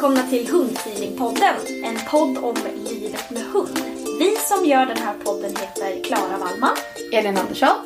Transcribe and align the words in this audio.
Välkomna 0.00 0.22
till 0.30 0.48
Hundfeelingpodden, 0.50 1.54
en 1.84 1.96
podd 2.10 2.44
om 2.44 2.56
livet 2.90 3.30
med 3.30 3.42
hund. 3.42 3.78
Vi 4.18 4.36
som 4.36 4.64
gör 4.64 4.86
den 4.86 4.96
här 4.96 5.14
podden 5.24 5.50
heter 5.50 6.04
Klara 6.04 6.38
Wallman. 6.38 6.76
Elin 7.12 7.36
Andersson 7.38 7.76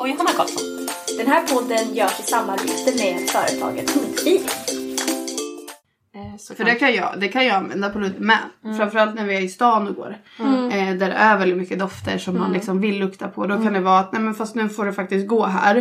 och 0.00 0.08
Johanna 0.08 0.30
Karlsson. 0.30 0.86
Den 1.18 1.26
här 1.26 1.46
podden 1.46 1.94
görs 1.94 2.20
i 2.20 2.22
samarbete 2.22 2.90
med 2.98 3.30
företaget 3.30 3.90
Hundfeeling. 3.90 4.42
Eh, 6.14 6.36
Så 6.38 6.54
För 6.54 6.64
det 6.64 6.74
kan, 6.74 6.94
jag, 6.94 7.20
det 7.20 7.28
kan 7.28 7.46
jag 7.46 7.56
använda 7.56 7.90
på 7.90 7.98
Ludde 7.98 8.20
med. 8.20 8.38
Framförallt 8.78 9.14
när 9.14 9.26
vi 9.26 9.36
är 9.36 9.40
i 9.40 9.48
stan 9.48 9.88
och 9.88 9.94
går. 9.94 10.16
Eh, 10.72 10.94
där 10.94 11.08
det 11.08 11.14
är 11.14 11.38
väldigt 11.38 11.58
mycket 11.58 11.78
dofter 11.78 12.18
som 12.18 12.38
man 12.38 12.52
liksom 12.52 12.80
vill 12.80 12.98
lukta 12.98 13.28
på. 13.28 13.46
Då 13.46 13.62
kan 13.62 13.72
det 13.72 13.80
vara 13.80 13.98
att 13.98 14.12
nej 14.12 14.22
men 14.22 14.34
fast 14.34 14.54
nu 14.54 14.68
får 14.68 14.84
du 14.84 14.92
faktiskt 14.92 15.28
gå 15.28 15.46
här. 15.46 15.76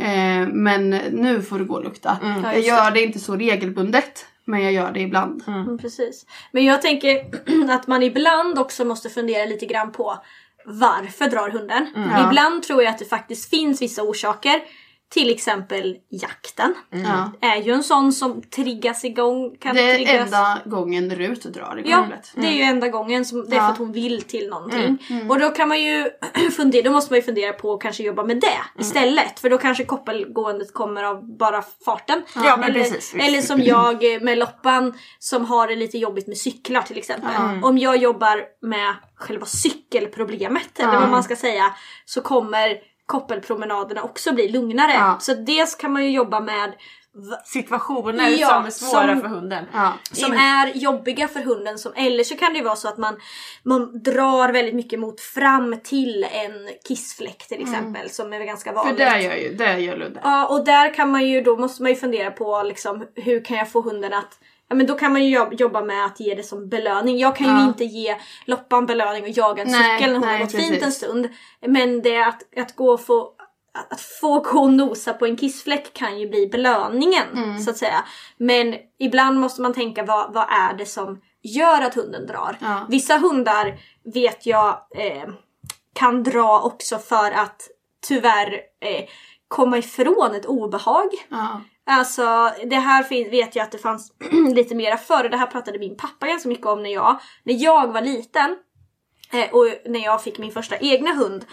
Eh, 0.00 0.48
men 0.48 0.90
nu 1.12 1.42
får 1.42 1.58
du 1.58 1.64
gå 1.64 1.74
och 1.74 1.84
lukta. 1.84 2.18
Ja, 2.22 2.52
jag 2.52 2.62
gör 2.62 2.90
det 2.90 3.02
inte 3.02 3.18
så 3.18 3.36
regelbundet. 3.36 4.26
Men 4.46 4.62
jag 4.62 4.72
gör 4.72 4.92
det 4.92 5.00
ibland. 5.00 5.42
Mm, 5.46 5.78
precis. 5.78 6.26
Men 6.50 6.64
jag 6.64 6.82
tänker 6.82 7.20
att 7.70 7.86
man 7.86 8.02
ibland 8.02 8.58
också 8.58 8.84
måste 8.84 9.10
fundera 9.10 9.44
lite 9.44 9.66
grann 9.66 9.92
på 9.92 10.18
varför 10.64 11.28
drar 11.30 11.50
hunden? 11.50 11.86
Ja. 11.94 12.28
Ibland 12.28 12.62
tror 12.62 12.82
jag 12.82 12.90
att 12.90 12.98
det 12.98 13.04
faktiskt 13.04 13.50
finns 13.50 13.82
vissa 13.82 14.02
orsaker. 14.02 14.60
Till 15.08 15.30
exempel 15.30 15.96
jakten. 16.10 16.74
Ja. 16.90 17.32
Är 17.40 17.56
ju 17.56 17.72
en 17.72 17.82
sån 17.82 18.12
som 18.12 18.42
triggas 18.42 19.04
igång. 19.04 19.56
Kan 19.60 19.74
Det 19.74 19.90
är 19.90 19.94
triggas. 19.94 20.14
enda 20.24 20.58
gången 20.64 21.10
Rut 21.10 21.42
drar 21.42 21.82
i 21.84 21.90
Ja, 21.90 22.00
golvet. 22.00 22.32
det 22.34 22.46
är 22.46 22.52
ju 22.52 22.62
enda 22.62 22.88
gången 22.88 23.24
som 23.24 23.44
det 23.50 23.56
är 23.56 23.60
för 23.60 23.66
att 23.72 23.78
hon 23.78 23.92
vill 23.92 24.22
till 24.22 24.48
någonting. 24.48 24.98
Och 25.30 25.38
då 25.40 25.50
kan 25.50 25.68
man 25.68 25.82
ju 25.82 26.10
fundera, 26.56 26.82
då 26.82 26.90
måste 26.90 27.12
man 27.12 27.18
ju 27.18 27.22
fundera 27.22 27.52
på 27.52 27.74
att 27.74 27.80
kanske 27.80 28.02
jobba 28.02 28.24
med 28.24 28.40
det 28.40 28.82
istället. 28.82 29.40
För 29.40 29.50
då 29.50 29.58
kanske 29.58 29.84
koppelgåendet 29.84 30.72
kommer 30.74 31.04
av 31.04 31.36
bara 31.36 31.62
farten. 31.84 32.22
Ja, 32.34 32.56
men 32.56 32.70
eller, 32.70 32.80
precis, 32.80 33.14
eller 33.14 33.40
som 33.40 33.62
jag 33.62 34.22
med 34.22 34.38
Loppan 34.38 34.94
som 35.18 35.44
har 35.44 35.68
det 35.68 35.76
lite 35.76 35.98
jobbigt 35.98 36.26
med 36.26 36.36
cyklar 36.38 36.82
till 36.82 36.98
exempel. 36.98 37.30
Om 37.62 37.78
jag 37.78 37.96
jobbar 37.96 38.44
med 38.62 38.94
själva 39.16 39.46
cykelproblemet 39.46 40.78
eller 40.80 41.00
vad 41.00 41.10
man 41.10 41.22
ska 41.22 41.36
säga 41.36 41.74
så 42.04 42.20
kommer 42.20 42.76
koppelpromenaderna 43.06 44.02
också 44.02 44.32
bli 44.32 44.48
lugnare. 44.48 44.92
Ja. 44.92 45.16
Så 45.20 45.34
dels 45.34 45.74
kan 45.74 45.92
man 45.92 46.04
ju 46.04 46.10
jobba 46.10 46.40
med 46.40 46.72
Situationer 47.44 48.28
Ja, 48.28 48.48
som 48.48 48.66
är 48.66 48.70
svåra 48.70 49.12
som- 49.12 49.20
för 49.20 49.28
hunden. 49.28 49.64
Ja. 49.72 49.92
som 50.12 50.32
är 50.32 50.72
jobbiga 50.76 51.28
för 51.28 51.40
hunden. 51.40 51.78
Som, 51.78 51.92
eller 51.96 52.24
så 52.24 52.36
kan 52.36 52.52
det 52.52 52.58
ju 52.58 52.64
vara 52.64 52.76
så 52.76 52.88
att 52.88 52.98
man, 52.98 53.16
man 53.62 54.02
drar 54.02 54.52
väldigt 54.52 54.74
mycket 54.74 55.00
mot 55.00 55.20
fram 55.20 55.76
till 55.84 56.24
en 56.32 56.68
kissfläck 56.88 57.46
till 57.48 57.62
exempel. 57.62 58.10
Som 58.10 58.32
är 58.32 58.40
ganska 58.44 58.70
Mm. 58.70 58.82
För 58.82 58.88
vanligt. 58.90 59.06
det 59.10 59.22
gör 59.22 59.34
ju, 59.36 59.54
det 59.54 59.78
gör 59.78 59.96
Ludde. 59.96 60.20
Ja 60.24 60.46
och 60.46 60.64
där 60.64 60.94
kan 60.94 61.10
man 61.10 61.26
ju, 61.26 61.40
då 61.42 61.56
måste 61.56 61.82
man 61.82 61.90
ju 61.92 61.96
fundera 61.96 62.30
på 62.30 62.62
liksom, 62.62 63.06
hur 63.14 63.44
kan 63.44 63.56
jag 63.56 63.70
få 63.72 63.80
hunden 63.82 64.12
att 64.14 64.38
Ja 64.68 64.74
men 64.76 64.86
då 64.86 64.94
kan 64.94 65.12
man 65.12 65.24
ju 65.24 65.30
jobb- 65.30 65.54
jobba 65.60 65.80
med 65.82 66.04
att 66.04 66.20
ge 66.20 66.34
det 66.34 66.42
som 66.42 66.68
belöning. 66.68 67.18
Jag 67.18 67.36
kan 67.36 67.46
ju 67.46 67.52
Ja. 67.52 67.64
inte 67.68 67.84
ge 67.84 68.16
Loppan 68.44 68.86
belöning 68.86 69.22
och 69.22 69.28
jaga 69.28 69.62
en 69.62 69.70
Nej, 69.72 69.98
cykel 69.98 70.12
när 70.12 70.18
hon 70.18 70.28
nej, 70.28 70.38
har 70.38 70.44
gått 70.44 70.52
precis. 70.54 70.70
fint 70.70 70.82
en 70.82 70.92
stund. 70.92 71.28
Men 71.66 72.02
det 72.02 72.16
att, 72.24 72.42
att 72.58 72.76
gå 72.76 72.90
och 72.92 73.00
få 73.00 73.32
att 73.90 74.00
få 74.00 74.40
gå 74.40 74.60
och 74.60 74.72
nosa 74.72 75.12
på 75.12 75.26
en 75.26 75.36
kissfläck 75.36 75.92
kan 75.92 76.18
ju 76.18 76.28
bli 76.28 76.46
belöningen 76.46 77.24
Mm. 77.36 77.58
så 77.58 77.70
att 77.70 77.76
säga. 77.76 78.04
Men 78.36 78.74
ibland 78.98 79.40
måste 79.40 79.62
man 79.62 79.74
tänka 79.74 80.02
vad, 80.04 80.32
vad 80.32 80.46
är 80.50 80.74
det 80.78 80.86
som 80.86 81.20
gör 81.42 81.82
att 81.82 81.94
hunden 81.94 82.26
drar? 82.26 82.56
Ja. 82.60 82.86
Vissa 82.88 83.18
hundar 83.18 83.74
vet 84.14 84.46
jag 84.46 84.68
eh, 84.96 85.28
kan 85.92 86.22
dra 86.22 86.60
också 86.60 86.98
för 86.98 87.30
att 87.30 87.62
tyvärr 88.08 88.52
eh, 88.80 89.04
komma 89.48 89.78
ifrån 89.78 90.34
ett 90.34 90.46
obehag. 90.46 91.08
Ja. 91.28 91.60
Alltså 91.86 92.50
det 92.64 92.76
här 92.76 93.30
vet 93.30 93.56
jag 93.56 93.62
att 93.62 93.72
det 93.72 93.78
fanns 93.78 94.12
lite 94.54 94.74
mera 94.74 94.96
förr 94.96 95.24
och 95.24 95.30
det 95.30 95.36
här 95.36 95.46
pratade 95.46 95.78
min 95.78 95.96
pappa 95.96 96.26
ganska 96.26 96.48
mycket 96.48 96.66
om 96.66 96.82
när 96.82 96.90
jag, 96.90 97.20
när 97.44 97.54
jag 97.54 97.92
var 97.92 98.00
liten. 98.00 98.56
Eh, 99.32 99.50
och 99.52 99.66
när 99.84 100.04
jag 100.04 100.22
fick 100.22 100.38
min 100.38 100.52
första 100.52 100.76
egna 100.78 101.12
hund. 101.12 101.44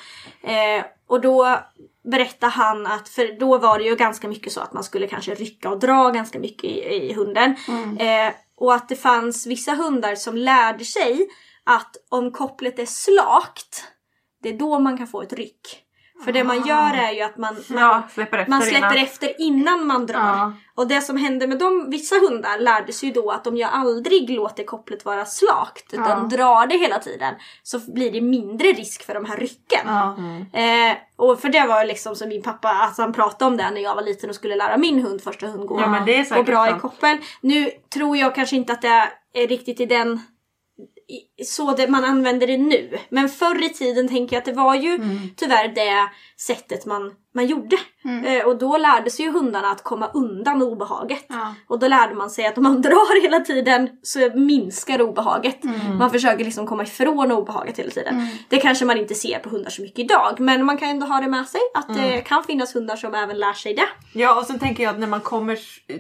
Eh, 0.42 0.86
och 1.08 1.22
då 1.22 1.60
berättade 2.04 2.52
han 2.52 2.88
att, 2.88 3.10
för 3.10 3.40
då 3.40 3.58
var 3.58 3.80
det 3.80 3.86
ju 3.86 3.96
ganska 3.96 4.28
mycket 4.28 4.54
så 4.54 4.62
att 4.62 4.74
man 4.74 4.84
skulle 4.84 5.08
kanske 5.08 5.34
rycka 5.34 5.70
och 5.70 5.80
dra 5.80 6.10
ganska 6.10 6.40
mycket 6.40 6.64
i, 6.64 7.10
i 7.10 7.14
hunden. 7.14 7.56
Eh, 8.00 8.34
och 8.56 8.74
att 8.74 8.90
det 8.90 8.96
fanns 8.96 9.48
vissa 9.48 9.74
hundar 9.74 10.16
som 10.16 10.38
lärde 10.38 10.86
sig 10.86 11.28
att 11.64 11.96
om 12.10 12.32
kopplet 12.32 12.80
är 12.80 12.86
slakt, 12.86 13.84
det 14.44 14.50
är 14.50 14.54
då 14.54 14.80
man 14.80 14.98
kan 14.98 15.08
få 15.08 15.22
ett 15.22 15.34
ryck. 15.34 15.83
För 16.26 16.32
det 16.32 16.44
man 16.44 16.66
gör 16.68 16.94
är 16.94 17.12
ju 17.12 17.22
att 17.22 17.38
man, 17.38 17.56
man, 17.70 17.82
Ja, 17.84 18.04
släpper 18.14 18.38
efter 18.38 18.50
man 18.50 18.62
släpper 18.62 18.78
innan. 18.96 18.98
efter 19.04 19.42
innan 19.42 19.88
man 19.88 20.06
drar. 20.06 20.20
Ja. 20.20 20.54
Och 20.76 20.88
det 20.88 21.02
som 21.02 21.18
hände 21.18 21.48
med 21.48 21.60
de, 21.60 21.90
vissa 21.90 22.16
hundar 22.16 22.60
lärde 22.60 22.94
sig 22.94 23.10
ju 23.10 23.14
då 23.16 23.32
att 23.32 23.48
om 23.48 23.58
jag 23.58 23.70
aldrig 23.74 24.30
låter 24.30 24.64
kopplet 24.64 25.06
vara 25.06 25.26
slakt 25.26 25.94
utan 25.94 26.30
drar 26.30 26.68
det 26.68 26.78
hela 26.78 27.00
tiden 27.00 27.34
så 27.64 27.80
blir 27.92 28.12
det 28.12 28.22
mindre 28.22 28.68
risk 28.68 29.06
för 29.06 29.14
de 29.14 29.26
här 29.26 29.38
rycken. 29.38 29.82
Ja. 29.86 30.16
Eh, 30.60 30.98
och 31.16 31.40
för 31.40 31.50
det 31.50 31.66
var 31.68 31.86
liksom 31.86 32.16
som 32.16 32.30
min 32.30 32.42
pappa, 32.42 32.68
alltså 32.70 33.02
han 33.02 33.14
pratade 33.14 33.46
om 33.52 33.58
det 33.58 33.72
när 33.72 33.82
jag 33.82 33.96
var 33.96 34.02
liten 34.02 34.30
och 34.30 34.36
skulle 34.36 34.56
lära 34.56 34.78
min 34.78 35.00
hund 35.06 35.22
första 35.22 35.48
hund 35.48 35.68
gå, 35.68 35.82
Ja, 35.82 36.36
gå 36.36 36.44
bra 36.44 36.68
i 36.68 36.70
sant. 36.70 36.82
koppel. 36.82 37.18
Nu 37.42 37.72
tror 37.94 38.18
jag 38.18 38.36
kanske 38.36 38.56
inte 38.56 38.74
att 38.74 38.82
det 38.82 39.10
är 39.34 39.48
riktigt 39.48 39.80
i 39.80 39.86
den 39.86 40.14
i- 40.14 40.20
så 41.46 41.72
det 41.76 41.88
man 41.88 42.04
använder 42.04 42.48
det 42.48 42.58
nu. 42.58 42.98
Men 43.10 43.30
förr 43.30 43.64
i 43.66 43.70
tiden 43.70 44.08
tänker 44.08 44.36
jag 44.36 44.42
att 44.42 44.46
det 44.46 44.54
var 44.54 44.76
ju 44.76 44.96
Mm. 44.96 45.18
tyvärr 45.38 45.68
det 45.68 46.10
sättet 46.38 46.86
man 46.86 47.12
man 47.34 47.46
gjorde. 47.48 47.76
Eh, 48.26 48.46
och 48.46 48.58
då 48.58 48.78
lärde 48.78 49.10
sig 49.10 49.26
ju 49.26 49.32
hundarna 49.32 49.72
att 49.72 49.84
komma 49.84 50.08
undan 50.14 50.62
obehaget. 50.62 51.26
Ja. 51.30 51.54
Och 51.68 51.80
då 51.80 51.88
lärde 51.88 52.16
man 52.16 52.30
sig 52.30 52.46
att 52.46 52.58
om 52.58 52.64
man 52.64 52.82
drar 52.82 53.22
hela 53.22 53.40
tiden 53.40 53.90
så 54.04 54.20
minskar 54.36 55.02
obehaget. 55.02 55.64
Mm. 55.64 55.98
Man 55.98 56.10
försöker 56.12 56.46
liksom 56.46 56.68
komma 56.68 56.84
ifrån 56.84 57.32
obehaget 57.32 57.80
hela 57.80 57.92
tiden. 57.92 58.28
Det 58.50 58.58
kanske 58.58 58.86
man 58.86 58.98
inte 58.98 59.16
ser 59.16 59.40
på 59.40 59.50
hundar 59.50 59.70
så 59.70 59.82
mycket 59.82 60.00
idag 60.00 60.40
men 60.40 60.66
man 60.66 60.78
kan 60.78 60.90
ändå 60.90 61.06
ha 61.06 61.22
det 61.22 61.28
med 61.28 61.48
sig 61.48 61.62
att 61.74 61.90
Mm. 61.90 62.02
det 62.02 62.22
kan 62.22 62.44
finnas 62.44 62.76
hundar 62.76 62.96
som 62.96 63.16
även 63.16 63.38
lär 63.40 63.54
sig 63.54 63.74
det. 63.74 63.88
Ja 64.14 64.40
och 64.40 64.46
sen 64.46 64.60
tänker 64.60 64.84
jag 64.84 64.94
att 64.94 65.00
när 65.00 65.08
man 65.08 65.20
kommer 65.22 65.60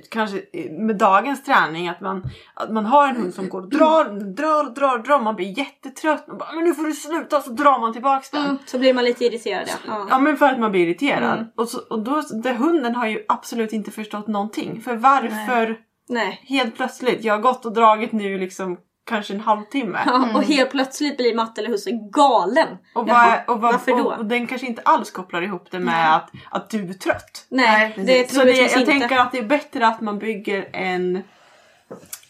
kanske 0.09 0.41
med 0.79 0.97
dagens 0.97 1.43
träning 1.43 1.89
att 1.89 2.01
man, 2.01 2.23
att 2.53 2.71
man 2.71 2.85
har 2.85 3.07
en 3.07 3.15
hund 3.15 3.33
som 3.33 3.49
går 3.49 3.61
och 3.61 3.69
drar, 3.69 4.05
drar, 4.35 4.63
drar, 4.75 4.97
drar. 4.97 5.19
Man 5.19 5.35
blir 5.35 5.57
jättetrött. 5.59 6.27
Man 6.27 6.37
bara, 6.37 6.51
men 6.55 6.63
nu 6.63 6.73
får 6.73 6.83
du 6.83 6.93
sluta 6.93 7.41
så 7.41 7.49
drar 7.49 7.79
man 7.79 7.93
tillbaks 7.93 8.29
den. 8.29 8.59
Så 8.65 8.77
blir 8.79 8.93
man 8.93 9.03
lite 9.05 9.25
irriterad. 9.25 9.69
Ja. 9.87 10.07
Ja 10.09 10.19
men 10.19 10.37
för 10.37 10.45
att 10.45 10.59
man 10.59 10.71
blir 10.71 10.81
irriterad. 10.87 11.22
Mm. 11.31 11.45
Och, 11.55 11.69
så, 11.69 11.79
och 11.89 12.03
då, 12.03 12.21
det, 12.43 12.53
hunden 12.53 12.95
har 12.95 13.07
ju 13.07 13.25
absolut 13.27 13.73
inte 13.73 13.91
förstått 13.91 14.27
någonting. 14.27 14.81
För 14.81 14.95
varför 14.95 15.77
Nej. 16.09 16.41
helt 16.47 16.75
plötsligt, 16.75 17.23
jag 17.23 17.33
har 17.33 17.41
gått 17.41 17.65
och 17.65 17.73
dragit 17.73 18.11
nu 18.11 18.37
liksom 18.37 18.77
kanske 19.05 19.33
en 19.33 19.39
halvtimme. 19.39 19.99
Ja, 20.05 20.27
Och 20.35 20.43
helt 20.43 20.71
plötsligt 20.71 21.17
blir 21.17 21.35
matte 21.35 21.61
eller 21.61 21.69
husse 21.71 21.91
galen. 21.91 22.67
Och, 22.95 23.07
vad, 23.07 23.33
och, 23.47 23.61
vad, 23.61 23.71
varför 23.73 23.91
då? 23.91 24.03
Och, 24.03 24.17
och 24.17 24.25
den 24.25 24.47
kanske 24.47 24.67
inte 24.67 24.81
alls 24.85 25.11
kopplar 25.11 25.41
ihop 25.41 25.67
det 25.71 25.79
med 25.79 26.15
att, 26.15 26.29
att 26.51 26.69
du 26.69 26.89
är 26.89 26.93
trött. 26.93 27.45
Nej, 27.49 27.93
det 27.97 28.19
är 28.19 28.27
Så 28.27 28.43
det, 28.43 28.51
jag 28.51 28.71
inte. 28.81 28.85
tänker 28.85 29.17
att 29.17 29.31
det 29.31 29.39
är 29.39 29.43
bättre 29.43 29.87
att 29.87 30.01
man 30.01 30.19
bygger 30.19 30.69
en... 30.73 31.23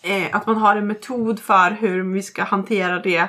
Eh, 0.01 0.35
att 0.35 0.45
man 0.47 0.57
har 0.57 0.75
en 0.75 0.87
metod 0.87 1.39
för 1.39 1.71
hur 1.71 2.13
vi 2.13 2.23
ska 2.23 2.43
hantera 2.43 2.99
det 2.99 3.27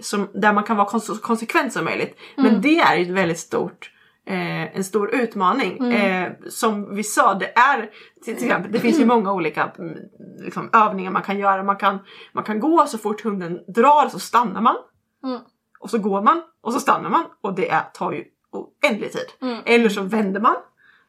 som, 0.00 0.28
där 0.34 0.52
man 0.52 0.64
kan 0.64 0.76
vara 0.76 0.88
kons- 0.88 1.00
så 1.00 1.16
konsekvent 1.18 1.72
som 1.72 1.84
möjligt. 1.84 2.18
Mm. 2.38 2.52
Men 2.52 2.60
det 2.62 2.78
är 2.80 2.96
ju 2.96 3.02
ett 3.02 3.10
väldigt 3.10 3.38
stort 3.38 3.90
Eh, 4.26 4.76
en 4.76 4.84
stor 4.84 5.14
utmaning. 5.14 5.78
Mm. 5.78 5.92
Eh, 5.92 6.32
som 6.48 6.94
vi 6.94 7.04
sa, 7.04 7.34
det 7.34 7.58
är 7.58 7.90
till, 8.24 8.36
till 8.36 8.44
exempel, 8.46 8.72
det 8.72 8.78
finns 8.78 9.00
ju 9.00 9.06
många 9.06 9.32
olika 9.32 9.70
mm, 9.78 9.96
liksom, 10.44 10.70
övningar 10.72 11.10
man 11.10 11.22
kan 11.22 11.38
göra. 11.38 11.62
Man 11.62 11.76
kan, 11.76 11.98
man 12.32 12.44
kan 12.44 12.60
gå 12.60 12.86
så 12.86 12.98
fort 12.98 13.20
hunden 13.24 13.60
drar 13.68 14.08
så 14.08 14.18
stannar 14.18 14.60
man. 14.60 14.76
Mm. 15.24 15.40
Och 15.80 15.90
så 15.90 15.98
går 15.98 16.22
man 16.22 16.42
och 16.62 16.72
så 16.72 16.80
stannar 16.80 17.10
man 17.10 17.24
och 17.40 17.54
det 17.54 17.70
är, 17.70 17.80
tar 17.94 18.12
ju 18.12 18.24
oändlig 18.52 19.12
tid. 19.12 19.26
Mm. 19.42 19.62
Eller 19.66 19.88
så 19.88 20.02
vänder 20.02 20.40
man. 20.40 20.54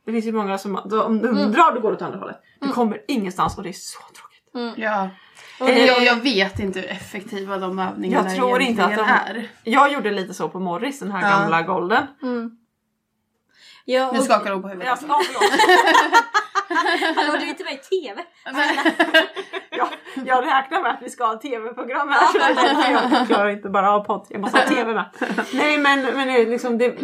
Det 0.05 0.11
finns 0.11 0.25
ju 0.25 0.31
många 0.31 0.57
som, 0.57 0.79
då, 0.85 1.03
om 1.03 1.19
hunden 1.19 1.51
drar 1.51 1.71
då 1.75 1.79
går 1.81 1.89
det 1.89 1.95
åt 1.95 2.01
andra 2.01 2.19
hållet. 2.19 2.37
Du 2.59 2.65
Mm. 2.65 2.75
kommer 2.75 3.01
ingenstans 3.07 3.57
och 3.57 3.63
det 3.63 3.69
är 3.69 3.73
så 3.73 3.99
tråkigt. 3.99 4.77
Ja. 4.79 5.09
Och 5.59 5.69
Eh, 5.69 5.85
Jag, 5.85 6.03
jag 6.03 6.15
vet 6.15 6.59
inte 6.59 6.79
hur 6.79 6.89
effektiva 6.91 7.57
de 7.57 7.79
övningarna 7.79 8.27
Jag 8.29 8.35
tror 8.35 8.61
inte 8.61 8.85
att 8.85 8.95
de 8.95 9.01
är. 9.03 9.47
Jag 9.63 9.91
gjorde 9.93 10.11
lite 10.11 10.33
så 10.33 10.49
på 10.49 10.59
Morris, 10.59 10.99
den 10.99 11.11
här 11.11 11.21
Ja. 11.31 11.39
gamla 11.39 11.61
golden. 11.61 12.03
Mm. 12.21 12.51
Ja, 13.85 14.11
Nu 14.13 14.19
skakar 14.21 14.51
hon 14.51 14.61
på 14.61 14.67
huvudet. 14.67 14.87
Ja, 15.01 15.07
ja, 15.07 15.21
förlåt. 15.25 15.51
hallå 17.15 17.31
du 17.39 17.45
är 17.45 17.49
inte 17.49 17.63
med 17.63 17.73
i 17.73 17.77
TV. 17.77 18.21
jag, 19.69 19.87
jag 20.25 20.45
räknar 20.45 20.81
med 20.81 20.91
att 20.91 21.01
vi 21.01 21.09
ska 21.09 21.25
ha 21.25 21.37
tv-program 21.39 22.09
här. 22.09 22.25
Så 22.25 22.91
jag 23.17 23.27
klarar 23.27 23.49
inte 23.49 23.69
bara 23.69 23.87
ha 23.87 24.03
podd, 24.03 24.25
jag 24.29 24.41
måste 24.41 24.59
ha 24.59 24.65
tv 24.67 24.93
med. 24.93 25.05
Nej 25.53 25.77
men, 25.77 26.01
men 26.05 26.27
det, 26.27 26.45
liksom, 26.45 26.77
det, 26.77 26.95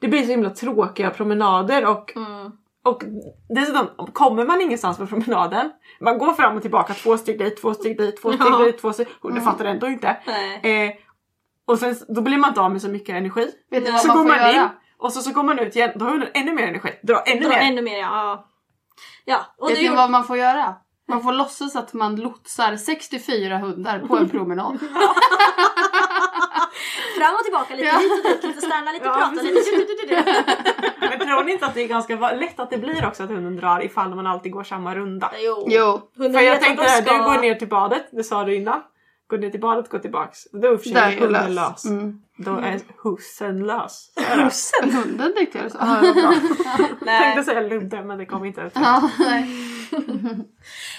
det 0.00 0.08
blir 0.08 0.22
så 0.22 0.30
himla 0.30 0.50
tråkiga 0.50 1.10
promenader 1.10 1.86
och, 1.86 2.16
Mm. 2.16 2.52
och 2.84 3.02
dessutom 3.48 3.86
kommer 4.12 4.44
man 4.44 4.60
ingenstans 4.60 4.98
på 4.98 5.06
promenaden. 5.06 5.70
Man 6.00 6.18
går 6.18 6.32
fram 6.32 6.56
och 6.56 6.62
tillbaka 6.62 6.94
två 6.94 7.16
steg 7.18 7.38
dit, 7.38 7.60
två 7.60 7.74
steg 7.74 7.98
dit, 7.98 8.22
två 8.22 8.32
steg 8.32 8.46
Ja. 8.52 8.58
dit, 8.64 8.78
två 8.80 8.92
steg 8.92 9.06
och 9.20 9.34
du 9.34 9.40
fattar 9.40 9.64
ändå 9.64 9.86
inte. 9.88 10.08
Eh, 10.62 10.90
och 11.66 11.78
sen 11.78 11.94
då 12.08 12.20
blir 12.20 12.38
man 12.38 12.48
inte 12.50 12.60
av 12.60 12.70
med 12.72 12.82
så 12.82 12.88
mycket 12.88 13.14
energi. 13.16 13.50
Vet 13.70 13.84
du 13.86 13.90
vad 13.92 14.00
Så 14.00 14.08
man 14.08 14.16
går 14.16 14.22
får 14.24 14.40
man 14.40 14.48
in 14.50 14.56
göra? 14.56 14.70
Och 15.04 15.12
så, 15.12 15.20
så 15.22 15.32
går 15.32 15.42
man 15.42 15.58
ut 15.58 15.76
igen, 15.76 15.90
då 15.94 16.04
har 16.04 16.10
hunden 16.12 16.28
ännu 16.34 16.52
mer 16.52 16.66
energi. 16.66 16.90
Dra 17.02 17.20
ännu 17.26 17.40
Dra 17.40 17.48
mer. 17.48 17.58
ännu 17.60 17.82
mer 17.82 17.98
ja. 17.98 18.46
Ja, 19.24 19.40
och 19.58 19.68
Vet 19.68 19.76
det 19.76 19.80
ni 19.82 19.86
gjorde- 19.86 19.96
vad 20.00 20.10
man 20.10 20.24
får 20.24 20.36
göra? 20.36 20.74
Man 21.08 21.22
får 21.22 21.32
låtsas 21.32 21.76
att 21.76 21.92
man 21.92 22.16
lotsar 22.16 22.76
64 22.76 23.58
hundar 23.58 23.98
på 23.98 24.16
en 24.16 24.28
promenad. 24.28 24.78
fram 27.18 27.34
och 27.34 27.44
tillbaka 27.44 27.74
lite 27.74 27.86
Ja. 27.88 27.98
hit 27.98 28.12
och 28.12 28.30
dit, 28.30 28.44
lite 28.44 28.60
stanna, 28.60 28.92
lite 28.92 29.04
Ja, 29.06 29.12
prata, 29.14 29.30
lite 29.42 29.70
du, 29.70 29.76
du, 29.76 29.84
du, 29.84 30.06
du. 30.16 30.22
Men 31.08 31.18
tror 31.18 31.44
ni 31.44 31.52
inte 31.52 31.66
att 31.66 31.74
det 31.74 31.82
är 31.82 31.88
ganska 31.88 32.30
lätt 32.32 32.60
att 32.60 32.70
det 32.70 32.78
blir 32.78 33.06
också 33.06 33.22
att 33.22 33.28
hunden 33.30 33.56
drar 33.56 33.84
ifall 33.84 34.14
man 34.14 34.26
alltid 34.26 34.52
går 34.52 34.64
samma 34.64 34.94
runda? 34.94 35.30
Jo. 35.38 35.64
Jo, 35.68 36.00
För 36.16 36.40
jag 36.40 36.60
tänkte 36.60 36.88
ska... 36.88 37.12
du 37.12 37.24
går 37.24 37.40
ner 37.40 37.54
till 37.54 37.68
badet, 37.68 38.08
det 38.12 38.24
sa 38.24 38.44
du 38.44 38.54
innan. 38.54 38.82
Går 39.30 39.38
ner 39.38 39.50
till 39.50 39.60
badet, 39.60 39.88
går 39.88 39.98
tillbaks. 39.98 40.38
Då 40.52 40.58
är 40.68 41.20
hunden 41.20 41.54
lös. 41.54 41.54
lös. 41.54 41.84
Mm. 41.84 42.20
Då 42.38 42.50
är 42.56 42.80
hussen 43.02 43.66
lös. 43.66 44.10
Hussen? 44.44 44.90
Hunden 44.92 45.32
tyckte 45.36 45.58
jag. 45.58 45.70
Ja, 45.80 46.00
bra. 46.00 46.12
Jag 46.78 46.88
Nej. 47.00 47.20
tänkte 47.22 47.44
säga 47.44 47.60
ludde 47.60 48.04
men 48.04 48.18
det 48.18 48.26
kom 48.26 48.44
inte 48.44 48.60
ut. 48.60 48.72
Ja, 48.74 49.10
nej. 49.18 49.46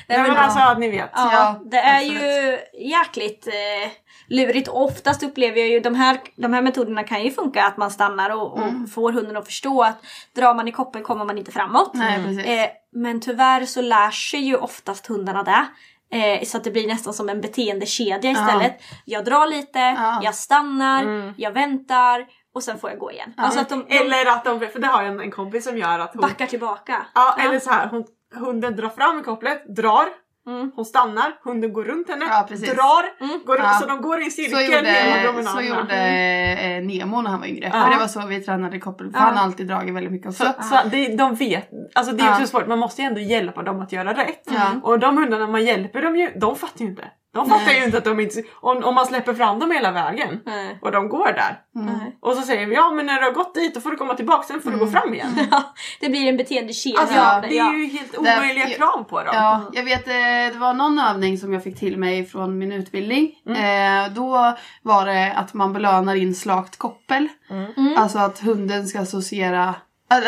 Nej, 0.08 0.22
men 0.22 0.38
alltså 0.38 0.60
att 0.60 0.80
ni 0.80 0.92
vet. 0.92 1.10
Ja, 1.14 1.30
Ja, 1.34 1.62
det 1.72 1.78
är 1.78 1.96
absolut. 1.98 2.22
ju 2.22 2.88
jäkligt 2.90 3.48
eh, 3.48 3.92
lurigt. 4.28 4.68
Oftast 4.68 5.24
upplever 5.24 5.60
jag 5.60 5.70
ju 5.70 5.80
de 5.80 5.96
här, 5.96 6.18
de 6.36 6.54
här 6.54 6.62
metoderna 6.62 7.04
kan 7.04 7.24
ju 7.24 7.32
funka 7.32 7.64
att 7.66 7.78
man 7.78 7.92
stannar 7.92 8.30
och, 8.30 8.54
och 8.54 8.64
Mm. 8.64 8.88
får 8.88 9.12
hunden 9.12 9.38
att 9.38 9.46
förstå 9.46 9.84
att 9.84 9.98
drar 10.36 10.54
man 10.56 10.68
i 10.68 10.72
koppel 10.72 11.02
kommer 11.04 11.26
man 11.26 11.38
inte 11.38 11.52
framåt. 11.52 11.92
Nej, 11.94 12.24
precis. 12.24 12.46
Eh, 12.46 12.68
men 12.94 13.22
tyvärr 13.22 13.66
så 13.66 13.82
lär 13.82 14.12
sig 14.12 14.40
ju 14.40 14.56
oftast 14.56 15.08
hundarna 15.08 15.44
det. 15.44 15.66
Eh, 16.12 16.44
så 16.44 16.58
att 16.58 16.64
det 16.64 16.72
blir 16.72 16.88
nästan 16.88 17.14
som 17.14 17.30
en 17.30 17.42
beteendekedja 17.42 18.32
istället. 18.32 18.82
Jag 19.06 19.26
drar 19.26 19.48
lite, 19.48 19.80
Ja. 19.80 20.20
jag 20.24 20.36
stannar, 20.36 21.04
Mm. 21.04 21.34
jag 21.38 21.52
väntar 21.52 22.26
och 22.56 22.64
sen 22.64 22.80
får 22.80 22.90
jag 22.90 23.00
gå 23.00 23.12
igen. 23.12 23.34
Alltså 23.38 23.60
att 23.60 23.70
de, 23.70 23.86
de 23.90 23.98
Eller 23.98 24.26
att 24.26 24.44
de, 24.46 24.60
för 24.60 24.80
det 24.80 24.88
har 24.88 25.04
jag 25.04 25.14
en, 25.14 25.20
en 25.20 25.32
kompis 25.32 25.64
som 25.64 25.78
gör 25.78 26.00
att 26.00 26.14
hon... 26.14 26.22
backar 26.22 26.46
tillbaka. 26.48 27.06
Ja, 27.14 27.36
eller 27.40 27.60
så 27.60 27.70
här, 27.70 27.88
hon, 27.88 28.04
hunden 28.36 28.76
drar 28.76 28.90
fram 28.90 29.24
kopplet, 29.24 29.76
drar, 29.76 30.06
Mm. 30.48 30.72
hon 30.76 30.86
stannar, 30.86 31.34
hunden 31.44 31.74
går 31.74 31.84
runt 31.84 32.10
henne, 32.10 32.26
Ja, 32.30 32.48
drar, 32.50 33.46
går, 33.46 33.58
Ja. 33.58 33.70
så 33.82 33.86
de 33.88 34.02
går 34.02 34.22
i 34.22 34.26
en 34.26 34.32
Så 34.32 34.36
cirkel 34.36 34.86
hela 34.86 35.18
gjorde, 35.18 35.24
promenaderna. 35.24 35.52
så 35.52 35.62
gjorde 35.62 35.96
eh, 35.96 36.84
Nemo 36.84 37.22
när 37.22 37.32
han 37.32 37.40
var 37.40 37.48
yngre. 37.48 37.72
Ja. 37.74 37.84
För 37.84 37.92
det 37.92 37.98
var 38.00 38.08
så 38.08 38.28
vi 38.28 38.42
tränade 38.44 38.80
koppel. 38.80 39.12
För 39.12 39.20
han 39.20 39.38
har 39.38 39.44
alltid 39.44 39.68
dragit 39.68 39.96
väldigt 39.96 40.12
mycket 40.12 40.28
också. 40.28 40.44
Så, 40.44 40.64
så 40.64 40.88
det, 40.92 41.16
de 41.18 41.36
vet, 41.36 41.70
alltså 41.96 42.14
det 42.16 42.24
är 42.24 42.28
Ja. 42.28 42.34
också 42.34 42.48
svårt, 42.48 42.68
man 42.68 42.80
måste 42.80 43.02
ju 43.02 43.06
ändå 43.08 43.22
hjälpa 43.22 43.64
dem 43.64 43.82
att 43.82 43.92
göra 43.92 44.14
rätt. 44.14 44.48
Och 44.84 45.00
de 45.00 45.18
hundarna 45.18 45.48
man 45.48 45.66
hjälper 45.66 46.02
dem 46.02 46.16
ju, 46.16 46.30
de 46.36 46.56
fattar 46.56 46.80
ju 46.82 46.86
inte. 46.86 47.04
De 47.36 47.50
fattar 47.50 47.66
Nej. 47.66 47.80
ju 47.80 47.86
inte 47.86 47.98
att 47.98 48.04
de 48.04 48.20
inte, 48.20 48.44
om, 48.54 48.84
om 48.84 48.96
man 48.96 49.06
släpper 49.06 49.34
fram 49.34 49.60
dem 49.60 49.72
hela 49.72 49.92
vägen 49.92 50.40
Nej. 50.46 50.80
och 50.82 50.92
de 50.92 51.10
går 51.10 51.26
där. 51.34 51.60
Nej. 51.74 52.18
Och 52.22 52.34
så 52.34 52.42
säger 52.42 52.68
vi 52.68 52.76
ja 52.76 52.92
men 52.92 53.06
när 53.06 53.20
du 53.20 53.24
har 53.26 53.32
gått 53.32 53.54
dit 53.56 53.74
då 53.74 53.82
får 53.82 53.92
du 53.92 53.98
komma 53.98 54.14
tillbaka 54.14 54.44
sen 54.44 54.62
får 54.62 54.72
du 54.72 54.78
gå 54.78 54.88
fram 54.88 55.14
igen. 55.14 55.30
Ja, 55.52 55.64
det 56.00 56.10
blir 56.10 56.30
en 56.30 56.38
beteendekedja 56.38 57.00
Alltså 57.00 57.20
av 57.20 57.42
det. 57.42 57.48
det 57.48 57.56
Ja. 57.56 57.70
är 57.74 57.78
ju 57.78 57.86
helt 57.86 58.12
Det- 58.12 58.18
omöjliga 58.18 58.68
ja. 58.70 58.78
krav 58.78 59.04
på 59.04 59.18
dem. 59.24 59.30
Ja, 59.34 59.62
jag 59.74 59.84
vet 59.84 60.08
eh, 60.08 60.14
det 60.54 60.58
var 60.58 60.74
någon 60.74 61.00
övning 61.00 61.38
som 61.38 61.54
jag 61.54 61.64
fick 61.64 61.80
till 61.80 61.98
mig 61.98 62.26
från 62.26 62.58
min 62.58 62.72
utbildning. 62.72 63.32
Mm. 63.48 64.06
Eh, 64.06 64.14
då 64.14 64.54
var 64.82 65.06
det 65.06 65.34
att 65.34 65.54
man 65.54 65.74
belönar 65.74 66.16
in 66.16 66.36
slakt 66.36 66.78
koppel. 66.78 67.28
Mm. 67.50 67.98
Alltså 67.98 68.20
att 68.20 68.40
hunden 68.40 68.88
ska 68.88 69.00
associera 69.00 69.76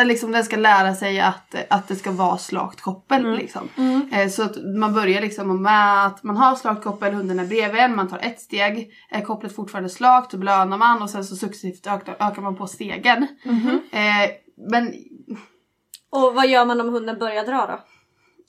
liksom 0.05 0.31
den 0.31 0.43
ska 0.43 0.55
lära 0.55 0.95
sig 0.95 1.19
att, 1.19 1.55
att 1.69 1.87
det 1.87 1.95
ska 1.95 2.11
vara 2.11 2.37
slakt 2.37 2.81
koppel. 2.81 3.25
Mm. 3.25 3.37
Liksom. 3.37 3.69
Eh, 4.11 4.29
så 4.29 4.43
att 4.43 4.55
man 4.79 4.93
börjar 4.93 5.21
liksom 5.21 5.61
med 5.61 6.05
att 6.05 6.23
man 6.23 6.37
har 6.37 6.55
slakt 6.55 6.83
koppel, 6.83 7.13
hunden 7.13 7.39
är 7.39 7.45
bredvid 7.45 7.81
en, 7.81 7.95
man 7.95 8.09
tar 8.09 8.19
ett 8.19 8.41
steg. 8.41 8.91
Är 9.09 9.21
kopplet 9.21 9.55
fortfarande 9.55 9.89
slakt 9.89 10.31
så 10.31 10.37
belönar 10.37 10.77
man 10.77 11.01
och 11.01 11.09
sen 11.09 11.23
så 11.23 11.35
successivt 11.35 11.87
ökar, 11.87 12.15
ökar 12.19 12.41
man 12.41 12.55
på 12.55 12.67
stegen. 12.67 13.27
Eh, 13.91 14.29
men 14.71 14.93
Och 16.09 16.35
vad 16.35 16.47
gör 16.47 16.65
man 16.65 16.81
om 16.81 16.89
hunden 16.89 17.19
börjar 17.19 17.45
dra 17.45 17.65
då? 17.65 17.79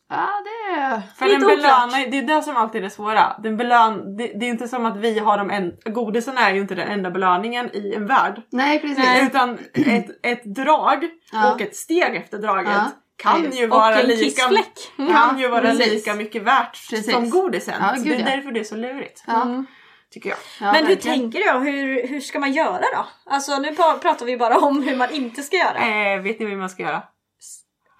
Ja, 0.08 0.28
det 0.44 0.72
är... 0.80 1.02
För 1.16 1.26
Lite 1.26 1.38
den 1.38 1.44
oklart. 1.46 1.58
belönar, 1.90 2.10
det 2.10 2.18
är 2.18 2.22
det 2.36 2.42
som 2.42 2.56
alltid 2.56 2.78
är 2.78 2.82
det 2.84 2.90
svåra. 2.90 3.36
Den 3.42 3.56
belön, 3.56 4.16
det, 4.16 4.26
det 4.26 4.46
är 4.46 4.50
inte 4.50 4.68
som 4.68 4.86
att 4.86 4.96
vi 4.96 5.18
har 5.18 5.38
de 5.38 5.50
en, 5.50 5.72
godisen 5.94 6.38
är 6.38 6.54
ju 6.54 6.60
inte 6.60 6.74
den 6.74 6.88
enda 6.88 7.10
belöningen 7.10 7.70
i 7.76 7.94
en 7.94 8.06
värld. 8.06 8.42
Nej 8.52 8.80
precis. 8.80 8.98
Nej. 8.98 9.26
Utan 9.26 9.58
ett, 9.74 10.06
ett 10.22 10.44
drag 10.44 11.04
Ja. 11.32 11.52
och 11.52 11.60
ett 11.60 11.76
steg 11.76 12.16
efter 12.16 12.38
draget 12.38 12.72
Ja. 12.74 12.84
kan 13.16 13.52
ju 13.52 13.66
vara 13.66 14.02
lika, 14.02 14.24
kissfläck. 14.24 14.92
kan 15.10 15.38
ju 15.38 15.48
vara 15.48 15.60
precis. 15.60 15.92
lika 15.92 16.14
mycket 16.14 16.42
värt 16.42 16.90
Precis. 16.90 17.12
som 17.12 17.30
godisen. 17.30 17.74
Ja, 17.80 17.94
det 18.04 18.14
är 18.14 18.18
ja. 18.18 18.24
därför 18.24 18.52
det 18.52 18.60
är 18.60 18.64
så 18.64 18.76
lurigt. 18.76 19.24
Ja. 19.26 19.64
Tycker 20.12 20.30
jag. 20.30 20.38
Ja, 20.60 20.72
Men 20.72 20.86
hur 20.86 20.96
tänker 20.96 21.38
du? 21.38 21.70
Hur, 21.70 22.08
hur 22.08 22.20
ska 22.20 22.38
man 22.38 22.52
göra 22.52 22.78
då? 22.94 23.06
Alltså 23.30 23.58
nu 23.58 23.68
pra- 23.70 23.98
pratar 23.98 24.26
vi 24.26 24.36
bara 24.36 24.58
om 24.58 24.82
hur 24.82 24.96
man 24.96 25.10
inte 25.10 25.42
ska 25.42 25.56
göra. 25.56 25.78
Eh, 26.14 26.20
vet 26.22 26.40
ni 26.40 26.46
vad 26.46 26.58
man 26.58 26.68
ska 26.70 26.82
göra? 26.82 27.02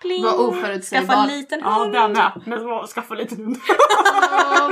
Pling! 0.01 0.25
Var 0.25 0.49
oförutsägbar. 0.49 1.07
Skaffa 1.15 1.23
en 1.23 1.39
liten 1.39 1.61
Ja, 1.65 1.71
hund. 1.71 1.93
där 1.93 2.09
med. 2.09 2.33
Men 2.47 2.87
skaffa 2.87 3.15
lite 3.15 3.35
hund. 3.35 3.57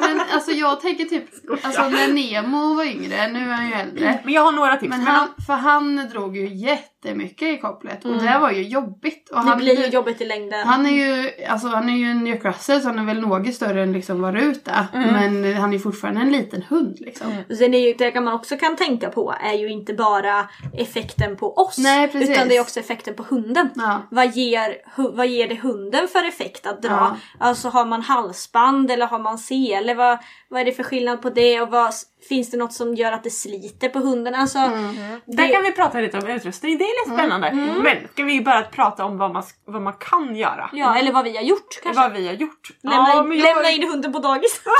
Ja, 0.03 0.09
men 0.09 0.21
alltså 0.35 0.51
jag 0.51 0.81
tänker 0.81 1.05
typ, 1.05 1.25
alltså 1.63 1.83
när 1.89 2.09
Nemo 2.09 2.75
var 2.75 2.85
yngre, 2.85 3.29
nu 3.29 3.39
är 3.39 3.55
han 3.55 3.67
ju 3.69 3.75
äldre. 3.75 4.21
Men 4.25 4.33
jag 4.35 4.43
har 4.43 4.53
några 4.53 4.77
tips. 4.77 4.91
Men 4.91 5.05
Men 5.05 5.15
han, 5.15 5.29
för 5.47 5.53
han 5.53 6.09
drog 6.13 6.37
ju 6.37 6.55
jätte, 6.55 6.97
jättemycket 7.07 7.49
i 7.49 7.59
kopplet 7.59 8.05
och 8.05 8.13
det 8.13 8.39
var 8.39 8.51
ju 8.51 8.63
jobbigt. 8.63 9.31
Och 9.31 9.37
Mm. 9.37 9.47
Det 9.47 9.51
han, 9.51 9.59
blir 9.59 9.87
ju 9.87 9.87
jobbigt 9.87 10.21
i 10.21 10.25
längden. 10.25 10.67
Han 10.67 10.87
är 10.87 10.91
ju, 10.91 11.31
alltså 11.49 11.69
han 11.69 11.89
är 11.89 11.97
ju 11.97 12.05
en 12.05 12.27
Jack 12.27 12.45
Russell 12.45 12.81
så 12.81 12.89
han 12.89 12.99
är 12.99 13.05
väl 13.05 13.21
något 13.21 13.55
större 13.55 13.83
än 13.83 13.93
liksom 13.93 14.21
vad 14.21 14.35
Rut 14.35 14.69
är. 14.69 14.87
Mm. 14.95 15.13
Men 15.43 15.55
han 15.55 15.75
är 15.75 15.79
fortfarande 15.79 16.21
en 16.21 16.33
liten 16.33 16.63
hund 16.63 16.97
liksom. 16.99 17.27
Sen 17.59 17.75
är 17.75 17.79
ju, 17.79 17.95
det 17.95 18.21
man 18.21 18.35
också 18.35 18.57
kan 18.57 18.77
tänka 18.77 19.11
på 19.11 19.35
är 19.45 19.53
ju 19.53 19.69
inte 19.69 19.95
bara 19.95 20.49
effekten 20.73 21.37
på 21.37 21.57
oss. 21.57 21.79
Nej, 21.79 22.09
precis. 22.09 22.31
utan 22.31 22.49
det 22.49 22.57
är 22.57 22.61
också 22.61 22.81
effekten 22.81 23.15
på 23.15 23.23
hunden. 23.23 23.71
Ja. 23.75 24.03
Vad, 24.11 24.37
ger, 24.37 24.77
hu, 24.97 25.11
vad 25.17 25.27
ger 25.27 25.49
det 25.49 25.61
hunden 25.61 26.09
för 26.09 26.29
effekt 26.29 26.67
att 26.67 26.83
dra? 26.83 26.91
Ja. 26.91 27.17
Alltså 27.39 27.69
har 27.69 27.87
man 27.87 28.03
halsband 28.03 28.91
eller 28.91 29.07
har 29.07 29.19
man 29.19 29.39
sele? 29.39 29.86
Vad, 29.95 30.19
vad 30.49 30.61
är 30.61 30.65
det 30.65 30.73
för 30.73 30.83
skillnad 30.83 31.23
på 31.23 31.31
det? 31.31 31.61
Och 31.61 31.71
vad, 31.71 31.93
finns 32.29 32.51
det 32.51 32.57
något 32.57 32.73
som 32.73 32.95
gör 32.95 33.13
att 33.13 33.25
det 33.25 33.31
sliter 33.31 33.89
på 33.89 33.99
hunden? 33.99 34.35
Alltså, 34.35 34.59
Mm. 34.59 35.21
Där 35.27 35.53
kan 35.53 35.63
vi 35.63 35.73
prata 35.73 36.01
lite 36.01 36.19
om 36.19 36.27
utrustning, 36.27 36.79
det 36.79 36.85
är 36.85 37.07
lite 37.07 37.19
spännande. 37.19 37.53
Men 37.83 38.09
ska 38.13 38.25
vi 38.25 38.41
bara 38.41 38.63
prata 38.63 39.05
om 39.05 39.19
vad 39.19 39.33
man, 39.33 39.43
vad 39.65 39.83
man 39.83 39.93
kan 39.93 40.37
göra? 40.37 40.71
Ja, 40.73 40.97
eller 40.99 41.13
vad 41.13 41.25
vi 41.25 41.37
har 41.37 41.43
gjort 41.45 41.81
kanske. 41.83 42.03
Vad 42.03 42.13
vi 42.13 42.27
har 42.27 42.35
gjort. 42.35 42.71
Lämna, 42.83 43.09
ja, 43.09 43.25
in, 43.35 43.41
lämna 43.41 43.71
in 43.71 43.91
hunden 43.91 44.13
på 44.13 44.19
dagis. 44.19 44.61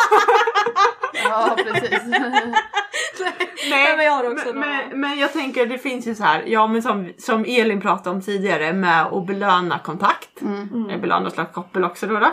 Ja 1.25 1.57
precis. 1.65 2.03
Nej, 3.71 3.97
men 3.97 4.05
jag 4.07 4.13
har 4.13 4.33
också 4.33 4.53
men, 4.55 4.61
men, 4.61 5.01
men 5.01 5.19
jag 5.19 5.33
tänker 5.33 5.67
det 5.67 5.79
finns 5.79 6.07
ju 6.07 6.15
så 6.15 6.25
här, 6.25 6.45
ja 6.47 6.67
men 6.67 6.83
som, 6.83 7.13
som 7.19 7.45
Elin 7.49 7.81
pratade 7.81 8.17
om 8.17 8.23
tidigare 8.23 8.73
med 8.73 9.03
att 9.07 9.27
belöna 9.27 9.79
kontakt. 9.79 10.41
Mm. 10.41 10.91
Eh, 10.91 11.01
Belöna 11.01 11.31
slags 11.31 11.55
koppel 11.55 11.85
också 11.85 12.07
då. 12.07 12.19
då. 12.19 12.27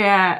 Eh, 0.00 0.32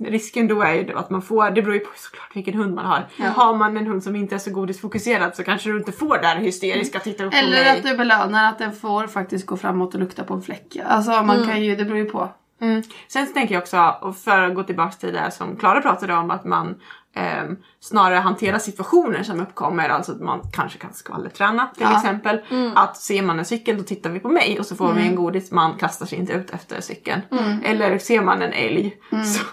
risken 0.00 0.48
då 0.48 0.62
är 0.62 0.74
ju 0.74 0.98
att 0.98 1.10
man 1.10 1.22
får, 1.22 1.50
det 1.50 1.62
beror 1.62 1.74
ju 1.74 1.80
på 1.80 1.90
såklart 1.96 2.36
vilken 2.36 2.54
hund 2.54 2.74
man 2.74 2.84
har. 2.84 3.28
Har 3.28 3.54
man 3.54 3.76
en 3.76 3.86
hund 3.86 4.02
som 4.02 4.16
inte 4.16 4.34
är 4.34 4.38
så 4.38 4.50
godisfokuserad 4.50 5.36
så 5.36 5.44
kanske 5.44 5.70
du 5.70 5.78
inte 5.78 5.92
får 5.92 6.18
det 6.18 6.26
här 6.26 6.36
hysteriska 6.36 7.00
titta 7.00 7.24
upp 7.24 7.32
på 7.32 7.36
Eller 7.36 7.64
mig. 7.64 7.78
att 7.78 7.82
du 7.82 7.96
belönar 7.96 8.48
att 8.48 8.58
den 8.58 8.72
får 8.72 9.06
faktiskt 9.06 9.46
gå 9.46 9.56
framåt 9.56 9.94
och 9.94 10.00
lukta 10.00 10.24
på 10.24 10.34
en 10.34 10.42
fläck. 10.42 10.76
Alltså 10.86 11.22
man 11.22 11.46
kan 11.46 11.62
ju, 11.62 11.76
det 11.76 11.84
beror 11.84 11.98
ju 11.98 12.04
på. 12.04 12.28
Mm. 12.60 12.82
Sen 13.08 13.32
tänker 13.32 13.54
jag 13.54 13.62
också, 13.62 13.94
och 14.00 14.16
för 14.16 14.42
att 14.42 14.54
gå 14.54 14.62
tillbaka 14.62 14.92
till 14.92 15.12
det 15.12 15.30
som 15.30 15.56
Klara 15.56 15.80
pratade 15.80 16.14
om, 16.14 16.30
att 16.30 16.44
man 16.44 16.74
ehm, 17.14 17.56
snarare 17.80 18.18
hanterar 18.18 18.58
situationer 18.58 19.22
som 19.22 19.40
uppkommer, 19.40 19.88
alltså 19.88 20.12
att 20.12 20.20
man 20.20 20.40
kanske 20.52 20.78
kan 20.78 20.92
skvallerträna 20.94 21.66
till 21.66 21.86
Ja. 21.90 21.96
exempel. 21.96 22.40
Att 22.74 22.96
ser 22.96 23.22
man 23.22 23.38
en 23.38 23.44
cykel 23.44 23.76
då 23.76 23.82
tittar 23.82 24.10
vi 24.10 24.20
på 24.20 24.28
mig 24.28 24.58
och 24.58 24.66
så 24.66 24.76
får 24.76 24.92
vi 24.92 25.06
en 25.08 25.14
godis, 25.14 25.50
man 25.50 25.74
kastar 25.78 26.06
sig 26.06 26.18
inte 26.18 26.32
ut 26.32 26.50
efter 26.50 26.80
cykeln. 26.80 27.20
Eller 27.64 27.98
ser 27.98 28.20
man 28.20 28.42
en 28.42 28.52
älg 28.52 28.96
så, 29.10 29.44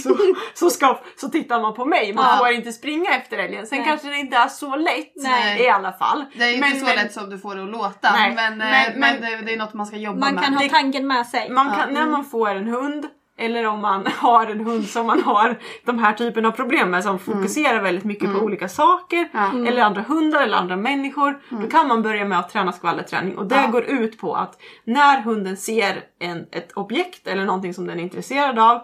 så, 0.00 0.16
så, 0.54 0.70
ska, 0.70 0.98
så 1.20 1.28
tittar 1.28 1.60
man 1.62 1.74
på 1.74 1.84
mig, 1.84 2.12
man 2.14 2.24
Ja. 2.30 2.36
får 2.38 2.48
inte 2.54 2.72
springa 2.72 3.10
efter 3.10 3.38
älgen. 3.38 3.66
Sen 3.66 3.84
kanske 3.84 4.08
det 4.08 4.16
inte 4.18 4.36
är 4.36 4.48
så 4.48 4.76
lätt 4.76 5.12
Nej. 5.16 5.60
i 5.62 5.68
alla 5.68 5.92
fall. 5.92 6.24
Det 6.34 6.44
är 6.44 6.50
ju 6.50 6.60
Men- 6.60 6.68
inte 6.68 6.80
så 6.80 6.86
men- 6.86 6.96
lätt 6.96 7.12
som 7.12 7.30
du 7.30 7.38
får 7.38 7.54
det 7.54 7.62
att 7.62 7.70
låta. 7.70 8.12
Nej, 8.12 8.34
Men, 8.34 8.58
men- 8.58 8.68
men, 8.70 9.00
men, 9.00 9.20
det, 9.20 9.36
det 9.46 9.52
är 9.54 9.58
något 9.58 9.74
man 9.74 9.86
ska 9.86 9.96
jobba 9.96 10.18
Man 10.18 10.34
med. 10.34 10.44
kan 10.44 10.54
ha 10.54 10.68
tanken 10.68 11.06
med 11.06 11.26
sig. 11.26 11.50
Man 11.50 11.70
kan, 11.76 11.94
När 11.94 12.06
man 12.06 12.24
får 12.24 12.50
en 12.54 12.68
hund 12.68 13.06
eller 13.40 13.66
om 13.66 13.80
man 13.80 14.06
har 14.18 14.46
en 14.46 14.60
hund 14.60 14.88
som 14.88 15.06
man 15.06 15.22
har 15.22 15.58
de 15.84 15.98
här 15.98 16.12
typen 16.12 16.46
av 16.46 16.50
problem 16.50 16.90
med 16.90 17.04
som 17.04 17.18
fokuserar 17.18 17.82
väldigt 17.82 18.04
mycket 18.04 18.32
på 18.32 18.38
olika 18.38 18.68
saker 18.68 19.28
eller 19.68 19.82
andra 19.82 20.02
hundar 20.02 20.42
eller 20.42 20.56
andra 20.56 20.76
människor. 20.76 21.40
Då 21.48 21.66
kan 21.70 21.88
man 21.88 22.02
börja 22.02 22.24
med 22.24 22.38
att 22.38 22.48
träna 22.48 22.72
skvallerträning. 22.72 23.38
Och 23.38 23.46
det 23.46 23.68
går 23.72 23.84
ut 23.84 24.18
på 24.18 24.34
att 24.34 24.60
när 24.84 25.20
hunden 25.20 25.56
ser 25.56 26.04
en, 26.18 26.46
ett 26.52 26.72
objekt 26.72 27.26
eller 27.26 27.44
någonting 27.44 27.74
som 27.74 27.86
den 27.86 27.98
är 27.98 28.02
intresserad 28.02 28.58
av 28.58 28.76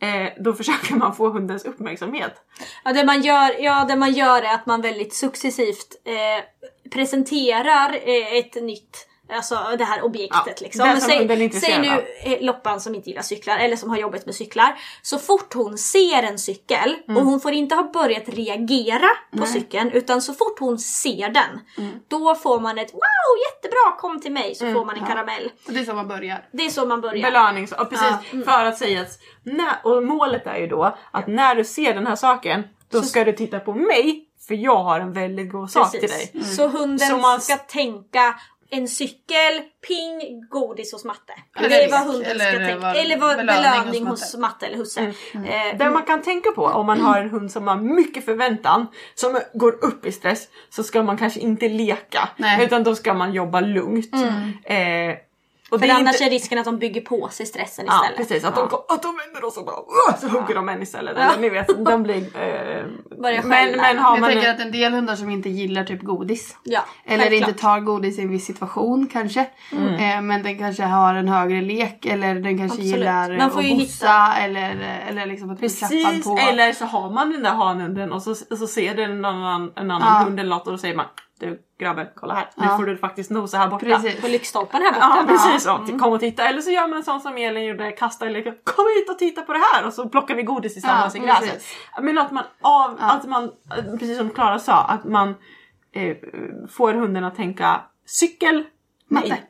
eh, 0.00 0.28
då 0.44 0.52
försöker 0.60 0.94
man 0.94 1.14
få 1.16 1.28
hundens 1.28 1.64
uppmärksamhet. 1.64 2.34
Ja, 2.84 2.92
det 2.92 3.04
man 3.04 3.22
gör, 3.22 3.62
ja, 3.62 3.84
det 3.88 3.96
man 3.96 4.12
gör 4.12 4.42
är 4.42 4.54
att 4.54 4.66
man 4.66 4.80
väldigt 4.80 5.14
successivt 5.14 6.02
eh, 6.04 6.90
presenterar 6.90 7.90
eh, 7.92 8.38
ett 8.38 8.62
nytt 8.62 9.06
Alltså 9.36 9.58
det 9.78 9.84
här 9.84 10.02
objektet 10.02 10.42
Ja, 10.46 10.52
liksom. 10.60 10.86
Men 10.88 11.00
säg, 11.00 11.50
säg 11.52 11.78
nu 11.80 12.06
eh, 12.32 12.40
Loppan 12.44 12.80
som 12.80 12.94
inte 12.94 13.08
gillar 13.10 13.22
cyklar 13.22 13.58
eller 13.58 13.76
som 13.76 13.90
har 13.90 13.96
jobbat 13.98 14.26
med 14.26 14.34
cyklar. 14.34 14.78
Så 15.02 15.18
fort 15.18 15.54
hon 15.54 15.78
ser 15.78 16.22
en 16.22 16.38
cykel 16.38 16.96
Mm. 17.08 17.16
och 17.16 17.24
hon 17.30 17.40
får 17.40 17.52
inte 17.52 17.74
ha 17.74 17.82
börjat 17.82 18.28
reagera 18.28 19.08
på 19.38 19.46
cykeln 19.46 19.90
utan 19.92 20.22
så 20.22 20.34
fort 20.34 20.58
hon 20.58 20.78
ser 20.78 21.28
den 21.28 21.60
Mm. 21.78 21.90
då 22.08 22.34
får 22.34 22.60
man 22.60 22.78
ett 22.78 22.92
wow 22.94 23.00
jättebra 23.54 23.96
kom 23.98 24.20
till 24.20 24.32
mig 24.32 24.54
så 24.54 24.72
får 24.72 24.84
man 24.84 24.96
en 24.98 25.06
karamell. 25.06 25.50
Och 25.66 25.72
det 25.72 25.80
är 25.80 25.84
så 25.84 25.94
man 25.94 26.08
börjar. 26.08 26.48
Det 26.52 26.66
är 26.66 26.70
så 26.70 26.86
man 26.86 27.00
börjar. 27.00 27.22
Belönings... 27.30 27.74
Ja, 27.78 27.84
precis. 27.84 28.44
För 28.44 28.64
att 28.64 28.78
säga 28.78 29.00
att... 29.00 29.18
När, 29.42 29.76
och 29.84 30.02
målet 30.02 30.46
är 30.46 30.56
ju 30.56 30.66
då 30.66 30.96
att 31.10 31.26
när 31.26 31.54
du 31.54 31.64
ser 31.64 31.94
den 31.94 32.06
här 32.06 32.16
saken 32.16 32.62
då 32.90 33.02
ska 33.02 33.24
du 33.24 33.32
titta 33.32 33.60
på 33.60 33.72
mig 33.74 34.26
för 34.48 34.54
jag 34.54 34.76
har 34.76 35.00
en 35.00 35.12
väldigt 35.12 35.52
god 35.52 35.70
sak 35.70 35.90
till 35.90 36.00
dig. 36.00 36.30
Precis. 36.32 36.56
Så 36.56 36.68
hunden 36.68 37.08
Så 37.08 37.16
man- 37.16 37.40
ska 37.40 37.56
tänka 37.56 38.34
en 38.70 38.88
cykel, 38.88 39.62
ping, 39.88 40.46
godis 40.50 40.92
hos 40.92 41.04
matte. 41.04 41.32
Eller 41.58 41.68
det 41.68 41.84
är 41.84 41.90
vad 41.90 42.00
hunden 42.00 42.30
eller 42.30 42.50
ska 42.52 42.58
tänka. 42.66 42.94
Eller 42.94 43.16
vad 43.16 43.36
belöning 43.36 43.62
belöning, 43.82 44.06
hos 44.06 44.20
hos 44.20 44.40
matte 44.40 44.66
eller 44.66 44.76
husse. 44.76 45.00
Eh, 45.34 45.78
Det 45.78 45.90
man 45.90 46.02
kan 46.02 46.22
tänka 46.22 46.50
på 46.50 46.64
om 46.64 46.86
man 46.86 47.00
har 47.00 47.20
en 47.20 47.30
hund 47.30 47.52
som 47.52 47.68
har 47.68 47.76
mycket 47.76 48.24
förväntan, 48.24 48.86
som 49.14 49.40
går 49.54 49.84
upp 49.84 50.06
i 50.06 50.12
stress, 50.12 50.48
så 50.70 50.82
ska 50.82 51.02
man 51.02 51.18
kanske 51.18 51.40
inte 51.40 51.68
leka. 51.68 52.28
Nej. 52.36 52.64
Utan 52.64 52.82
då 52.84 52.94
ska 52.94 53.14
man 53.14 53.32
jobba 53.32 53.60
lugnt. 53.60 54.14
Eh, 54.64 55.14
och 55.70 55.80
för 55.80 55.86
är 55.86 55.92
annars 55.92 56.14
inte- 56.14 56.24
är 56.24 56.30
risken 56.30 56.58
att 56.58 56.64
de 56.64 56.78
bygger 56.78 57.00
på 57.00 57.28
sig 57.28 57.46
stressen 57.46 57.84
Ja 57.88 57.94
istället. 58.04 58.16
precis, 58.28 58.44
att, 58.44 58.54
de, 58.54 58.64
att 58.88 59.02
de 59.02 59.16
vänder 59.16 59.44
och 59.46 59.52
så 59.52 59.62
bara 59.64 60.16
så 60.16 60.28
hugger 60.28 60.54
de 60.54 60.68
en 60.68 60.82
istället. 60.82 61.16
Eller 61.16 61.38
ni 61.40 61.48
vet, 61.48 61.84
de 61.84 62.02
blir... 62.02 62.16
Eh, 62.16 62.84
Börjar 63.22 63.42
men, 63.42 63.70
men 63.76 63.98
har 63.98 64.12
Jag 64.14 64.20
man... 64.20 64.30
tänker 64.30 64.50
att 64.50 64.60
en 64.60 64.72
del 64.72 64.92
hundar 64.92 65.16
som 65.16 65.30
inte 65.30 65.48
gillar 65.48 65.84
typ 65.84 66.02
godis. 66.02 66.56
Ja, 66.64 66.80
Eller 67.04 67.24
självklart. 67.24 67.48
inte 67.48 67.60
tar 67.60 67.80
godis 67.80 68.18
i 68.18 68.22
en 68.22 68.30
viss 68.30 68.46
situation 68.46 69.06
kanske. 69.12 69.40
Eh, 69.72 70.20
men 70.22 70.42
den 70.42 70.58
kanske 70.58 70.82
har 70.82 71.14
en 71.14 71.28
högre 71.28 71.60
lek 71.60 72.06
eller 72.06 72.34
den 72.34 72.58
kanske 72.58 72.64
Absolut. 72.64 72.92
gillar 72.92 73.36
Man 73.36 73.50
får 73.50 73.60
att 73.60 73.78
bossa 73.78 74.34
eller, 74.40 75.02
eller 75.08 75.26
liksom 75.26 75.50
att 75.50 75.58
bli 75.58 75.68
klappad 75.68 75.90
Precis, 76.06 76.24
på. 76.24 76.38
eller 76.50 76.72
så 76.72 76.84
har 76.84 77.10
man 77.10 77.30
den 77.30 77.42
där 77.42 77.50
hanhunden 77.50 78.12
och 78.12 78.22
så, 78.22 78.30
och 78.30 78.58
så 78.58 78.66
ser 78.66 78.94
den 78.94 79.10
en 79.10 79.24
annan, 79.24 79.72
en 79.76 79.90
annan 79.90 80.08
Ja. 80.18 80.24
hund 80.24 80.40
eller 80.40 80.50
något 80.50 80.66
och 80.66 80.72
då 80.72 80.78
säger 80.78 80.96
man 80.96 81.06
Du 81.40 81.58
grabben, 81.78 82.06
kolla 82.16 82.34
här. 82.34 82.50
Nu 82.56 82.64
Ja. 82.66 82.76
får 82.76 82.86
du 82.86 82.96
faktiskt 82.96 83.30
nosa 83.30 83.58
här 83.58 83.68
borta. 83.68 83.84
Precis. 83.86 84.20
På 84.20 84.28
lyktstolpen 84.28 84.82
här 84.82 84.92
borta. 84.94 85.16
Ja 85.16 85.24
precis, 85.28 85.66
ja. 85.66 85.98
kom 85.98 86.12
och 86.12 86.20
titta. 86.20 86.42
Eller 86.48 86.60
så 86.60 86.70
gör 86.70 86.88
man 86.88 86.96
en 86.98 87.04
sån 87.04 87.20
som 87.20 87.36
Elin 87.36 87.64
gjorde, 87.64 87.92
kasta 87.92 88.26
en 88.26 88.32
lek. 88.32 88.44
Kom 88.64 88.84
hit 88.96 89.10
och 89.10 89.18
titta 89.18 89.42
på 89.42 89.52
det 89.52 89.60
här 89.72 89.86
och 89.86 89.92
så 89.92 90.08
plockar 90.08 90.34
vi 90.34 90.42
godis 90.42 90.72
tillsammans 90.72 91.14
Ja, 91.16 91.22
i 91.22 91.26
precis. 91.26 91.76
Men 92.00 92.18
att 92.18 92.30
man, 92.32 92.44
av, 92.60 92.96
att 93.00 93.24
man, 93.24 93.50
precis 93.98 94.18
som 94.18 94.30
Klara 94.30 94.58
sa, 94.58 94.82
att 94.84 95.04
man 95.04 95.34
eh, 95.92 96.16
får 96.70 96.94
hunden 96.94 97.24
att 97.24 97.36
tänka 97.36 97.80
cykel, 98.06 98.64
nej, 99.08 99.49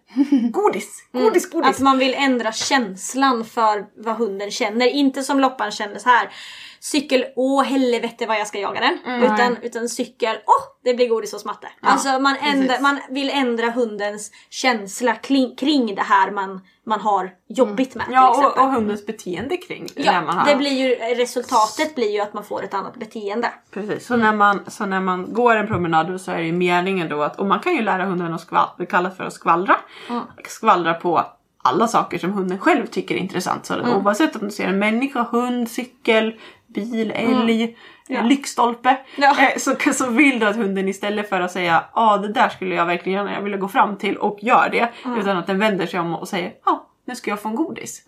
godis, 0.53 1.09
godis, 1.13 1.51
godis. 1.51 1.71
Att 1.71 1.81
man 1.81 1.99
vill 1.99 2.15
ändra 2.15 2.53
känslan 2.53 3.45
för 3.45 3.87
vad 3.97 4.17
hunden 4.17 4.51
känner. 4.51 4.87
Inte 4.87 5.23
som 5.23 5.41
Loppan 5.41 5.71
kände 5.71 6.01
så 6.01 6.09
här. 6.09 6.31
Cykel, 6.81 7.25
åh 7.37 7.63
helvete 7.63 8.27
vad 8.27 8.41
jag 8.41 8.47
ska 8.47 8.59
jaga 8.59 8.81
den. 8.81 8.99
Mm. 9.07 9.23
Utan, 9.23 9.57
utan 9.63 9.89
cykel, 9.89 10.37
åh 10.47 10.71
det 10.85 10.95
blir 10.95 11.09
godis 11.09 11.33
hos 11.33 11.45
matte. 11.45 11.69
alltså 11.81 12.19
man, 12.19 12.37
ändra, 12.37 12.81
man 12.81 13.01
vill 13.11 13.31
ändra 13.31 13.71
hundens 13.71 14.31
känsla 14.51 15.15
kring, 15.15 15.57
kring 15.57 15.95
det 15.95 16.03
här 16.03 16.31
man, 16.31 16.61
man 16.87 17.01
har 17.01 17.31
jobbigt 17.49 17.95
med. 17.95 18.07
till 18.07 18.15
ja, 18.15 18.53
och, 18.57 18.65
och 18.65 18.73
hundens 18.73 19.07
beteende 19.07 19.57
kring 19.57 19.87
det 19.97 20.03
Ja, 20.03 20.21
man 20.21 20.39
har. 20.39 20.47
det 20.47 20.57
blir 20.57 20.71
ju, 20.71 21.15
resultatet 21.15 21.95
blir 21.95 22.11
ju 22.13 22.21
att 22.21 22.35
man 22.35 22.45
får 22.45 22.65
ett 22.65 22.75
annat 22.75 22.97
beteende. 22.97 23.53
Precis, 23.71 24.07
så, 24.07 24.17
när 24.17 24.33
man, 24.33 24.71
så 24.71 24.87
när 24.87 25.01
man 25.01 25.33
går 25.33 25.57
en 25.57 25.67
promenad 25.67 26.21
så 26.21 26.31
är 26.31 26.37
det 26.37 26.45
ju 26.45 26.53
meningen 26.53 27.09
då 27.09 27.23
att, 27.23 27.39
och 27.39 27.47
man 27.47 27.61
kan 27.61 27.75
ju 27.75 27.83
lära 27.83 28.05
hunden 28.05 28.35
att 28.35 28.41
skvallra, 28.41 28.71
det 28.79 28.87
kallas 28.87 29.17
för 29.17 29.25
att 29.25 29.33
skvallra. 29.33 29.77
Skvallra 30.45 30.95
på 30.95 31.27
alla 31.63 31.89
saker 31.89 32.19
som 32.19 32.33
hunden 32.33 32.59
själv 32.59 32.87
tycker 32.87 33.15
är 33.15 33.19
intressant. 33.19 33.67
Så 33.67 33.81
Oavsett 33.81 34.37
om 34.37 34.45
du 34.45 34.51
ser 34.51 34.69
en 34.69 34.79
människa, 34.79 35.27
hund, 35.31 35.71
cykel, 35.71 36.35
bil, 36.67 37.13
älg, 37.15 37.77
eh, 38.09 38.27
lyktstolpe. 38.27 38.97
Ja. 39.17 39.37
Eh, 39.41 39.59
så, 39.59 39.93
så 39.93 40.11
vill 40.11 40.39
du 40.39 40.47
att 40.47 40.57
hunden 40.57 40.89
istället 40.89 41.29
för 41.29 41.41
att 41.41 41.53
säga 41.53 41.85
ja 41.95 42.15
ah, 42.15 42.17
det 42.17 42.33
där 42.33 42.49
skulle 42.49 42.75
jag 42.75 42.87
verkligen 42.87 43.19
gärna 43.19 43.35
jag 43.35 43.43
vilja 43.43 43.59
gå 43.59 43.69
fram 43.69 43.97
till 43.97 44.17
och 44.17 44.39
gör 44.43 44.69
det. 44.73 44.89
Utan 45.19 45.37
att 45.37 45.47
den 45.47 45.59
vänder 45.59 45.87
sig 45.87 46.01
om 46.01 46.15
och 46.15 46.29
säger 46.29 46.53
ja 46.65 46.73
ah, 46.73 46.87
nu 47.05 47.15
ska 47.15 47.31
jag 47.31 47.41
få 47.41 47.49
en 47.49 47.55
godis. 47.55 48.05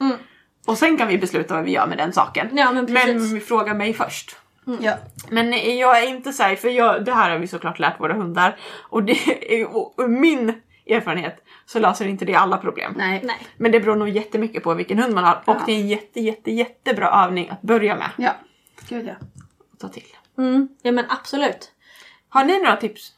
Och 0.66 0.78
sen 0.78 0.96
kan 0.96 1.08
vi 1.08 1.18
besluta 1.18 1.54
vad 1.54 1.64
vi 1.64 1.72
gör 1.72 1.86
med 1.86 1.98
den 1.98 2.12
saken. 2.12 2.48
Ja, 2.52 2.72
men 2.72 2.92
men 2.92 3.34
vi 3.34 3.40
frågar 3.40 3.74
mig 3.74 3.94
först. 3.94 4.36
Ja. 4.80 4.94
Men 5.30 5.52
jag 5.78 6.02
är 6.02 6.08
inte 6.08 6.32
så 6.32 6.42
här, 6.42 6.56
för 6.56 6.68
jag, 6.68 7.04
det 7.04 7.12
här 7.12 7.30
har 7.30 7.38
vi 7.38 7.46
såklart 7.46 7.78
lärt 7.78 8.00
våra 8.00 8.14
hundar. 8.14 8.56
Och, 8.82 9.02
det, 9.02 9.64
och 9.64 10.10
min 10.10 10.54
erfarenhet 10.86 11.44
så 11.72 11.78
löser 11.78 12.06
inte 12.06 12.24
det 12.24 12.34
alla 12.34 12.58
problem. 12.58 12.94
Nej. 12.96 13.20
Nej. 13.24 13.38
Men 13.56 13.72
det 13.72 13.80
beror 13.80 13.96
nog 13.96 14.08
jättemycket 14.08 14.62
på 14.62 14.74
vilken 14.74 14.98
hund 14.98 15.14
man 15.14 15.24
har. 15.24 15.42
Och 15.44 15.56
det 15.66 15.72
är 15.72 15.76
en 15.76 15.88
jätte, 15.88 16.20
jätte, 16.20 16.50
jättebra 16.50 17.24
övning 17.24 17.48
att 17.48 17.62
börja 17.62 17.96
med. 17.96 18.10
Ja. 18.18 18.32
Gud 18.88 19.06
ja. 19.06 19.12
att 19.72 19.80
Ta 19.80 19.88
till. 19.88 20.16
Mm. 20.38 20.68
Ja 20.82 20.92
men 20.92 21.04
absolut. 21.08 21.72
Har 22.28 22.44
ni 22.44 22.58
några 22.58 22.76
tips? 22.76 23.12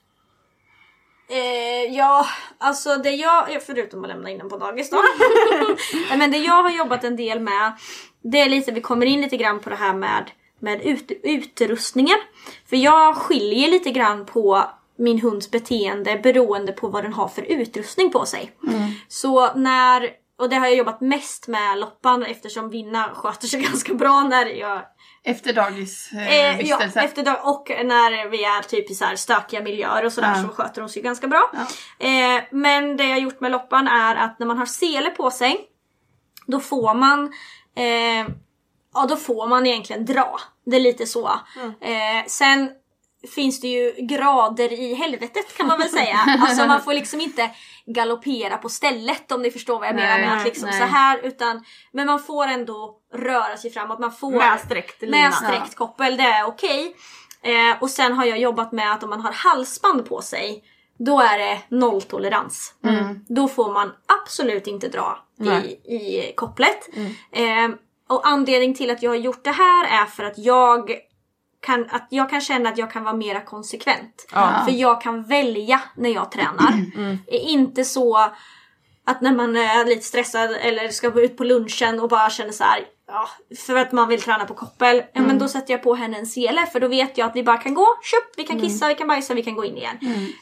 Eh, 1.28 1.94
ja, 1.96 2.26
alltså 2.58 2.96
det 2.96 3.11
jag, 3.11 3.52
ja, 3.52 3.61
förutom 3.66 4.04
att 4.04 4.08
lämna 4.08 4.30
in 4.30 4.38
den 4.38 4.49
på 4.49 4.56
dagis 4.56 4.90
då. 4.90 5.02
Men 6.16 6.30
det 6.30 6.38
jag 6.38 6.62
har 6.62 6.70
jobbat 6.70 7.04
en 7.04 7.16
del 7.16 7.40
med, 7.40 7.73
det 8.23 8.40
är 8.40 8.49
lite, 8.49 8.73
vi 8.73 8.80
kommer 8.80 9.06
in 9.06 9.20
lite 9.20 9.37
grann 9.37 9.61
på 9.61 9.70
det 9.70 9.76
här 9.76 9.94
med, 9.94 10.30
med 10.58 10.82
ut, 10.82 11.12
utrustningen. 11.23 12.18
För 12.66 12.76
jag 12.76 13.16
skiljer 13.16 13.68
lite 13.68 13.90
grann 13.90 14.26
på 14.26 14.64
min 14.98 15.20
hunds 15.20 15.50
beteende 15.50 16.16
beroende 16.22 16.72
på 16.72 16.88
vad 16.88 17.04
den 17.04 17.12
har 17.12 17.28
för 17.28 17.42
utrustning 17.42 18.12
på 18.12 18.26
sig. 18.26 18.52
Så 19.08 19.54
när, 19.54 20.10
och 20.38 20.48
det 20.48 20.56
har 20.56 20.66
jag 20.66 20.76
jobbat 20.76 21.00
mest 21.00 21.48
med 21.48 21.78
loppan 21.78 22.22
eftersom 22.22 22.70
Vinna 22.70 23.10
sköter 23.14 23.46
sig 23.46 23.60
ganska 23.70 23.94
bra 23.94 24.20
när 24.22 24.46
jag 24.46 24.82
Efter 25.24 25.52
Eh, 26.12 26.28
ja, 26.36 26.52
dagisvistelse. 26.52 27.00
efter 27.00 27.22
dag, 27.24 27.38
och 27.42 27.70
när 27.84 28.28
vi 28.28 28.44
är 28.44 28.62
typ 28.62 28.90
i 28.90 28.94
så 28.94 29.04
här 29.04 29.16
stökiga 29.16 29.62
miljöer 29.62 30.04
och 30.04 30.12
sådär 30.12 30.32
Ja. 30.36 30.42
så 30.42 30.48
sköter 30.48 30.80
hon 30.80 30.88
sig 30.90 31.02
ganska 31.02 31.26
bra. 31.28 31.50
Eh, 31.98 32.42
men 32.50 32.96
det 32.96 33.08
jag 33.08 33.20
gjort 33.20 33.40
med 33.40 33.50
loppan 33.50 33.88
är 33.88 34.14
att 34.14 34.38
när 34.38 34.46
man 34.46 34.58
har 34.58 34.66
sele 34.66 35.10
på 35.10 35.30
sig 35.30 35.60
då 36.46 36.60
får 36.60 36.94
man 36.94 37.24
eh, 37.76 38.26
Ja 38.94 39.06
då 39.08 39.16
får 39.16 39.48
man 39.48 39.66
egentligen 39.66 40.04
dra. 40.04 40.40
Det 40.66 40.76
är 40.76 40.80
lite 40.80 41.06
så. 41.06 41.26
Eh, 41.80 42.24
sen 42.26 42.70
finns 43.34 43.60
det 43.60 43.68
ju 43.68 43.92
grader 43.98 44.72
i 44.72 44.94
helvetet 44.94 45.56
kan 45.56 45.66
man 45.66 45.78
väl 45.78 45.88
säga. 45.88 46.18
Alltså 46.40 46.66
man 46.66 46.82
får 46.82 46.94
liksom 46.94 47.20
inte 47.20 47.50
galoppera 47.86 48.56
på 48.56 48.68
stället 48.68 49.32
om 49.32 49.42
ni 49.42 49.50
förstår 49.50 49.78
vad 49.78 49.88
jag 49.88 49.94
menar 49.94 50.18
med 50.18 50.28
att 50.28 50.36
Nej, 50.36 50.44
liksom 50.44 50.68
nej. 50.68 50.80
så 50.80 50.84
här 50.86 51.20
utan 51.22 51.64
Men 51.92 52.06
man 52.06 52.20
får 52.20 52.46
ändå 52.46 52.96
röra 53.14 53.56
sig 53.56 53.70
framåt. 53.70 53.98
Man 53.98 54.12
får 54.12 54.30
Med 54.30 54.60
sträckt 54.60 55.02
lina. 55.02 55.16
med 55.16 55.34
sträckt 55.34 55.74
koppel, 55.74 56.16
det 56.16 56.22
är 56.22 56.44
okej. 56.44 56.96
Eh, 57.42 57.82
och 57.82 57.90
sen 57.90 58.12
har 58.12 58.24
jag 58.24 58.38
jobbat 58.38 58.72
med 58.72 58.92
att 58.92 59.02
om 59.02 59.10
man 59.10 59.20
har 59.20 59.32
halsband 59.32 60.08
på 60.08 60.22
sig 60.22 60.64
då 60.98 61.20
är 61.20 61.38
det 61.38 61.58
nolltolerans. 61.68 62.74
Då 63.28 63.48
får 63.48 63.72
man 63.72 63.92
absolut 64.22 64.66
inte 64.66 64.88
dra 64.88 65.18
i, 65.40 65.44
Nej. 65.44 65.80
i 65.84 66.32
kopplet. 66.36 66.88
Eh, 67.32 67.68
och 68.08 68.26
anledning 68.28 68.74
till 68.74 68.90
att 68.90 69.02
jag 69.02 69.10
har 69.10 69.16
gjort 69.16 69.44
det 69.44 69.50
här 69.50 70.02
är 70.02 70.06
för 70.06 70.24
att 70.24 70.38
jag 70.38 70.90
kan, 71.64 71.87
att 71.90 72.06
jag 72.11 72.30
kan 72.30 72.40
känna 72.40 72.68
att 72.68 72.78
jag 72.78 72.90
kan 72.90 73.04
vara 73.04 73.14
mera 73.14 73.40
konsekvent. 73.40 74.26
För 74.64 74.73
jag 74.73 75.00
kan 75.00 75.23
välja 75.23 75.80
när 75.97 76.11
jag 76.11 76.30
tränar. 76.30 76.73
Det 77.26 77.37
är 77.37 77.49
inte 77.49 77.85
så 77.85 78.16
att 79.06 79.21
när 79.21 79.33
man 79.33 79.56
är 79.56 79.85
lite 79.85 80.02
stressad 80.02 80.50
eller 80.61 80.88
ska 80.88 81.09
gå 81.09 81.21
ut 81.21 81.37
på 81.37 81.44
lunchen 81.44 82.00
och 82.00 82.09
bara 82.09 82.30
känner 82.30 82.52
så 82.52 82.64
här, 82.64 82.85
ja, 83.06 83.28
för 83.66 83.76
att 83.76 83.92
man 83.92 84.08
vill 84.08 84.20
träna 84.23 84.44
på 84.44 84.54
koppel. 84.54 85.02
Ja 85.12 85.20
men 85.23 85.38
då 85.38 85.49
sätter 85.49 85.75
jag 85.75 85.82
på 85.82 85.94
henne 85.94 86.18
en 86.18 86.26
sele 86.26 86.66
för 86.66 86.80
då 86.80 86.88
vet 86.88 87.18
jag 87.18 87.26
att 87.28 87.37
vi 87.37 87.42
bara 87.42 87.56
kan 87.56 87.75
gå, 87.75 87.87
köp, 88.02 88.25
vi 88.37 88.44
kan 88.44 88.61
kissa, 88.61 88.88
vi 88.88 88.94
kan 88.94 89.08
bajsa, 89.08 89.34
vi 89.34 89.42
kan 89.42 89.54
gå 89.54 89.64
in 89.64 89.76
igen. 89.76 89.96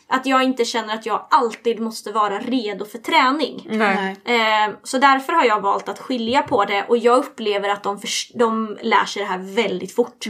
Att 0.08 0.26
jag 0.26 0.42
inte 0.42 0.64
känner 0.64 0.94
att 0.94 1.06
jag 1.06 1.26
alltid 1.30 1.80
måste 1.80 2.12
vara 2.12 2.38
redo 2.38 2.84
för 2.84 2.98
träning. 2.98 3.66
Nej. 3.70 4.16
Eh, 4.24 4.74
så 4.82 4.98
därför 4.98 5.32
har 5.32 5.44
jag 5.44 5.60
valt 5.60 5.88
att 5.88 5.98
skilja 5.98 6.42
på 6.42 6.64
det 6.64 6.84
och 6.88 6.96
jag 6.98 7.18
upplever 7.18 7.68
att 7.68 7.82
de, 7.82 8.00
förs- 8.00 8.32
de 8.34 8.78
lär 8.82 9.04
sig 9.04 9.22
det 9.22 9.28
här 9.28 9.54
väldigt 9.54 9.94
fort. 9.94 10.26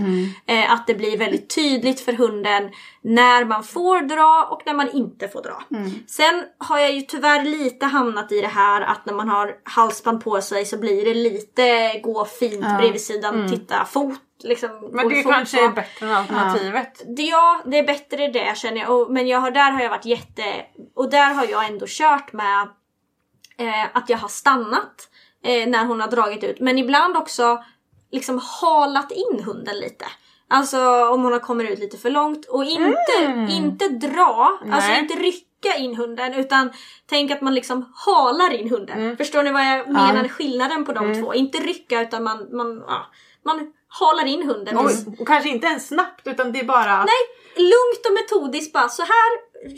Eh, 0.47 0.73
att 0.73 0.87
det 0.87 0.95
blir 0.95 1.19
väldigt 1.19 1.55
tydligt 1.55 2.01
för 2.01 2.13
hunden 2.13 2.71
när 3.05 3.45
man 3.45 3.65
får 3.65 4.01
dra 4.01 4.49
och 4.51 4.63
när 4.67 4.75
man 4.75 4.91
inte 4.91 5.29
får 5.29 5.43
dra. 5.43 5.63
Sen 6.07 6.45
har 6.59 6.79
jag 6.79 6.93
ju 6.93 7.01
tyvärr 7.01 7.45
lite 7.45 7.87
hamnat 7.87 8.33
i 8.33 8.41
det 8.41 8.49
här 8.49 8.81
att 8.81 9.07
när 9.07 9.15
man 9.15 9.29
har 9.29 9.57
halsband 9.65 10.25
på 10.25 10.41
sig 10.41 10.65
så 10.65 10.79
blir 10.79 11.05
det 11.05 11.15
lite 11.15 11.99
gå 12.03 12.25
fint 12.25 12.79
bredvid 12.79 13.01
sidan, 13.01 13.49
titta 13.49 13.85
fot. 13.85 14.21
Liksom, 14.45 14.91
Men 14.93 15.09
det 15.09 15.23
fot 15.23 15.33
kanske 15.33 15.57
så. 15.57 15.65
är 15.65 15.69
bättre 15.69 16.07
än 16.07 16.13
alternativet. 16.13 17.03
Det, 17.17 17.23
ja, 17.23 17.63
det 17.67 17.79
är 17.79 17.87
bättre 17.87 18.29
det 18.29 18.57
känner 18.59 18.81
jag. 18.81 18.91
Och, 18.91 19.11
men 19.11 19.27
jag 19.27 19.41
har, 19.41 19.51
där 19.51 19.71
har 19.71 19.81
jag 19.83 19.91
varit 19.91 20.05
jätte... 20.05 20.45
Och 20.95 21.11
där 21.11 21.35
har 21.35 21.47
jag 21.47 21.67
ändå 21.67 21.87
kört 21.89 22.33
med 22.33 22.69
eh, 23.57 23.85
att 23.93 24.09
jag 24.09 24.19
har 24.19 24.29
stannat 24.29 25.09
eh, 25.45 25.69
när 25.69 25.85
hon 25.85 26.01
har 26.01 26.09
dragit 26.09 26.45
ut. 26.45 26.61
Men 26.61 26.79
ibland 26.79 27.17
också 27.17 27.65
liksom 28.11 28.41
halat 28.61 29.11
in 29.11 29.43
hunden 29.45 29.79
lite. 29.79 30.05
Alltså 30.53 30.79
om 31.05 31.23
hon 31.23 31.33
har 31.33 31.41
kommit 31.41 31.71
ut 31.71 31.79
lite 31.79 31.97
för 31.97 32.11
långt. 32.11 32.45
Och 32.47 32.65
inte, 32.65 33.47
inte 33.49 33.89
dra, 33.89 34.59
alltså 34.73 34.91
Nej. 34.91 35.01
inte 35.01 35.15
rycka 35.15 35.77
in 35.79 35.97
hunden. 35.97 36.35
Utan 36.35 36.73
tänk 37.07 37.31
att 37.31 37.41
man 37.41 37.55
liksom 37.55 37.93
halar 37.95 38.53
in 38.53 38.71
hunden. 38.71 39.17
Förstår 39.17 39.43
ni 39.43 39.53
vad 39.53 39.67
jag 39.67 39.89
menar? 39.89 40.29
Skillnaden 40.29 40.85
på 40.85 40.93
de 40.93 41.15
två. 41.15 41.35
Inte 41.35 41.59
rycka 41.59 42.03
utan 42.03 42.23
man, 42.23 42.57
man, 42.57 42.85
ja, 42.87 43.07
man 43.45 43.73
halar 43.89 44.27
in 44.27 44.49
hunden. 44.49 44.77
Och, 44.77 44.91
och 45.19 45.27
kanske 45.27 45.49
inte 45.49 45.67
ens 45.67 45.89
snabbt 45.89 46.27
utan 46.27 46.53
det 46.53 46.61
är 46.61 46.65
bara... 46.65 46.97
Nej, 47.05 47.23
lugnt 47.57 48.07
och 48.07 48.13
metodiskt 48.13 48.73
bara 48.73 48.89
så 48.89 49.03
här 49.03 49.31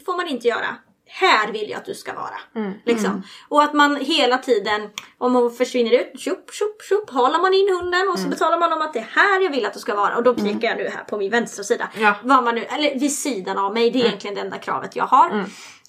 får 0.05 0.17
man 0.17 0.29
inte 0.29 0.49
göra. 0.49 0.77
Här 1.17 1.53
vill 1.53 1.71
jag 1.71 1.79
att 1.79 1.85
du 1.85 1.95
ska 1.95 2.13
vara. 2.15 2.39
Liksom. 2.85 3.23
Och 3.49 3.63
att 3.63 3.75
man 3.75 3.97
hela 3.97 4.39
tiden, 4.39 4.89
om 5.19 5.35
hon 5.35 5.51
försvinner 5.55 5.93
ut, 5.93 6.21
tjup, 6.21 6.55
tjup, 6.55 6.83
tjup, 6.89 7.11
halar 7.11 7.39
man 7.43 7.55
in 7.55 7.69
hunden 7.81 8.09
och 8.09 8.19
så 8.19 8.29
betalar 8.29 8.59
man 8.59 8.73
om 8.73 8.81
att 8.83 8.93
det 8.93 8.99
är 8.99 9.09
här 9.15 9.41
jag 9.41 9.51
vill 9.51 9.67
att 9.67 9.75
du 9.75 9.81
ska 9.81 9.95
vara. 9.95 10.17
Och 10.17 10.23
då 10.23 10.35
pikar 10.35 10.69
jag 10.69 10.77
nu 10.77 10.89
här 10.89 11.05
på 11.05 11.17
min 11.19 11.31
vänstra 11.31 11.65
sida. 11.65 11.89
Ja. 11.99 12.15
Vad 12.23 12.45
man 12.45 12.55
nu, 12.55 12.65
eller 12.65 12.99
vid 12.99 13.13
sidan 13.19 13.59
av 13.59 13.75
mig, 13.75 13.91
det 13.91 13.99
är 14.03 14.07
egentligen 14.07 14.35
det 14.35 14.41
enda 14.41 14.59
kravet 14.59 14.97
jag 14.97 15.05
har. 15.05 15.31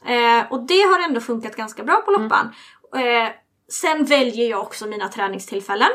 Eh, 0.06 0.52
och 0.52 0.68
det 0.68 0.82
har 0.82 1.00
ändå 1.00 1.22
funkat 1.22 1.56
ganska 1.56 1.84
bra 1.84 1.96
på 2.02 2.12
loppan. 2.12 2.54
Eh, 2.96 3.30
Sen 3.72 4.06
väljer 4.06 4.50
jag 4.50 4.62
också 4.62 4.86
mina 4.86 5.08
träningstillfällen. 5.10 5.90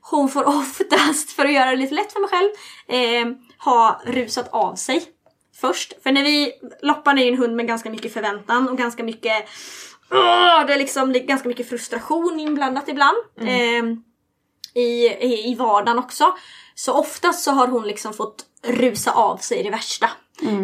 Hon 0.00 0.28
får 0.28 0.48
oftast, 0.58 1.32
för 1.32 1.44
att 1.44 1.52
göra 1.52 1.70
det 1.70 1.76
lite 1.76 1.94
lätt 1.94 2.12
för 2.12 2.20
mig 2.20 2.30
själv, 2.30 2.50
eh, 2.88 3.34
ha 3.64 4.00
rusat 4.06 4.48
av 4.52 4.74
sig 4.74 5.02
först. 5.60 6.02
För 6.02 6.12
när 6.12 6.22
vi, 6.22 6.52
Loppan 6.82 7.18
är 7.18 7.22
ju 7.24 7.28
en 7.32 7.38
hund 7.38 7.56
med 7.56 7.66
ganska 7.66 7.90
mycket 7.90 8.12
förväntan 8.12 8.68
och 8.68 8.78
ganska 8.78 9.02
mycket 9.04 9.48
Åh, 10.10 10.66
det 10.66 10.74
är 10.74 10.78
liksom 10.78 11.12
li- 11.12 11.20
ganska 11.20 11.48
mycket 11.48 11.68
frustration 11.68 12.40
inblandat 12.40 12.88
ibland. 12.88 13.16
Eh, 13.40 13.84
i, 14.74 15.06
i, 15.08 15.50
I 15.50 15.54
vardagen 15.54 15.98
också. 15.98 16.34
Så 16.74 16.92
oftast 16.92 17.44
så 17.44 17.50
har 17.50 17.68
hon 17.68 17.86
liksom 17.86 18.12
fått 18.14 18.44
rusa 18.66 19.12
av 19.12 19.36
sig 19.36 19.62
det 19.62 19.70
värsta. 19.70 20.10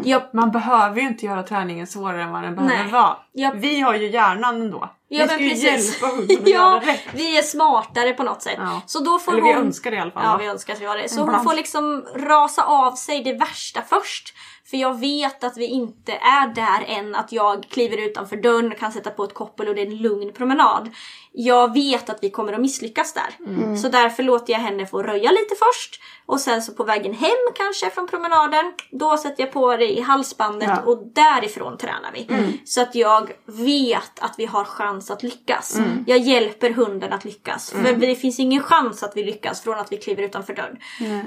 Jag, 0.05 0.23
Man 0.33 0.51
behöver 0.51 1.01
ju 1.01 1.07
inte 1.07 1.27
göra 1.27 1.43
träningen 1.43 1.87
svårare 1.87 2.23
än 2.23 2.33
vad 2.33 2.43
den 2.43 2.55
behöver 2.55 2.83
Nej. 2.83 2.93
vara. 2.93 3.17
Ja. 3.33 3.53
Vi 3.55 3.81
har 3.81 3.95
ju 3.95 4.11
hjärnan 4.11 4.63
ändå. 4.63 4.91
Ja, 5.19 5.25
vi 5.25 5.29
ska 5.29 5.41
ju 5.43 5.51
precis. 5.51 6.03
hjälpa 6.03 6.07
att 6.07 6.49
ja, 6.55 6.81
rätt. 6.85 7.01
vi 7.15 7.39
är 7.39 7.43
smartare 7.43 8.13
på 8.13 8.23
något 8.23 8.43
sätt. 8.43 8.59
Ja. 8.59 8.83
Så 8.87 9.01
då 9.01 9.19
får 9.19 9.33
Eller 9.33 9.43
hon... 9.43 9.55
vi 9.55 9.59
önskar 9.61 9.91
det 9.91 9.97
i 9.97 10.01
alla 10.01 10.11
fall. 10.11 10.23
Ja, 10.25 10.31
va? 10.31 10.39
vi 10.39 10.47
önskar 10.47 10.75
att 10.75 10.81
vi 10.81 10.87
var 10.87 10.97
det. 10.97 11.09
Så 11.09 11.21
hon 11.21 11.45
får 11.45 11.55
liksom 11.55 12.05
rasa 12.15 12.65
av 12.65 12.93
sig 12.93 13.23
det 13.23 13.33
värsta 13.33 13.83
först. 13.83 14.35
För 14.67 14.77
jag 14.77 15.01
vet 15.01 15.45
att 15.45 15.57
vi 15.57 15.67
inte 15.67 16.13
är 16.13 16.55
där 16.55 16.85
än 16.87 17.15
att 17.15 17.33
jag 17.33 17.67
kliver 17.71 17.97
utanför 17.97 18.37
dörren 18.37 18.73
och 18.73 18.79
kan 18.79 18.93
sätta 18.93 19.11
på 19.11 19.25
ett 19.25 19.35
koppel 19.35 19.69
och 19.69 19.75
det 19.75 19.83
är 19.83 19.87
en 19.87 19.97
lugn 19.97 20.33
promenad. 20.33 20.91
Jag 21.33 21.75
vet 21.75 22.11
att 22.11 22.19
vi 22.23 22.31
kommer 22.31 22.53
att 22.53 22.61
misslyckas 22.61 23.13
där. 23.15 23.47
Mm. 23.47 23.77
Så 23.77 23.89
därför 23.89 24.23
låter 24.23 24.53
jag 24.53 24.61
henne 24.61 24.87
få 24.87 25.03
röja 25.03 25.31
lite 25.31 25.55
först. 25.59 26.01
Och 26.27 26.41
sen 26.41 26.63
så 26.63 26.73
på 26.73 26.85
vägen 26.85 27.15
hem 27.15 27.31
kanske 27.55 27.91
från 27.91 28.09
promenaden, 28.09 28.73
då 28.91 29.17
sätter 29.17 29.43
jag 29.43 29.53
på 29.53 29.77
det 29.77 29.99
i 29.99 30.01
halsbandet 30.01 30.69
Ja. 30.69 30.83
och 30.91 31.03
därifrån 31.07 31.79
tränar 31.79 32.11
vi. 32.15 32.27
Mm. 32.31 32.53
Så 32.65 32.83
att 32.83 32.95
jag 32.95 33.33
vet 33.47 34.19
att 34.21 34.35
vi 34.39 34.47
har 34.47 34.65
chans 34.65 35.04
att 35.11 35.23
lyckas. 35.23 35.81
Jag 36.07 36.19
hjälper 36.19 36.71
hunden 36.71 37.13
att 37.13 37.25
lyckas. 37.25 37.71
För 37.71 37.79
Mm. 37.79 38.01
det 38.01 38.15
finns 38.17 38.39
ingen 38.41 38.63
chans 38.63 39.03
att 39.03 39.13
vi 39.17 39.25
lyckas 39.25 39.61
från 39.61 39.79
att 39.79 39.93
vi 39.93 39.97
kliver 39.97 40.23
utanför 40.23 40.55
dörren. 40.55 40.77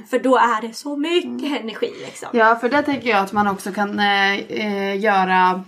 För 0.09 0.19
då 0.19 0.37
är 0.37 0.61
det 0.67 0.73
så 0.73 0.97
mycket 0.97 1.61
energi 1.61 1.91
liksom. 2.05 2.29
Ja, 2.33 2.55
för 2.55 2.69
där 2.69 2.81
tänker 2.81 3.09
jag 3.09 3.19
att 3.19 3.31
man 3.33 3.47
också 3.47 3.71
kan 3.71 3.99
eh, 3.99 4.33
eh, 4.39 4.99
göra 4.99 5.63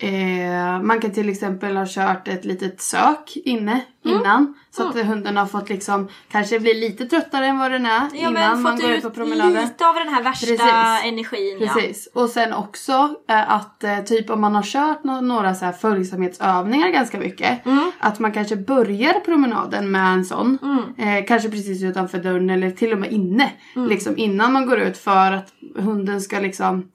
Eh, 0.00 0.82
man 0.82 1.00
kan 1.00 1.10
till 1.10 1.28
exempel 1.28 1.76
ha 1.76 1.86
kört 1.88 2.28
ett 2.28 2.44
litet 2.44 2.80
sök 2.80 3.32
inne 3.44 3.80
Mm. 4.04 4.20
innan. 4.20 4.54
Så 4.70 4.88
att 4.88 5.06
hunden 5.06 5.36
har 5.36 5.46
fått 5.46 5.68
liksom 5.68 6.08
kanske 6.30 6.60
bli 6.60 6.74
lite 6.74 7.06
tröttare 7.06 7.46
än 7.46 7.58
vad 7.58 7.70
den 7.70 7.86
är 7.86 8.08
Ja 8.14 8.28
innan 8.28 8.62
man 8.62 8.78
går 8.78 8.90
ut 8.90 9.02
på 9.02 9.10
promenaden. 9.10 9.52
lite 9.62 9.88
av 9.88 9.94
den 9.94 10.08
här 10.08 10.22
värsta 10.22 10.46
Precis. 10.46 11.04
energin. 11.04 11.58
Ja. 11.60 11.72
Precis. 11.74 12.08
Och 12.14 12.28
sen 12.28 12.52
också 12.52 13.14
eh, 13.28 13.50
att 13.52 13.84
eh, 13.84 13.98
typ 13.98 14.30
om 14.30 14.40
man 14.40 14.54
har 14.54 14.62
kört 14.62 15.02
no- 15.02 15.20
några 15.20 15.54
så 15.54 15.64
här 15.64 15.72
följsamhetsövningar 15.72 16.88
ganska 16.88 17.18
mycket. 17.18 17.66
Mm. 17.66 17.92
Att 17.98 18.18
man 18.18 18.32
kanske 18.32 18.56
börjar 18.56 19.20
promenaden 19.20 19.90
med 19.90 20.12
en 20.12 20.24
sån. 20.24 20.58
Mm. 20.62 21.18
Eh, 21.18 21.24
kanske 21.26 21.48
precis 21.50 21.82
utanför 21.82 22.18
dörren 22.18 22.50
eller 22.50 22.70
till 22.70 22.92
och 22.92 22.98
med 22.98 23.12
inne. 23.12 23.50
Mm. 23.76 23.88
Liksom 23.88 24.18
innan 24.18 24.52
man 24.52 24.66
går 24.66 24.78
ut 24.78 24.98
för 24.98 25.32
att 25.32 25.52
hunden 25.76 26.20
ska 26.20 26.38
liksom 26.40 26.88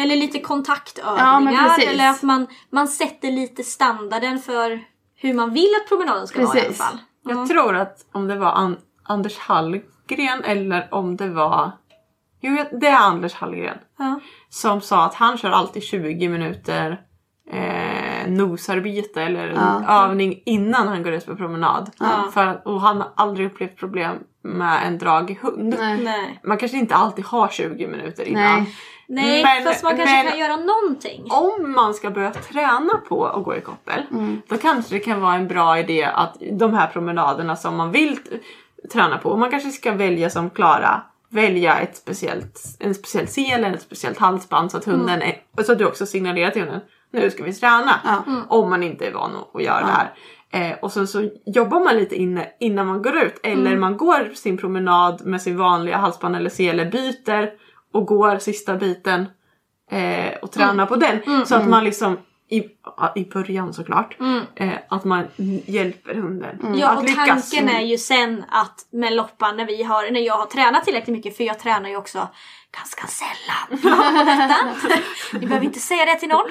Eller 0.00 0.16
lite 0.16 0.38
Ja, 0.38 0.44
kontaktövningar. 0.44 1.68
precis. 1.68 1.88
eller 1.90 2.10
att 2.10 2.22
man, 2.22 2.46
man 2.70 2.88
sätter 2.88 3.30
lite 3.30 3.62
standarden 3.62 4.38
för 4.38 4.80
hur 5.16 5.34
man 5.34 5.52
vill 5.52 5.68
att 5.82 5.88
promenaden 5.88 6.26
ska 6.26 6.46
vara 6.46 6.48
i 6.56 6.60
alla 6.60 6.68
Precis. 6.68 6.78
fall. 6.84 6.98
Jag 7.24 7.48
tror 7.48 7.76
att 7.76 7.96
om 8.12 8.26
det 8.28 8.36
var 8.36 8.52
An- 8.52 8.78
Anders 9.04 9.38
Hallgren 9.38 10.44
eller 10.44 10.88
om 10.94 11.16
det 11.16 11.28
var... 11.28 11.70
Jo, 12.42 12.64
det 12.80 12.86
är 12.86 12.96
Anders 12.96 13.34
Hallgren. 13.34 13.78
Ja. 13.98 14.20
Som 14.48 14.80
sa 14.80 15.04
att 15.06 15.14
han 15.14 15.38
kör 15.38 15.50
alltid 15.50 15.82
20 15.82 16.28
minuter 16.28 17.00
eh, 17.52 18.28
nosarbete 18.30 19.22
eller 19.22 19.48
Ja. 19.52 20.04
övning 20.04 20.42
innan 20.46 20.88
han 20.88 21.02
går 21.02 21.12
ut 21.12 21.26
på 21.26 21.36
promenad. 21.36 21.90
Ja. 21.98 22.30
För, 22.34 22.68
och 22.68 22.80
han 22.80 22.96
har 23.00 23.12
aldrig 23.16 23.46
upplevt 23.46 23.76
problem 23.76 24.16
med 24.42 24.86
en 24.86 24.98
dragig 24.98 25.38
hund. 25.42 25.74
Nej. 25.78 26.00
Nej. 26.04 26.40
Man 26.44 26.58
kanske 26.58 26.78
inte 26.78 26.94
alltid 26.94 27.24
har 27.24 27.48
20 27.48 27.86
minuter 27.86 28.24
innan. 28.24 28.42
Nej. 28.58 28.76
Nej, 29.12 29.42
Men- 29.42 29.64
fast 29.64 29.82
man 29.84 29.96
kanske 29.96 30.16
men- 30.16 30.26
kan 30.26 30.38
göra 30.38 30.56
någonting. 30.56 31.26
Om 31.30 31.72
man 31.72 31.94
ska 31.94 32.10
börja 32.10 32.30
träna 32.30 33.00
på 33.08 33.26
att 33.26 33.44
gå 33.44 33.56
i 33.56 33.60
koppel, 33.60 34.02
då 34.48 34.56
kanske 34.56 34.94
det 34.94 35.00
kan 35.00 35.20
vara 35.20 35.34
en 35.34 35.48
bra 35.48 35.78
idé 35.78 36.04
att 36.04 36.36
de 36.52 36.74
här 36.74 36.86
promenaderna 36.86 37.56
som 37.56 37.76
man 37.76 37.92
vill 37.92 38.18
träna 38.92 39.18
på, 39.18 39.36
man 39.36 39.50
kanske 39.50 39.70
ska 39.70 39.92
välja 39.92 40.30
som 40.30 40.50
Klara 40.50 41.02
välja 41.28 41.78
ett 41.78 41.96
speciellt, 41.96 42.60
en 42.80 42.94
speciell 42.94 43.28
sel 43.28 43.64
eller 43.64 43.74
ett 43.76 43.82
speciellt 43.82 44.18
halsband 44.18 44.70
så 44.70 44.76
att 44.76 44.84
hunden 44.84 45.22
är, 45.22 45.36
och 45.56 45.64
så 45.64 45.72
att 45.72 45.78
du 45.78 45.86
också 45.86 46.06
signalerar 46.06 46.50
till 46.50 46.62
hunden 46.62 46.80
nu 47.12 47.30
ska 47.30 47.44
vi 47.44 47.54
träna. 47.54 48.00
Ja. 48.04 48.22
Om 48.48 48.70
man 48.70 48.82
inte 48.82 49.06
är 49.06 49.12
van 49.12 49.30
att 49.54 49.62
göra 49.62 49.80
det 49.80 49.92
här. 49.92 50.12
Eh, 50.52 50.78
och 50.78 50.92
sen 50.92 51.06
så 51.08 51.30
jobbar 51.46 51.80
man 51.80 51.96
lite 51.96 52.16
inne, 52.16 52.48
innan 52.60 52.86
man 52.86 53.02
går 53.02 53.16
ut 53.16 53.40
eller 53.42 53.76
man 53.76 53.96
går 53.96 54.34
sin 54.34 54.58
promenad 54.58 55.26
med 55.26 55.42
sin 55.42 55.56
vanliga 55.56 55.96
halsband 55.96 56.36
eller 56.36 56.50
sele, 56.50 56.84
byter 56.84 57.50
och 57.92 58.06
går 58.06 58.38
sista 58.38 58.76
biten 58.76 59.26
eh, 59.90 60.34
och 60.42 60.52
tränar 60.52 60.86
på 60.86 60.96
den. 60.96 61.46
Så 61.46 61.54
att 61.54 61.68
man 61.68 61.84
liksom 61.84 62.16
i, 62.50 62.62
ja, 62.84 63.12
i 63.16 63.24
början 63.24 63.74
såklart, 63.74 64.16
eh, 64.54 64.72
att 64.88 65.04
man 65.04 65.24
hjälper 65.66 66.14
hunden 66.14 66.74
Ja 66.78 66.88
att 66.88 66.98
och 66.98 67.08
tanken 67.26 67.68
är 67.68 67.80
ju 67.80 67.98
sen 67.98 68.44
att 68.48 68.86
med 68.90 69.12
loppan 69.12 69.56
när 69.56 69.66
vi 69.66 69.82
har, 69.82 70.10
när 70.10 70.20
jag 70.20 70.34
har 70.34 70.46
tränat 70.46 70.84
tillräckligt 70.84 71.16
mycket, 71.16 71.36
för 71.36 71.44
jag 71.44 71.58
tränar 71.58 71.88
ju 71.88 71.96
också 71.96 72.28
ganska 72.76 73.06
sällan. 73.06 73.82
På 74.18 74.24
detta. 74.24 74.56
Ni 75.32 75.46
behöver 75.46 75.66
inte 75.66 75.80
säga 75.80 76.04
det 76.04 76.14
till 76.14 76.28
någon 76.28 76.46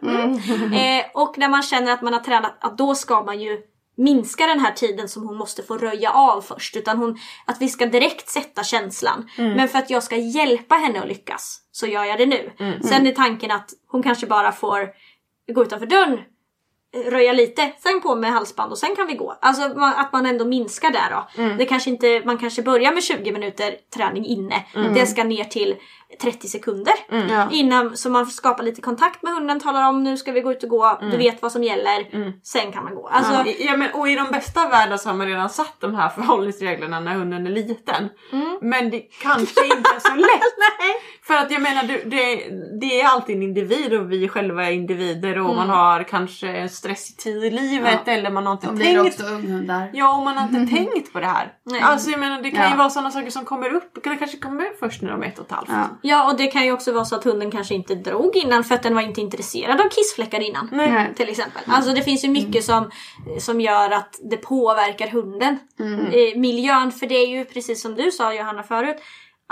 men. 0.00 0.34
Eh, 0.74 1.04
och 1.14 1.38
när 1.38 1.48
man 1.48 1.62
känner 1.62 1.92
att 1.92 2.02
man 2.02 2.12
har 2.12 2.20
tränat, 2.20 2.56
att 2.60 2.78
då 2.78 2.94
ska 2.94 3.22
man 3.22 3.40
ju 3.40 3.58
minska 4.00 4.46
den 4.46 4.60
här 4.60 4.72
tiden 4.72 5.08
som 5.08 5.26
hon 5.26 5.36
måste 5.36 5.62
få 5.62 5.76
röja 5.78 6.10
av 6.10 6.40
först. 6.40 6.76
Utan 6.76 6.98
hon, 6.98 7.18
att 7.46 7.60
vi 7.60 7.68
ska 7.68 7.86
direkt 7.86 8.28
sätta 8.28 8.62
känslan. 8.62 9.30
Men 9.36 9.68
för 9.68 9.78
att 9.78 9.90
jag 9.90 10.02
ska 10.02 10.16
hjälpa 10.16 10.74
henne 10.74 11.00
att 11.00 11.08
lyckas 11.08 11.60
så 11.72 11.86
gör 11.86 12.04
jag 12.04 12.18
det 12.18 12.26
nu. 12.26 12.50
Sen 12.82 13.06
är 13.06 13.12
tanken 13.12 13.50
att 13.50 13.70
hon 13.88 14.02
kanske 14.02 14.26
bara 14.26 14.52
får 14.52 14.88
gå 15.54 15.62
utanför 15.62 15.86
dörren 15.86 16.18
röja 17.06 17.32
lite, 17.32 17.72
sen 17.78 18.00
på 18.00 18.14
med 18.16 18.32
halsband 18.32 18.72
och 18.72 18.78
sen 18.78 18.96
kan 18.96 19.06
vi 19.06 19.14
gå. 19.14 19.38
Alltså 19.40 19.62
att 19.96 20.12
man 20.12 20.26
ändå 20.26 20.44
minskar 20.44 20.90
där 20.90 21.10
då. 21.10 21.42
Det 21.58 21.64
kanske 21.64 21.90
inte, 21.90 22.22
man 22.24 22.38
kanske 22.38 22.62
börjar 22.62 22.92
med 22.92 23.02
20 23.02 23.32
minuter 23.32 23.76
träning 23.94 24.26
inne. 24.26 24.64
Det 24.94 25.06
ska 25.06 25.24
ner 25.24 25.44
till 25.44 25.76
30 26.22 26.48
sekunder. 26.48 26.92
Ja. 27.28 27.48
Innan, 27.50 27.96
så 27.96 28.10
man 28.10 28.26
skapar 28.26 28.64
lite 28.64 28.80
kontakt 28.82 29.22
med 29.22 29.32
hunden, 29.34 29.60
talar 29.60 29.88
om 29.88 30.02
nu 30.04 30.16
ska 30.16 30.32
vi 30.32 30.40
gå 30.40 30.52
ut 30.52 30.62
och 30.62 30.68
gå, 30.68 30.98
du 31.00 31.16
vet 31.16 31.42
vad 31.42 31.52
som 31.52 31.62
gäller. 31.64 32.06
Sen 32.42 32.72
kan 32.72 32.84
man 32.84 32.94
gå. 32.94 33.08
Alltså, 33.08 33.32
Ja, 33.32 33.44
ja, 33.58 33.76
men, 33.76 33.90
och 33.92 34.08
i 34.08 34.14
de 34.14 34.28
bästa 34.32 34.68
världar 34.68 34.96
så 34.96 35.08
har 35.08 35.16
man 35.16 35.26
redan 35.26 35.50
satt 35.50 35.74
de 35.80 35.94
här 35.94 36.08
förhållningsreglerna 36.14 37.00
när 37.00 37.14
hunden 37.14 37.46
är 37.46 37.50
liten. 37.50 38.08
Men 38.60 38.90
det 38.90 39.00
kanske 39.00 39.64
inte 39.64 39.90
är 39.96 40.00
så 40.00 40.14
lätt. 40.16 40.54
För 41.22 41.34
att 41.34 41.50
jag 41.50 41.62
menar, 41.62 41.82
du, 41.82 42.02
det, 42.06 42.36
det 42.80 43.00
är 43.00 43.06
alltid 43.06 43.36
en 43.36 43.42
individ 43.42 43.92
och 43.94 44.12
vi 44.12 44.28
själva 44.28 44.64
är 44.66 44.72
individer 44.72 45.38
och 45.38 45.56
man 45.56 45.70
har 45.70 46.02
kanske 46.02 46.48
en 46.48 46.68
stressig 46.68 47.16
tid 47.16 47.44
i 47.44 47.50
livet 47.50 48.08
eller 48.08 48.30
man 48.30 48.46
har 48.46 48.52
inte 48.52 48.66
De 48.66 48.78
tänkt 48.80 49.00
också 49.20 49.26
unghundar. 49.34 49.90
Ja, 49.92 50.16
och 50.18 50.24
man 50.24 50.36
har 50.38 50.48
inte 50.58 50.76
tänkt 50.76 51.12
på 51.12 51.20
det 51.20 51.26
här. 51.26 51.52
Nej. 51.64 51.80
Alltså 51.80 52.10
jag 52.10 52.20
menar 52.20 52.42
det 52.42 52.50
kan 52.50 52.64
ju 52.64 52.70
Ja. 52.70 52.76
vara 52.76 52.90
sådana 52.90 53.10
saker 53.10 53.30
som 53.30 53.44
kommer 53.44 53.74
upp, 53.74 53.94
det 53.94 54.16
kanske 54.16 54.36
kommer 54.38 54.66
upp 54.66 54.78
först 54.78 55.02
när 55.02 55.10
de 55.10 55.22
är 55.22 55.26
ett 55.26 55.38
och 55.38 55.46
ett 55.46 55.52
halvt. 55.52 55.70
Ja. 56.02 56.30
Och 56.30 56.38
det 56.38 56.46
kan 56.46 56.64
ju 56.64 56.72
också 56.72 56.92
vara 56.92 57.04
så 57.04 57.16
att 57.16 57.24
hunden 57.24 57.50
kanske 57.50 57.74
inte 57.74 57.94
drog 57.94 58.36
innan 58.36 58.64
för 58.64 58.74
att 58.74 58.82
den 58.82 58.94
var 58.94 59.02
inte 59.02 59.20
intresserad 59.20 59.80
av 59.80 59.88
kissfläckar 59.88 60.40
innan. 60.40 60.68
Nej. 60.72 61.14
Till 61.16 61.28
exempel. 61.28 61.62
Alltså 61.66 61.92
det 61.92 62.02
finns 62.02 62.24
ju 62.24 62.28
mycket 62.28 62.64
som, 62.64 62.90
som 63.38 63.60
gör 63.60 63.90
att 63.90 64.18
det 64.30 64.36
påverkar 64.36 65.08
hunden. 65.08 65.58
Eh, 66.12 66.38
miljön, 66.38 66.92
för 66.92 67.06
det 67.06 67.14
är 67.14 67.28
ju 67.28 67.44
precis 67.44 67.82
som 67.82 67.94
du 67.94 68.10
sa 68.10 68.34
Johanna 68.34 68.62
förut. 68.62 68.96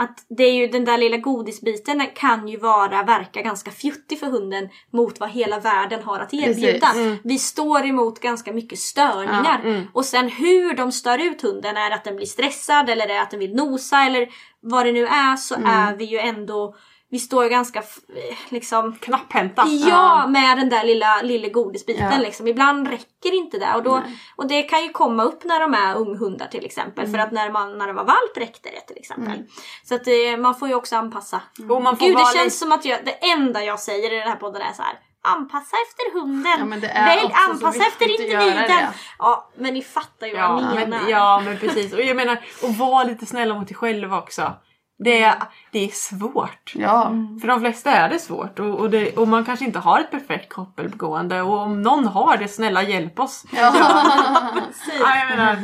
Att 0.01 0.27
det 0.29 0.43
är 0.43 0.53
ju 0.53 0.67
den 0.67 0.85
där 0.85 0.99
lilla 0.99 1.17
godisbiten 1.17 2.07
kan 2.15 2.49
ju 2.49 2.57
vara, 2.57 3.03
verka 3.03 3.43
ganska 3.43 3.71
fjuttig 3.71 4.21
för 4.21 4.27
hunden 4.27 4.69
mot 4.93 5.21
vad 5.21 5.31
hela 5.31 5.61
världen 5.61 6.03
har 6.03 6.21
att 6.21 6.35
erbjuda. 6.35 6.87
Precis. 6.87 7.21
Vi 7.25 7.39
står 7.39 7.87
emot 7.87 8.21
ganska 8.21 8.53
mycket 8.53 8.79
störningar. 8.79 9.87
Och 9.93 10.05
sen 10.05 10.29
hur 10.29 10.75
de 10.75 10.93
stör 10.93 11.19
ut 11.19 11.43
hunden, 11.43 11.77
är 11.77 11.91
att 11.91 12.05
den 12.05 12.17
blir 12.17 12.27
stressad 12.27 12.91
eller 12.91 13.09
är 13.09 13.21
att 13.21 13.31
den 13.31 13.41
vill 13.41 13.55
nosa 13.55 14.05
eller 14.05 14.29
vad 14.61 14.87
det 14.87 14.93
nu 14.93 15.07
är 15.07 15.37
så 15.37 15.55
är 15.55 15.97
vi 15.97 16.05
ju 16.05 16.19
ändå, 16.19 16.75
vi 17.11 17.19
står 17.19 17.45
ju 17.45 17.51
ganska 17.51 17.83
liksom 18.49 18.97
Knapphänta. 18.97 19.67
Ja, 19.89 20.27
med 20.27 20.57
den 20.59 20.69
där 20.69 20.85
lilla, 20.85 21.23
lilla 21.23 21.49
godisbiten 21.49 22.11
Ja. 22.13 22.19
liksom. 22.19 22.47
Ibland 22.49 22.89
räcker 22.89 23.35
inte 23.35 23.59
det. 23.59 23.73
Och, 23.77 23.83
då, 23.83 24.03
och 24.37 24.47
det 24.49 24.63
kan 24.63 24.83
ju 24.83 24.89
komma 24.89 25.23
upp 25.23 25.45
när 25.45 25.61
de 25.61 25.75
är 25.75 25.97
unghundar 25.97 26.47
till 26.47 26.65
exempel. 26.65 27.07
För 27.07 27.19
att 27.19 27.33
när, 27.33 27.51
man, 27.51 27.79
när 27.79 27.87
de 27.87 27.97
var 27.97 28.05
valp 28.05 28.37
räckte 28.37 28.69
det 28.71 28.81
till 28.81 28.97
exempel. 28.97 29.39
Så 29.85 29.95
att 29.95 30.07
eh, 30.07 30.37
man 30.39 30.55
får 30.55 30.69
ju 30.69 30.75
också 30.75 30.97
anpassa. 30.97 31.41
Och 31.71 31.83
man 31.83 31.97
får 31.97 32.07
Gud, 32.07 32.17
det 32.17 32.23
känns 32.25 32.37
lite- 32.45 32.51
som 32.57 32.73
att 32.73 32.85
jag, 32.85 32.99
det 33.05 33.31
enda 33.31 33.65
jag 33.65 33.81
säger 33.81 34.13
i 34.13 34.19
den 34.19 34.29
här 34.29 34.37
podden 34.37 34.63
är 34.63 34.73
så 34.73 34.83
här. 34.83 34.99
Anpassa 35.23 35.77
efter 35.89 36.21
hunden. 36.21 36.57
Ja, 36.59 36.65
men 36.65 36.81
Välj, 36.81 37.33
anpassa 37.49 37.85
efter 37.87 38.11
individen. 38.11 38.87
Ja, 39.19 39.51
men 39.57 39.75
ni 39.75 39.83
fattar 39.83 40.27
ju 40.27 40.33
vad 40.33 40.43
Ja 40.43 40.61
jag 40.63 40.75
men, 40.75 40.91
menar. 40.91 41.09
ja 41.11 41.43
men 41.45 41.59
precis. 41.59 41.93
Och 41.93 42.01
jag 42.01 42.17
menar, 42.17 42.33
att 42.63 42.77
vara 42.79 43.05
lite 43.05 43.27
snälla 43.27 43.55
mot 43.55 43.69
dig 43.69 43.77
själv 43.77 44.15
också. 44.15 44.53
Det 45.05 45.23
är, 45.23 45.35
det 45.73 45.79
är 45.85 45.89
svårt. 45.89 46.73
Ja. 46.75 47.13
För 47.41 47.49
de 47.49 47.61
flesta 47.61 47.91
är 47.91 48.09
det 48.09 48.19
svårt 48.19 48.59
och, 48.59 48.67
och, 48.81 48.91
det, 48.91 49.17
och 49.17 49.29
man 49.29 49.45
kanske 49.45 49.65
inte 49.65 49.79
har 49.79 50.01
ett 50.01 50.11
perfekt 50.11 50.53
koppelgående 50.53 51.43
och 51.43 51.59
om 51.59 51.83
någon 51.83 52.07
har 52.07 52.37
det, 52.37 52.49
snälla 52.49 52.83
hjälp 52.83 53.21
oss. 53.21 53.45
Ja, 53.57 53.75
jag 55.01 55.37
menar, 55.37 55.59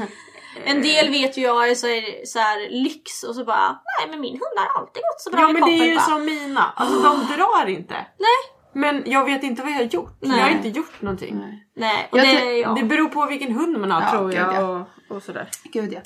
En 0.64 0.82
del 0.82 1.10
vet 1.10 1.36
ju 1.38 1.42
jag 1.42 1.70
är 1.70 1.74
så, 1.74 1.86
är 1.86 2.26
så 2.26 2.38
här 2.38 2.70
lyx 2.70 3.22
och 3.22 3.34
så 3.34 3.44
bara 3.44 3.68
nej 3.68 4.10
men 4.10 4.20
min 4.20 4.32
hund 4.32 4.42
har 4.56 4.80
alltid 4.80 5.02
gått 5.02 5.20
så 5.20 5.30
bra 5.30 5.40
ja 5.40 5.46
med 5.46 5.54
men 5.60 5.68
det 5.70 5.74
är 5.74 5.78
koppel. 5.78 5.88
ju 5.90 5.96
bara. 5.96 6.04
som 6.04 6.24
mina, 6.24 6.72
alltså 6.76 7.00
de 7.02 7.16
drar 7.36 7.66
inte. 7.66 7.94
Nej. 7.94 8.50
Men 8.76 9.02
jag 9.06 9.24
vet 9.24 9.42
inte 9.42 9.62
vad 9.62 9.70
jag 9.70 9.76
har 9.76 9.82
gjort. 9.84 10.18
Nej. 10.20 10.38
Jag 10.38 10.44
har 10.44 10.50
inte 10.52 10.68
gjort 10.68 11.02
någonting. 11.02 11.60
Nej, 11.76 12.08
och 12.12 12.18
Jag 12.18 12.26
det, 12.26 12.58
ja. 12.58 12.74
Det 12.80 12.82
beror 12.84 13.08
på 13.08 13.26
vilken 13.26 13.52
hund 13.52 13.78
man 13.78 13.90
har 13.90 14.02
Ja, 14.02 14.10
tror 14.10 14.28
gud, 14.28 14.38
jag. 14.38 14.54
ja. 14.54 14.86
Och, 15.10 15.16
och 15.16 15.22
sådär. 15.22 15.48
Gud 15.72 15.92
ja. 15.92 16.00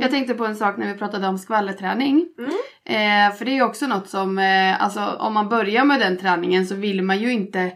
Jag 0.00 0.10
tänkte 0.10 0.34
på 0.34 0.46
en 0.46 0.56
sak 0.56 0.76
när 0.76 0.92
vi 0.92 0.98
pratade 0.98 1.26
om 1.26 1.38
skvallerträning. 1.38 2.26
Eh, 2.84 3.36
för 3.36 3.44
det 3.44 3.50
är 3.50 3.54
ju 3.54 3.62
också 3.62 3.86
något 3.86 4.08
som, 4.08 4.38
eh, 4.38 4.82
alltså 4.82 5.00
om 5.00 5.34
man 5.34 5.48
börjar 5.48 5.84
med 5.84 6.00
den 6.00 6.16
träningen 6.16 6.66
så 6.66 6.74
vill 6.74 7.02
man 7.02 7.18
ju 7.18 7.32
inte 7.32 7.72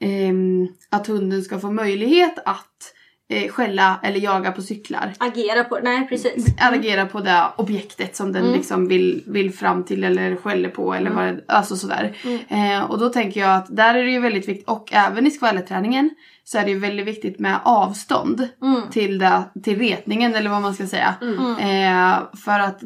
ehm, 0.00 0.68
att 0.90 1.06
hunden 1.06 1.42
ska 1.42 1.58
få 1.58 1.70
möjlighet 1.70 2.38
att 2.44 2.92
eh, 3.28 3.50
skälla 3.50 4.00
eller 4.02 4.20
jaga 4.20 4.52
på 4.52 4.62
cyklar. 4.62 5.12
agera 5.18 5.64
på 5.64 5.78
Nej 5.82 6.08
precis. 6.08 6.46
Agera 6.58 7.06
på 7.06 7.20
det 7.20 7.44
objektet 7.56 8.16
som 8.16 8.32
den 8.32 8.52
liksom 8.52 8.88
vill, 8.88 9.22
vill 9.26 9.52
fram 9.52 9.84
till 9.84 10.04
eller 10.04 10.36
skäller 10.36 10.68
på 10.68 10.94
eller 10.94 11.10
vad 11.10 11.24
det, 11.24 11.44
alltså 11.48 11.76
sådär. 11.76 12.16
Eh, 12.48 12.90
och 12.90 12.98
då 12.98 13.08
tänker 13.08 13.40
jag 13.40 13.56
att 13.56 13.76
där 13.76 13.94
är 13.94 14.04
det 14.04 14.10
ju 14.10 14.20
väldigt 14.20 14.48
viktigt 14.48 14.68
och 14.68 14.92
även 14.92 15.26
i 15.26 15.30
skvallerträningen 15.30 16.10
så 16.44 16.58
är 16.58 16.64
det 16.64 16.70
ju 16.70 16.78
väldigt 16.78 17.06
viktigt 17.06 17.38
med 17.38 17.58
avstånd 17.64 18.48
till, 18.90 19.18
det, 19.18 19.42
till 19.62 19.78
retningen 19.78 20.34
eller 20.34 20.50
vad 20.50 20.62
man 20.62 20.74
ska 20.74 20.86
säga. 20.86 21.14
Eh, 21.60 22.36
för 22.44 22.60
att 22.60 22.80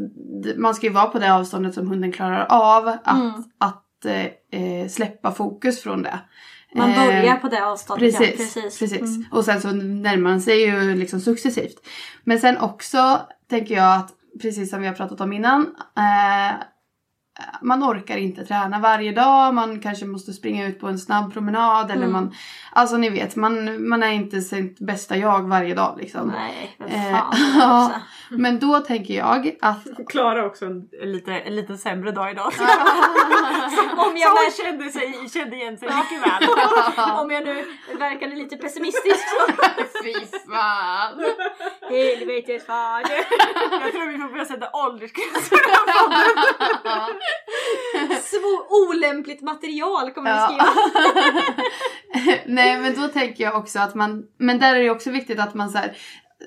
man 0.56 0.74
ska 0.74 0.86
ju 0.86 0.92
vara 0.92 1.06
på 1.06 1.18
det 1.18 1.34
avståndet 1.34 1.74
som 1.74 1.88
hunden 1.88 2.12
klarar 2.12 2.46
av 2.48 2.88
att, 2.88 3.36
att 3.58 4.04
eh, 4.04 4.60
eh, 4.60 4.88
släppa 4.88 5.32
fokus 5.32 5.82
från 5.82 6.02
det. 6.02 6.18
Man 6.74 6.90
Eh, 6.90 6.96
börjar 7.06 7.36
på 7.36 7.48
det 7.48 7.66
avståndet. 7.66 8.18
Precis, 8.18 8.56
ja, 8.56 8.62
precis. 8.62 8.78
precis. 8.78 9.18
Och 9.30 9.44
sen 9.44 9.60
så 9.60 9.70
närmar 9.70 10.30
man 10.30 10.40
sig 10.40 10.60
ju 10.60 10.94
liksom 10.94 11.20
successivt. 11.20 11.86
Men 12.24 12.38
sen 12.38 12.58
också 12.58 13.20
tänker 13.50 13.74
jag 13.74 13.96
att, 13.96 14.10
precis 14.42 14.70
som 14.70 14.80
vi 14.80 14.86
har 14.86 14.94
pratat 14.94 15.20
om 15.20 15.32
innan, 15.32 15.60
eh, 15.96 16.54
man 17.60 17.82
orkar 17.84 18.16
inte 18.16 18.44
träna 18.44 18.78
varje 18.78 19.12
dag, 19.12 19.54
man 19.54 19.80
kanske 19.80 20.06
måste 20.06 20.32
springa 20.32 20.66
ut 20.66 20.80
på 20.80 20.86
en 20.86 20.98
snabb 20.98 21.32
promenad 21.32 21.90
eller 21.90 22.06
man, 22.06 22.34
alltså 22.72 22.96
ni 22.96 23.10
vet, 23.10 23.36
man, 23.36 23.88
man 23.88 24.02
är 24.02 24.12
inte 24.12 24.40
sitt 24.40 24.78
bästa 24.78 25.16
jag 25.16 25.48
varje 25.48 25.74
dag 25.74 25.98
liksom. 26.00 26.28
Nej, 26.28 26.76
men 26.78 26.88
Eh, 26.90 27.12
fan 27.12 27.34
ja. 27.58 27.86
också. 27.86 28.00
Men 28.30 28.58
då 28.58 28.80
tänker 28.80 29.14
jag 29.14 29.56
att 29.60 29.84
Klara 30.08 30.46
också 30.46 30.64
en, 30.64 30.88
lite, 31.02 31.32
en 31.32 31.56
lite 31.56 31.76
sämre 31.76 32.12
dag 32.12 32.30
idag. 32.30 32.46
Om 33.96 34.16
jag, 34.16 34.30
hon 34.30 34.50
kände, 34.64 34.90
sig, 34.90 35.28
kände 35.32 35.56
igen 35.56 35.78
sig 35.78 35.88
mycket 35.88 36.22
väl. 36.26 36.48
om 37.20 37.30
jag 37.30 37.44
nu 37.44 37.64
verkade 37.98 38.34
lite 38.34 38.56
pessimistisk 38.56 39.18
så 39.28 39.52
Fy 40.04 40.14
fan! 40.50 41.24
helvetes 41.88 42.66
fan. 42.66 43.02
Jag 43.70 43.92
tror 43.92 44.12
vi 44.12 44.18
får 44.18 44.28
börja 44.28 44.44
sätta 44.44 44.70
åldersgränser. 44.72 45.58
Svå, 48.22 48.66
olämpligt 48.90 49.42
material 49.42 50.10
kommer 50.10 50.30
Ja. 50.30 50.48
vi 50.50 50.54
skriva. 50.54 51.42
Nej 52.46 52.78
men 52.80 52.94
då 53.00 53.08
tänker 53.08 53.44
jag 53.44 53.56
också 53.56 53.78
att 53.78 53.94
man, 53.94 54.22
men 54.38 54.58
där 54.58 54.74
är 54.74 54.80
det 54.82 54.90
också 54.90 55.10
viktigt 55.10 55.38
att 55.40 55.54
man 55.54 55.70
så 55.70 55.78
här, 55.78 55.92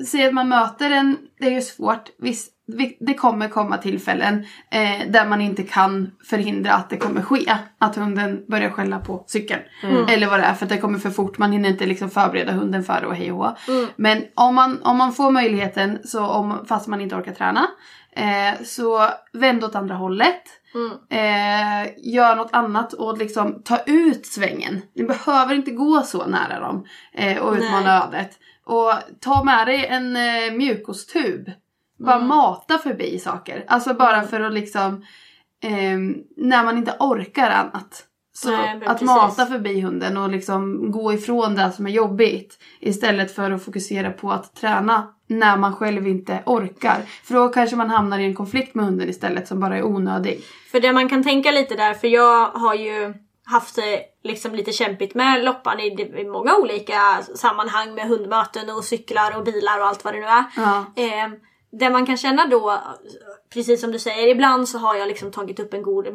säger 0.08 0.28
att 0.28 0.34
man 0.34 0.50
möter 0.50 0.92
en, 0.92 1.18
det 1.40 1.46
är 1.46 1.52
ju 1.52 1.62
svårt, 1.62 2.10
visst 2.20 2.50
vi- 2.68 2.98
det 3.00 3.14
kommer 3.14 3.48
komma 3.48 3.78
tillfällen 3.78 4.46
eh, 4.72 5.10
där 5.12 5.26
man 5.26 5.42
inte 5.42 5.64
kan 5.64 6.12
förhindra 6.30 6.74
att 6.74 6.90
det 6.90 6.98
kommer 6.98 7.22
ske. 7.22 7.58
Att 7.78 7.96
hunden 7.96 8.46
börjar 8.48 8.70
skälla 8.70 9.00
på 9.00 9.24
cykeln. 9.28 9.62
Eller 10.10 10.28
vad 10.28 10.40
det 10.40 10.44
är 10.46 10.54
för 10.54 10.66
att 10.66 10.70
det 10.70 10.78
kommer 10.78 11.00
för 11.00 11.10
fort. 11.10 11.38
Man 11.38 11.52
hinner 11.52 11.70
inte 11.70 11.86
liksom 11.86 12.10
förbereda 12.10 12.52
hunden 12.52 12.84
för 12.84 13.02
det 13.02 13.08
och 13.08 13.16
hej 13.16 13.32
och 13.32 13.38
hå. 13.38 13.56
Men 13.96 14.24
om 14.36 14.56
man, 14.56 14.82
om 14.84 14.98
man 14.98 15.14
får 15.14 15.32
möjligheten, 15.32 16.00
så 16.04 16.26
om, 16.28 16.66
fast 16.70 16.88
man 16.88 17.02
inte 17.02 17.16
orkar 17.16 17.34
träna. 17.34 17.68
Eh, 18.16 18.64
så 18.64 19.08
vänd 19.34 19.64
åt 19.64 19.76
andra 19.76 19.96
hållet. 19.96 20.44
Mm. 20.76 20.92
Eh, 21.10 21.92
gör 21.98 22.36
något 22.36 22.54
annat 22.54 22.94
och 22.94 23.18
liksom 23.18 23.64
ta 23.64 23.78
ut 23.86 24.26
svängen. 24.26 24.82
Ni 24.96 25.04
behöver 25.04 25.56
inte 25.56 25.72
gå 25.72 26.02
så 26.02 26.26
nära 26.26 26.60
dem 26.60 26.86
eh, 27.14 27.38
och 27.38 27.54
utmana 27.54 27.82
Nej. 28.00 28.02
ödet. 28.08 28.32
Och 28.66 28.92
ta 29.20 29.44
med 29.44 29.68
dig 29.68 29.86
en 29.86 30.16
eh, 30.16 30.54
mjukostub. 30.54 31.52
Bara 32.00 32.16
Mm. 32.16 32.28
mata 32.28 32.78
förbi 32.78 33.20
saker. 33.20 33.66
Alltså 33.68 33.94
bara 33.94 34.24
för 34.24 34.42
att 34.42 34.54
liksom 34.54 35.06
ehm, 35.64 36.16
när 36.38 36.64
man 36.64 36.78
inte 36.78 36.96
orkar 37.00 37.50
annat. 37.50 38.06
Så 38.36 38.52
Nej, 38.52 38.76
att 38.86 39.00
precis. 39.00 39.08
mata 39.08 39.46
förbi 39.46 39.82
hunden 39.82 40.18
och 40.18 40.30
liksom 40.30 40.92
gå 40.92 41.14
ifrån 41.14 41.56
det 41.56 41.72
som 41.72 41.88
är 41.88 41.92
jobbigt. 41.92 42.58
Istället 42.80 43.36
för 43.36 43.52
att 43.52 43.66
fokusera 43.66 44.12
på 44.12 44.32
att 44.32 44.56
träna 44.56 45.13
när 45.40 45.58
man 45.58 45.76
själv 45.76 46.08
inte 46.08 46.44
orkar. 46.46 47.02
För 47.24 47.34
då 47.34 47.50
kanske 47.50 47.76
man 47.76 47.90
hamnar 47.90 48.20
i 48.20 48.26
en 48.26 48.36
konflikt 48.36 48.76
med 48.76 48.86
hunden 48.86 49.10
istället 49.10 49.48
som 49.48 49.60
bara 49.60 49.78
är 49.78 49.84
onödig. 49.84 50.44
För 50.72 50.80
det 50.80 50.94
man 50.94 51.10
kan 51.10 51.24
tänka 51.24 51.52
lite 51.52 51.76
där, 51.76 51.94
för 51.94 52.08
jag 52.08 52.48
har 52.48 52.74
ju 52.74 53.14
haft 53.46 53.76
det 53.76 54.02
liksom 54.24 54.56
lite 54.56 54.72
kämpigt 54.72 55.16
med 55.16 55.44
loppan 55.44 55.80
i, 55.80 56.02
i 56.18 56.26
många 56.26 56.56
olika 56.56 57.24
sammanhang 57.36 57.94
med 57.94 58.08
hundmöten 58.08 58.70
och 58.70 58.84
cyklar 58.84 59.38
och 59.38 59.44
bilar 59.44 59.80
och 59.80 59.88
allt 59.88 60.04
vad 60.04 60.14
det 60.14 60.20
nu 60.20 60.26
är. 60.26 60.44
Ja. 60.56 60.86
Eh, 60.96 61.30
det 61.80 61.90
man 61.90 62.06
kan 62.06 62.18
känna 62.18 62.48
då, 62.48 62.80
precis 63.54 63.82
som 63.82 63.92
du 63.92 64.00
säger, 64.00 64.28
ibland 64.28 64.70
så 64.70 64.78
har 64.78 64.96
jag 64.96 65.08
liksom 65.08 65.32
tagit 65.32 65.60
upp 65.60 65.74
en 65.74 65.82
god, 65.84 66.08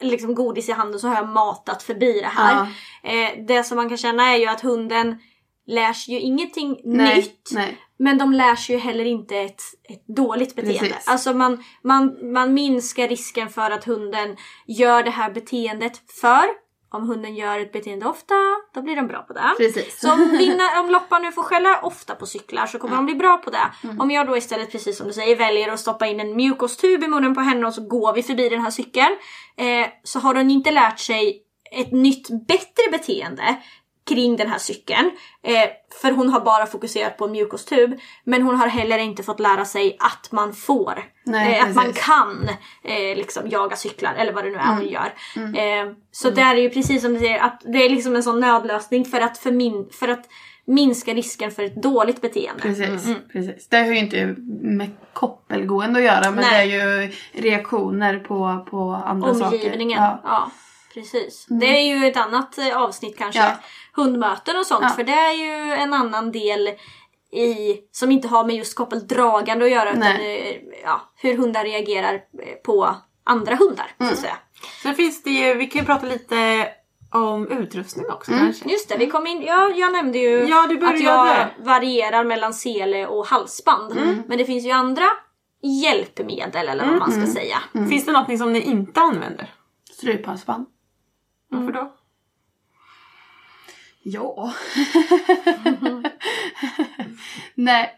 liksom 0.00 0.34
godis 0.34 0.68
i 0.68 0.72
handen 0.72 1.00
så 1.00 1.08
har 1.08 1.14
jag 1.14 1.28
matat 1.28 1.82
förbi 1.82 2.20
det 2.20 2.26
här. 2.26 2.66
Eh, 3.02 3.44
det 3.46 3.64
som 3.64 3.76
man 3.76 3.88
kan 3.88 3.98
känna 3.98 4.34
är 4.34 4.36
ju 4.36 4.46
att 4.46 4.60
hunden 4.60 5.18
lär 5.66 5.92
sig 5.92 6.14
ju 6.14 6.20
ingenting 6.20 6.80
Nej, 6.84 7.16
nytt. 7.16 7.50
nej. 7.52 7.78
Men 7.98 8.18
de 8.18 8.32
lär 8.32 8.56
sig 8.56 8.74
ju 8.74 8.80
heller 8.80 9.04
inte 9.04 9.36
ett, 9.36 9.62
ett 9.88 10.06
dåligt 10.06 10.54
beteende. 10.54 10.80
Precis. 10.80 11.08
Alltså 11.08 11.32
man, 11.32 11.64
man, 11.82 12.32
man 12.32 12.54
minskar 12.54 13.08
risken 13.08 13.48
för 13.48 13.70
att 13.70 13.84
hunden 13.84 14.36
gör 14.66 15.02
det 15.02 15.10
här 15.10 15.30
beteendet 15.30 16.02
för 16.20 16.66
om 16.96 17.08
hunden 17.08 17.34
gör 17.34 17.58
ett 17.58 17.72
beteende 17.72 18.06
ofta, 18.06 18.34
då 18.74 18.82
blir 18.82 18.96
den 18.96 19.06
bra 19.06 19.22
på 19.22 19.32
det. 19.32 19.54
Precis. 19.56 20.00
Så 20.00 20.12
om, 20.12 20.30
vinna, 20.38 20.80
om 20.80 20.90
Loppa 20.90 21.18
nu 21.18 21.32
får 21.32 21.42
skälla 21.42 21.80
ofta 21.82 22.14
på 22.14 22.26
cyklar 22.26 22.66
så 22.66 22.78
kommer 22.78 22.96
de 22.96 23.06
bli 23.06 23.14
bra 23.14 23.38
på 23.38 23.50
det. 23.50 23.72
Mm. 23.84 24.00
Om 24.00 24.10
jag 24.10 24.26
då 24.26 24.36
istället, 24.36 24.72
precis 24.72 24.98
som 24.98 25.06
du 25.06 25.12
säger, 25.12 25.36
väljer 25.36 25.72
att 25.72 25.80
stoppa 25.80 26.06
in 26.06 26.20
en 26.20 26.36
mjukostub 26.36 27.04
i 27.04 27.08
munnen 27.08 27.34
på 27.34 27.40
henne 27.40 27.66
och 27.66 27.74
så 27.74 27.86
går 27.86 28.12
vi 28.12 28.22
förbi 28.22 28.48
den 28.48 28.60
här 28.60 28.70
cykeln. 28.70 29.16
Eh, 29.56 29.86
så 30.02 30.18
har 30.18 30.34
hon 30.34 30.50
inte 30.50 30.70
lärt 30.70 30.98
sig 30.98 31.42
ett 31.72 31.92
nytt 31.92 32.28
bättre 32.46 32.90
beteende 32.90 33.56
kring 34.08 34.36
den 34.36 34.48
här 34.50 34.58
cykeln. 34.58 35.10
Eh, 35.42 35.68
för 36.02 36.10
hon 36.12 36.28
har 36.28 36.40
bara 36.40 36.66
fokuserat 36.66 37.16
på 37.18 37.24
en 37.24 37.32
mjukostub. 37.32 37.98
Men 38.24 38.42
hon 38.42 38.54
har 38.54 38.66
heller 38.66 38.98
inte 38.98 39.22
fått 39.22 39.40
lära 39.40 39.64
sig 39.64 39.96
att 40.00 40.32
man 40.32 40.52
får. 40.52 41.04
Nej, 41.24 41.58
eh, 41.58 41.64
att 41.64 41.74
man 41.74 41.92
kan 41.92 42.48
eh, 42.84 43.16
liksom 43.16 43.48
jaga 43.48 43.76
cyklar 43.76 44.14
eller 44.14 44.32
vad 44.32 44.44
det 44.44 44.50
nu 44.50 44.56
är 44.56 44.62
Mm. 44.62 44.76
hon 44.76 44.88
gör. 44.88 45.12
Eh, 45.36 45.92
så 46.10 46.30
där 46.30 46.54
är 46.54 46.60
ju 46.60 46.70
precis 46.70 47.02
som 47.02 47.14
du 47.14 47.20
säger 47.20 47.38
att 47.38 47.62
det 47.64 47.78
är 47.84 47.90
liksom 47.90 48.16
en 48.16 48.22
sån 48.22 48.40
nödlösning 48.40 49.04
för 49.04 49.20
att, 49.20 49.38
förmin- 49.42 49.90
för 49.92 50.08
att 50.08 50.24
minska 50.68 51.14
risken 51.14 51.50
för 51.50 51.62
ett 51.62 51.82
dåligt 51.82 52.20
beteende. 52.20 52.62
Precis, 52.62 53.14
precis. 53.32 53.68
Det 53.68 53.76
har 53.76 53.86
ju 53.86 53.98
inte 53.98 54.34
med 54.62 54.90
koppelgående 55.12 55.98
att 55.98 56.04
göra 56.04 56.30
men 56.30 56.44
Nej. 56.50 56.68
det 56.68 56.74
är 56.76 57.00
ju 57.02 57.12
reaktioner 57.32 58.18
på, 58.18 58.66
på 58.70 59.02
andra 59.06 59.30
Omgivningen. 59.30 59.98
saker. 59.98 60.20
Ja. 60.24 60.50
Precis. 61.00 61.46
Det 61.48 61.66
är 61.78 61.96
ju 61.96 62.06
ett 62.06 62.16
annat 62.16 62.58
eh, 62.58 62.76
avsnitt 62.82 63.18
kanske. 63.18 63.40
Ja. 63.40 63.52
Hundmöten 63.92 64.56
och 64.56 64.66
sånt. 64.66 64.82
Ja. 64.82 64.88
För 64.88 65.04
det 65.04 65.12
är 65.12 65.32
ju 65.32 65.72
en 65.72 65.94
annan 65.94 66.32
del 66.32 66.68
i, 67.32 67.78
som 67.92 68.10
inte 68.10 68.28
har 68.28 68.44
med 68.44 68.56
just 68.56 68.74
koppeldragande 68.76 69.64
att 69.64 69.70
göra. 69.70 69.88
Utan 69.90 70.00
Nej. 70.00 70.62
eh, 70.72 70.78
ja, 70.84 71.00
hur 71.16 71.36
hundar 71.38 71.64
reagerar 71.64 72.14
eh, 72.14 72.20
på 72.64 72.94
andra 73.24 73.54
hundar. 73.54 73.86
Så 73.98 74.02
Mm. 74.04 74.12
att 74.12 74.18
säga. 74.18 74.36
Sen 74.82 74.94
finns 74.94 75.22
det 75.22 75.30
ju, 75.30 75.54
vi 75.54 75.66
kan 75.66 75.80
ju 75.80 75.86
prata 75.86 76.06
lite 76.06 76.68
om 77.12 77.48
utrustning 77.50 78.06
också 78.10 78.32
kanske. 78.32 78.68
Just 78.68 78.88
det, 78.88 78.96
vi 78.96 79.06
kom 79.06 79.26
in, 79.26 79.42
ja, 79.42 79.70
jag 79.76 79.92
nämnde 79.92 80.18
ju 80.18 80.46
Ja, 80.48 80.66
du 80.66 80.86
att 80.86 81.00
jag 81.00 81.46
varierar 81.58 82.24
mellan 82.24 82.54
sele 82.54 83.06
och 83.06 83.26
halsband. 83.26 83.92
Mm. 83.92 84.22
Men 84.28 84.38
det 84.38 84.44
finns 84.44 84.64
ju 84.64 84.70
andra 84.70 85.04
hjälpmedel 85.82 86.68
eller 86.68 86.86
vad 86.86 86.98
man 86.98 87.12
ska 87.12 87.26
säga. 87.40 87.56
Finns 87.88 88.04
det 88.06 88.12
någonting 88.12 88.38
som 88.38 88.52
ni 88.52 88.60
inte 88.60 89.00
använder? 89.00 89.54
Stryphalsband. 89.92 90.66
Varför 91.56 91.72
då? 91.72 91.92
Ja. 94.02 94.52
Nej, 97.54 97.90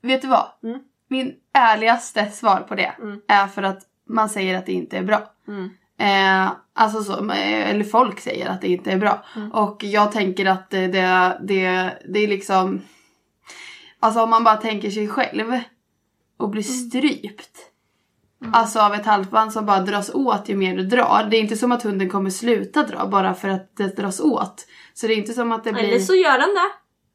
vet 0.00 0.22
du 0.22 0.28
vad? 0.28 0.46
Mm. 0.62 0.78
Min 1.08 1.34
ärligaste 1.52 2.30
svar 2.30 2.60
på 2.68 2.74
det 2.74 2.94
Mm. 2.98 3.20
är 3.28 3.46
för 3.46 3.62
att 3.62 3.82
man 4.08 4.28
säger 4.28 4.58
att 4.58 4.66
det 4.66 4.72
inte 4.72 4.98
är 4.98 5.02
bra. 5.02 5.30
Mm. 5.48 5.70
Eh, 5.98 6.52
alltså 6.72 7.02
så, 7.02 7.30
eller 7.30 7.84
folk 7.84 8.20
säger 8.20 8.48
att 8.48 8.60
det 8.60 8.68
inte 8.68 8.92
är 8.92 8.98
bra. 8.98 9.24
Mm. 9.36 9.52
Och 9.52 9.84
jag 9.84 10.12
tänker 10.12 10.46
att 10.46 10.70
det, 10.70 10.86
det, 10.86 11.38
det, 11.42 11.92
det 12.08 12.18
är 12.18 12.28
liksom... 12.28 12.82
Alltså 14.00 14.22
om 14.22 14.30
man 14.30 14.44
bara 14.44 14.56
tänker 14.56 14.90
sig 14.90 15.08
själv 15.08 15.58
och 16.36 16.48
blir 16.50 16.62
Mm. 18.42 18.54
Alltså 18.54 18.80
av 18.80 18.94
ett 18.94 19.06
halsband 19.06 19.52
som 19.52 19.66
bara 19.66 19.80
dras 19.80 20.10
åt 20.14 20.48
ju 20.48 20.56
mer 20.56 20.76
du 20.76 20.82
drar. 20.84 21.26
Det 21.30 21.36
är 21.36 21.40
inte 21.40 21.56
som 21.56 21.72
att 21.72 21.82
hunden 21.82 22.10
kommer 22.10 22.30
sluta 22.30 22.82
dra 22.82 23.06
bara 23.06 23.34
för 23.34 23.48
att 23.48 23.76
det 23.76 23.96
dras 23.96 24.20
åt. 24.20 24.66
Så 24.94 25.06
det 25.06 25.14
är 25.14 25.16
inte 25.16 25.32
som 25.32 25.52
att 25.52 25.64
det 25.64 25.72
blir... 25.72 25.84
Eller 25.84 25.98
så 25.98 26.14
gör 26.14 26.38
den 26.38 26.54
det. 26.54 26.70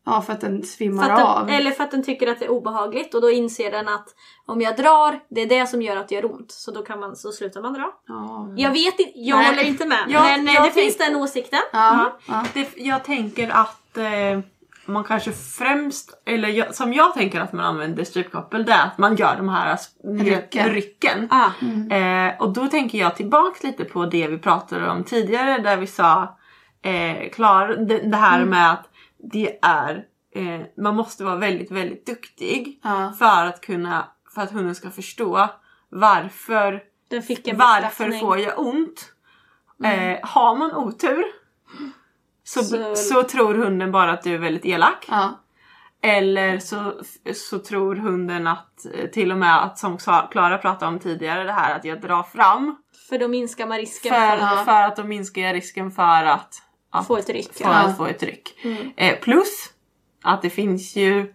Ja, 0.05 0.21
för 0.21 0.33
att 0.33 0.41
den 0.41 0.63
svimmar 0.63 1.03
För 1.03 1.11
att 1.11 1.25
av. 1.37 1.45
den, 1.47 1.55
eller 1.55 1.71
för 1.71 1.83
att 1.83 1.91
den 1.91 2.03
tycker 2.03 2.27
att 2.31 2.39
det 2.39 2.45
är 2.45 2.49
obehagligt 2.51 3.13
och 3.13 3.21
då 3.21 3.31
inser 3.31 3.71
den 3.71 3.87
att 3.87 4.05
om 4.45 4.61
jag 4.61 4.77
drar, 4.77 5.19
det 5.29 5.41
är 5.41 5.45
det 5.47 5.67
som 5.67 5.81
gör 5.81 5.97
att 5.97 6.07
det 6.09 6.15
gör 6.15 6.25
ont. 6.33 6.51
Så 6.51 6.71
då 6.71 6.81
kan 6.81 6.99
man, 6.99 7.15
så 7.15 7.31
slutar 7.31 7.61
man 7.61 7.73
dra. 7.73 7.91
Ja. 8.07 8.53
Jag 8.57 8.71
vet 8.71 8.99
inte, 8.99 9.11
jag 9.19 9.37
Nej. 9.37 9.47
håller 9.47 9.63
inte 9.63 9.85
med. 9.85 10.05
Jag- 10.07 10.23
men 10.23 10.47
eh, 10.47 10.53
jag 10.53 10.63
det 10.65 10.71
finns 10.71 10.97
tänkte- 10.97 11.13
den 11.13 11.21
åsikten. 11.23 11.59
Ja, 11.73 12.17
ja. 12.27 12.45
Det, 12.53 12.69
jag 12.75 13.03
tänker 13.03 13.49
att 13.49 13.97
eh, 13.97 14.39
man 14.87 15.03
kanske 15.03 15.31
främst, 15.31 16.21
eller 16.25 16.47
jag, 16.49 16.75
som 16.75 16.93
jag 16.93 17.13
tänker 17.13 17.41
att 17.41 17.53
man 17.53 17.65
använder 17.65 18.03
strypkoppel, 18.03 18.65
det 18.65 18.71
är 18.71 18.85
att 18.87 18.97
man 18.97 19.15
gör 19.15 19.35
de 19.37 19.49
här 19.49 19.73
s- 19.73 19.89
Rycken. 20.19 20.69
rycken. 20.69 21.27
Ah. 21.31 21.95
Eh, 21.95 22.41
och 22.41 22.53
då 22.53 22.67
tänker 22.67 22.97
jag 22.97 23.15
tillbaks 23.15 23.63
lite 23.63 23.83
på 23.85 24.05
det 24.05 24.27
vi 24.27 24.37
pratade 24.37 24.89
om 24.89 25.03
tidigare 25.03 25.57
där 25.57 25.77
vi 25.77 25.87
sa 25.87 26.37
eh, 26.81 27.29
klar, 27.29 27.67
det, 27.87 27.97
det 27.97 28.17
här 28.17 28.45
med 28.45 28.71
att 28.71 28.89
det 29.33 29.59
är 29.61 30.03
eh, 30.35 30.61
man 30.83 30.95
måste 30.95 31.23
vara 31.23 31.35
väldigt, 31.35 31.71
väldigt 31.71 32.05
duktig 32.05 32.79
Ja. 32.83 33.13
för 33.19 33.45
att 33.45 33.61
kunna, 33.61 34.07
för 34.35 34.41
att 34.41 34.51
hunden 34.51 34.75
ska 34.75 34.89
förstå 34.89 35.49
varför, 35.89 36.83
varför 37.57 38.11
får 38.19 38.37
jag 38.39 38.59
ont? 38.59 39.13
Eh, 39.83 40.17
har 40.23 40.55
man 40.55 40.73
otur 40.75 41.23
så, 42.47 42.63
Så- 42.63 42.95
så... 42.95 43.23
tror 43.23 43.55
hunden 43.55 43.91
bara 43.91 44.11
att 44.11 44.23
du 44.23 44.33
är 44.33 44.37
väldigt 44.37 44.65
elak. 44.65 45.05
Ja. 45.09 45.39
Eller 46.01 46.59
så, 46.59 46.93
så 47.35 47.59
tror 47.59 47.95
hunden 47.95 48.47
att, 48.47 48.85
till 49.13 49.31
och 49.31 49.37
med 49.37 49.63
att 49.63 49.77
som 49.79 49.97
Klara 50.31 50.57
pratade 50.57 50.91
om 50.91 50.99
tidigare, 50.99 51.43
det 51.43 51.51
här 51.51 51.75
att 51.75 51.85
jag 51.85 52.01
drar 52.01 52.23
fram. 52.23 52.75
För 53.09 53.19
då 53.19 53.27
minskar 53.27 53.67
man 53.67 53.77
risken 53.77 54.13
För, 54.13 54.37
för, 54.37 54.63
för 54.63 54.83
att 54.83 54.95
då 54.95 55.03
minskar 55.03 55.41
jag 55.41 55.55
risken 55.55 55.91
för 55.91 56.23
att, 56.23 56.53
att 56.91 57.07
få 57.07 57.17
ett 57.17 57.29
ryck. 57.29 57.53
för 57.53 57.63
Ja. 57.63 57.69
att 57.73 57.97
få 57.97 58.05
ett 58.05 58.23
ryck. 58.23 58.65
Eh, 58.97 59.19
plus 59.19 59.69
att 60.23 60.41
det 60.41 60.49
finns 60.49 60.95
ju 60.95 61.33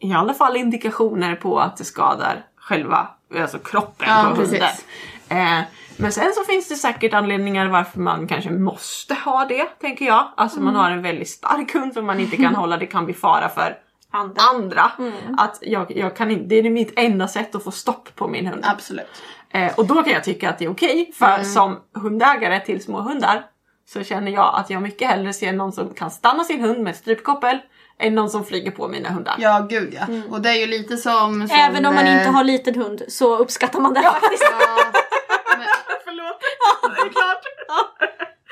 i 0.00 0.12
alla 0.12 0.34
fall 0.34 0.56
indikationer 0.56 1.34
på 1.36 1.60
att 1.60 1.76
det 1.76 1.84
skadar 1.84 2.46
själva 2.56 3.08
alltså 3.36 3.58
kroppen 3.58 4.08
Ja, 4.08 4.26
på 4.30 4.36
precis. 4.36 4.84
hunden. 5.28 5.58
Eh, 5.58 5.64
men 5.98 6.12
sen 6.12 6.32
så 6.34 6.44
finns 6.44 6.68
det 6.68 6.74
säkert 6.74 7.14
anledningar 7.14 7.66
varför 7.66 8.00
man 8.00 8.28
kanske 8.28 8.50
måste 8.50 9.14
ha 9.14 9.44
det, 9.44 9.64
tänker 9.64 10.04
jag. 10.04 10.32
Alltså 10.36 10.60
man 10.60 10.76
har 10.76 10.90
en 10.90 11.02
väldigt 11.02 11.28
stark 11.28 11.74
hund 11.74 11.94
som 11.94 12.06
man 12.06 12.20
inte 12.20 12.36
kan 12.36 12.54
hålla, 12.62 12.76
det 12.76 12.86
kan 12.86 13.04
bli 13.04 13.14
fara 13.14 13.48
för 13.48 13.78
Andra. 14.10 14.42
andra. 14.54 14.90
Att 15.38 15.58
jag, 15.60 15.96
jag 15.96 16.16
kan 16.16 16.30
inte, 16.30 16.44
det 16.44 16.54
är 16.56 16.70
mitt 16.70 16.92
enda 16.96 17.28
sätt 17.28 17.54
att 17.54 17.64
få 17.64 17.70
stopp 17.70 18.14
på 18.14 18.28
min 18.28 18.46
hund. 18.46 18.64
Absolut. 18.66 19.22
Eh, 19.50 19.72
och 19.76 19.86
då 19.86 20.02
kan 20.02 20.12
jag 20.12 20.24
tycka 20.24 20.50
att 20.50 20.58
det 20.58 20.64
är 20.64 20.70
okej, 20.70 21.12
för 21.14 21.42
som 21.42 21.76
hundägare 21.94 22.60
till 22.60 22.82
små 22.82 23.00
hundar 23.00 23.44
så 23.88 24.04
känner 24.04 24.32
jag 24.32 24.54
att 24.54 24.70
jag 24.70 24.82
mycket 24.82 25.08
hellre 25.08 25.32
ser 25.32 25.52
någon 25.52 25.72
som 25.72 25.94
kan 25.94 26.10
stanna 26.10 26.44
sin 26.44 26.60
hund 26.60 26.82
med 26.82 26.96
strypkoppel 26.96 27.58
än 27.98 28.14
någon 28.14 28.30
som 28.30 28.44
flyger 28.44 28.70
på 28.70 28.88
mina 28.88 29.08
hundar. 29.08 29.34
Ja, 29.38 29.66
gud 29.70 29.94
ja. 29.94 30.06
Och 30.30 30.40
det 30.40 30.48
är 30.50 30.54
ju 30.54 30.66
lite 30.66 30.96
som... 30.96 31.48
som 31.48 31.56
Även 31.56 31.86
om 31.86 31.94
man 31.94 32.06
eh, 32.06 32.18
inte 32.18 32.28
har 32.28 32.44
liten 32.44 32.74
hund 32.74 33.02
så 33.08 33.36
uppskattar 33.36 33.80
man 33.80 33.94
det 33.94 34.02
faktiskt. 34.02 34.44
Ja, 34.60 35.00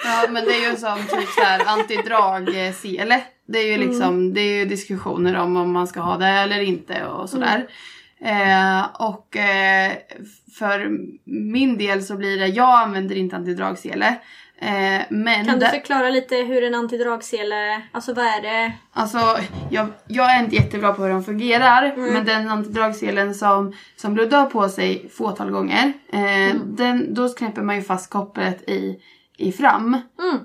ja, 0.04 0.30
men 0.30 0.44
det 0.44 0.50
är 0.50 0.70
ju 0.70 0.76
som 0.76 0.98
typ 0.98 1.28
såhär 1.28 1.66
antidrag-sele. 1.66 3.22
Det 3.48 3.58
är 3.58 3.72
ju 3.72 3.78
liksom, 3.78 4.34
det 4.34 4.40
är 4.40 4.54
ju 4.58 4.64
diskussioner 4.64 5.36
om 5.36 5.56
om 5.56 5.72
man 5.72 5.86
ska 5.86 6.00
ha 6.00 6.16
det 6.16 6.26
eller 6.26 6.60
inte 6.60 7.06
och 7.06 7.30
sådär. 7.30 7.66
Eh, 8.20 8.84
och 8.94 9.36
eh, 9.36 9.92
för 10.58 10.90
min 11.24 11.78
del 11.78 12.02
så 12.02 12.16
blir 12.16 12.38
det, 12.38 12.46
jag 12.46 12.80
använder 12.80 13.14
inte 13.16 13.36
antidragsele. 13.36 14.20
Eh, 14.58 15.02
men 15.10 15.46
Kan 15.46 15.58
du 15.58 15.66
förklara 15.66 16.08
lite 16.10 16.36
hur 16.36 16.62
en 16.64 16.74
antidragsele, 16.74 17.82
alltså 17.92 18.14
vad 18.14 18.24
är 18.24 18.42
det? 18.42 18.72
Alltså, 18.92 19.18
jag, 19.70 19.86
jag 20.06 20.34
är 20.36 20.40
inte 20.44 20.56
jättebra 20.56 20.92
på 20.92 21.02
hur 21.02 21.10
de 21.10 21.24
fungerar. 21.24 21.94
Men 21.96 22.24
den 22.24 22.48
antidragselen 22.48 23.34
som, 23.34 23.72
som 23.96 24.16
Ludde 24.16 24.36
har 24.36 24.46
på 24.46 24.68
sig 24.68 25.08
fåtal 25.16 25.50
gånger. 25.50 25.92
Eh, 26.12 26.54
den, 26.64 27.14
då 27.14 27.28
knäpper 27.28 27.62
man 27.62 27.76
ju 27.76 27.82
fast 27.82 28.10
kopplet 28.10 28.70
i, 28.70 29.00
i 29.36 29.52
fram. 29.52 29.94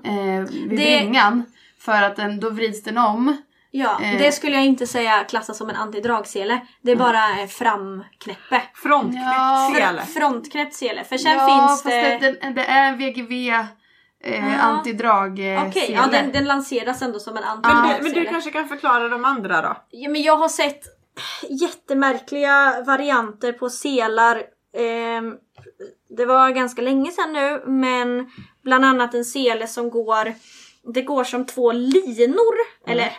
Eh, 0.04 0.14
vid 0.50 0.70
Det- 0.70 0.76
bringan. 0.76 1.44
För 1.78 2.02
att 2.02 2.16
den, 2.16 2.40
då 2.40 2.50
vrids 2.50 2.82
den 2.82 2.98
om. 2.98 3.36
Ja, 3.70 4.00
Eh. 4.02 4.18
det 4.18 4.32
skulle 4.32 4.56
jag 4.56 4.64
inte 4.64 4.86
säga 4.86 5.24
klassas 5.24 5.58
som 5.58 5.70
en 5.70 5.76
antidragsele. 5.76 6.60
Det 6.82 6.92
är 6.92 6.96
bara 6.96 7.40
eh, 7.40 7.46
framknäppe. 7.48 8.62
Frontknäppt 8.74 9.24
Ja. 9.36 9.72
sele. 9.76 10.02
Frontknäppt 10.02 10.74
sele. 10.74 11.04
För 11.04 11.16
sen 11.18 11.32
ja, 11.32 11.46
finns 11.46 11.82
fast 11.82 11.84
det... 11.84 12.18
det, 12.20 12.32
det, 12.42 12.52
det 12.54 12.64
är 12.64 12.88
en 12.88 12.98
VGV 12.98 13.32
eh, 14.22 14.48
Ja. 14.52 14.60
antidrag 14.60 15.38
eh, 15.54 15.66
Okej, 15.68 15.86
sele. 15.86 15.98
ja, 15.98 16.06
den, 16.06 16.32
den 16.32 16.44
lanseras 16.44 17.02
ändå 17.02 17.18
som 17.20 17.36
en 17.36 17.42
Men, 17.42 17.50
antidragsele. 17.52 17.98
du, 17.98 18.02
men 18.14 18.24
du 18.24 18.30
kanske 18.30 18.50
kan 18.50 18.68
förklara 18.68 19.08
de 19.08 19.24
andra 19.24 19.62
då? 19.62 19.76
Ja, 19.90 20.10
men 20.10 20.22
jag 20.22 20.36
har 20.36 20.48
sett 20.48 20.82
jättemärkliga 21.48 22.82
varianter 22.86 23.52
på 23.52 23.70
selar. 23.70 24.42
Ehm, 24.76 25.34
det 26.16 26.24
var 26.26 26.50
ganska 26.50 26.82
länge 26.82 27.10
sedan 27.10 27.32
nu, 27.32 27.62
men 27.66 28.30
bland 28.64 28.84
annat 28.84 29.14
en 29.14 29.24
sele 29.24 29.66
som 29.66 29.90
går... 29.90 30.34
Det 30.94 31.02
går 31.02 31.24
som 31.24 31.46
två 31.46 31.72
linor. 31.72 32.54
Eller 32.86 33.12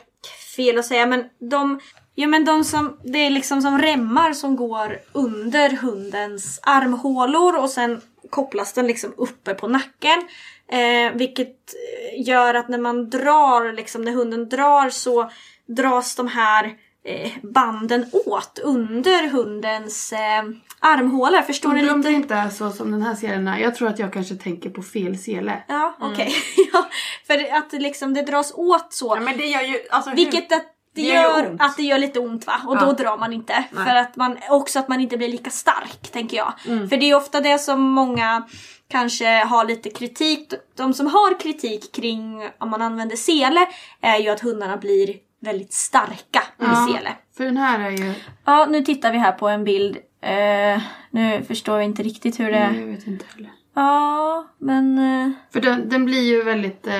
fel 0.55 0.77
att 0.79 0.85
säga, 0.85 1.05
men 1.05 1.25
de... 1.49 1.79
Ja 2.15 2.27
men 2.27 2.45
de 2.45 2.63
som, 2.63 2.97
det 3.03 3.17
är 3.17 3.29
liksom 3.29 3.61
som 3.61 3.77
remmar 3.77 4.33
som 4.33 4.55
går 4.55 4.99
under 5.11 5.69
hundens 5.69 6.59
armhålor 6.63 7.57
och 7.57 7.69
sen 7.69 8.01
kopplas 8.29 8.73
den 8.73 8.87
liksom 8.87 9.13
uppe 9.17 9.53
på 9.53 9.67
nacken. 9.67 10.27
Eh, 10.67 11.13
vilket 11.13 11.47
eh, 11.47 12.27
gör 12.27 12.53
att 12.53 12.69
när 12.69 12.77
man 12.77 13.09
drar, 13.09 13.73
liksom 13.73 14.01
när 14.01 14.11
hunden 14.11 14.49
drar 14.49 14.89
så 14.89 15.31
dras 15.65 16.15
de 16.15 16.27
här 16.27 16.65
eh, 17.05 17.31
banden 17.43 18.05
åt 18.25 18.59
under 18.63 19.27
hundens 19.27 20.13
eh, 20.13 20.43
armhålor. 20.79 21.41
Förstår 21.41 21.73
ni 21.73 21.79
Undrar 21.79 21.93
om 21.93 22.01
det 22.01 22.09
lite? 22.09 22.21
inte 22.21 22.35
är 22.35 22.49
så 22.49 22.69
som 22.71 22.91
den 22.91 23.01
här 23.01 23.15
selen 23.15 23.47
är. 23.47 23.57
Jag 23.57 23.75
tror 23.75 23.87
att 23.87 23.99
jag 23.99 24.13
kanske 24.13 24.35
tänker 24.35 24.69
på 24.69 24.81
fel 24.83 25.17
sele. 25.17 25.63
Ja, 25.67 25.97
okej. 25.99 26.33
ja, 26.73 26.85
för 27.27 27.57
att 27.57 27.69
det 27.71 27.79
liksom 27.79 28.13
det 28.13 28.21
dras 28.21 28.53
åt 28.55 28.93
så. 28.93 29.15
Ja, 29.15 29.19
men 29.21 29.37
det 29.37 29.45
gör 29.45 29.61
ju... 29.61 29.79
Alltså, 29.89 30.09
hur- 30.09 30.17
Vilket 30.17 30.51
att 30.51 30.65
det, 30.93 31.01
gör 31.01 31.13
gör 31.43 31.55
att 31.59 31.77
det 31.77 31.83
gör 31.83 31.97
lite 31.97 32.19
ont 32.19 32.47
va? 32.47 32.53
Och 32.67 32.75
Ja. 32.75 32.79
då 32.85 32.91
drar 32.91 33.17
man 33.17 33.33
inte. 33.33 33.63
Nej. 33.71 33.85
För 33.85 33.95
att 33.95 34.15
man, 34.15 34.37
också 34.49 34.79
att 34.79 34.87
man 34.87 35.01
inte 35.01 35.17
blir 35.17 35.27
lika 35.27 35.49
stark 35.49 36.11
tänker 36.11 36.37
jag. 36.37 36.53
Mm. 36.67 36.89
För 36.89 36.97
det 36.97 37.09
är 37.09 37.15
ofta 37.15 37.41
det 37.41 37.59
som 37.59 37.81
många 37.81 38.43
kanske 38.87 39.43
har 39.43 39.65
lite 39.65 39.89
kritik. 39.89 40.53
De 40.77 40.93
som 40.93 41.07
har 41.07 41.39
kritik 41.39 41.95
kring 41.95 42.49
om 42.57 42.69
man 42.69 42.81
använder 42.81 43.15
sele 43.15 43.67
är 44.01 44.17
ju 44.17 44.29
att 44.29 44.39
hundarna 44.39 44.77
blir 44.77 45.15
väldigt 45.41 45.73
starka 45.73 46.43
med 46.57 46.77
sele. 46.77 47.09
För 47.37 47.43
den 47.45 47.57
här 47.57 47.79
är 47.79 47.89
ju... 47.91 48.13
Ja, 48.45 48.65
nu 48.69 48.81
tittar 48.81 49.11
vi 49.11 49.17
här 49.17 49.31
på 49.31 49.47
en 49.47 49.63
bild. 49.63 49.97
Eh, 50.21 50.81
nu 51.11 51.43
förstår 51.47 51.75
jag 51.75 51.85
inte 51.85 52.03
riktigt 52.03 52.39
hur 52.39 52.51
det... 52.51 52.73
Jag 52.79 52.85
vet 52.87 53.07
inte 53.07 53.25
heller. 53.35 53.51
Ja, 53.75 54.47
men... 54.57 54.97
Eh, 54.97 55.31
För 55.53 55.61
den, 55.61 55.89
den 55.89 56.05
blir 56.05 56.21
ju 56.21 56.43
väldigt 56.43 56.87
eh, 56.87 56.93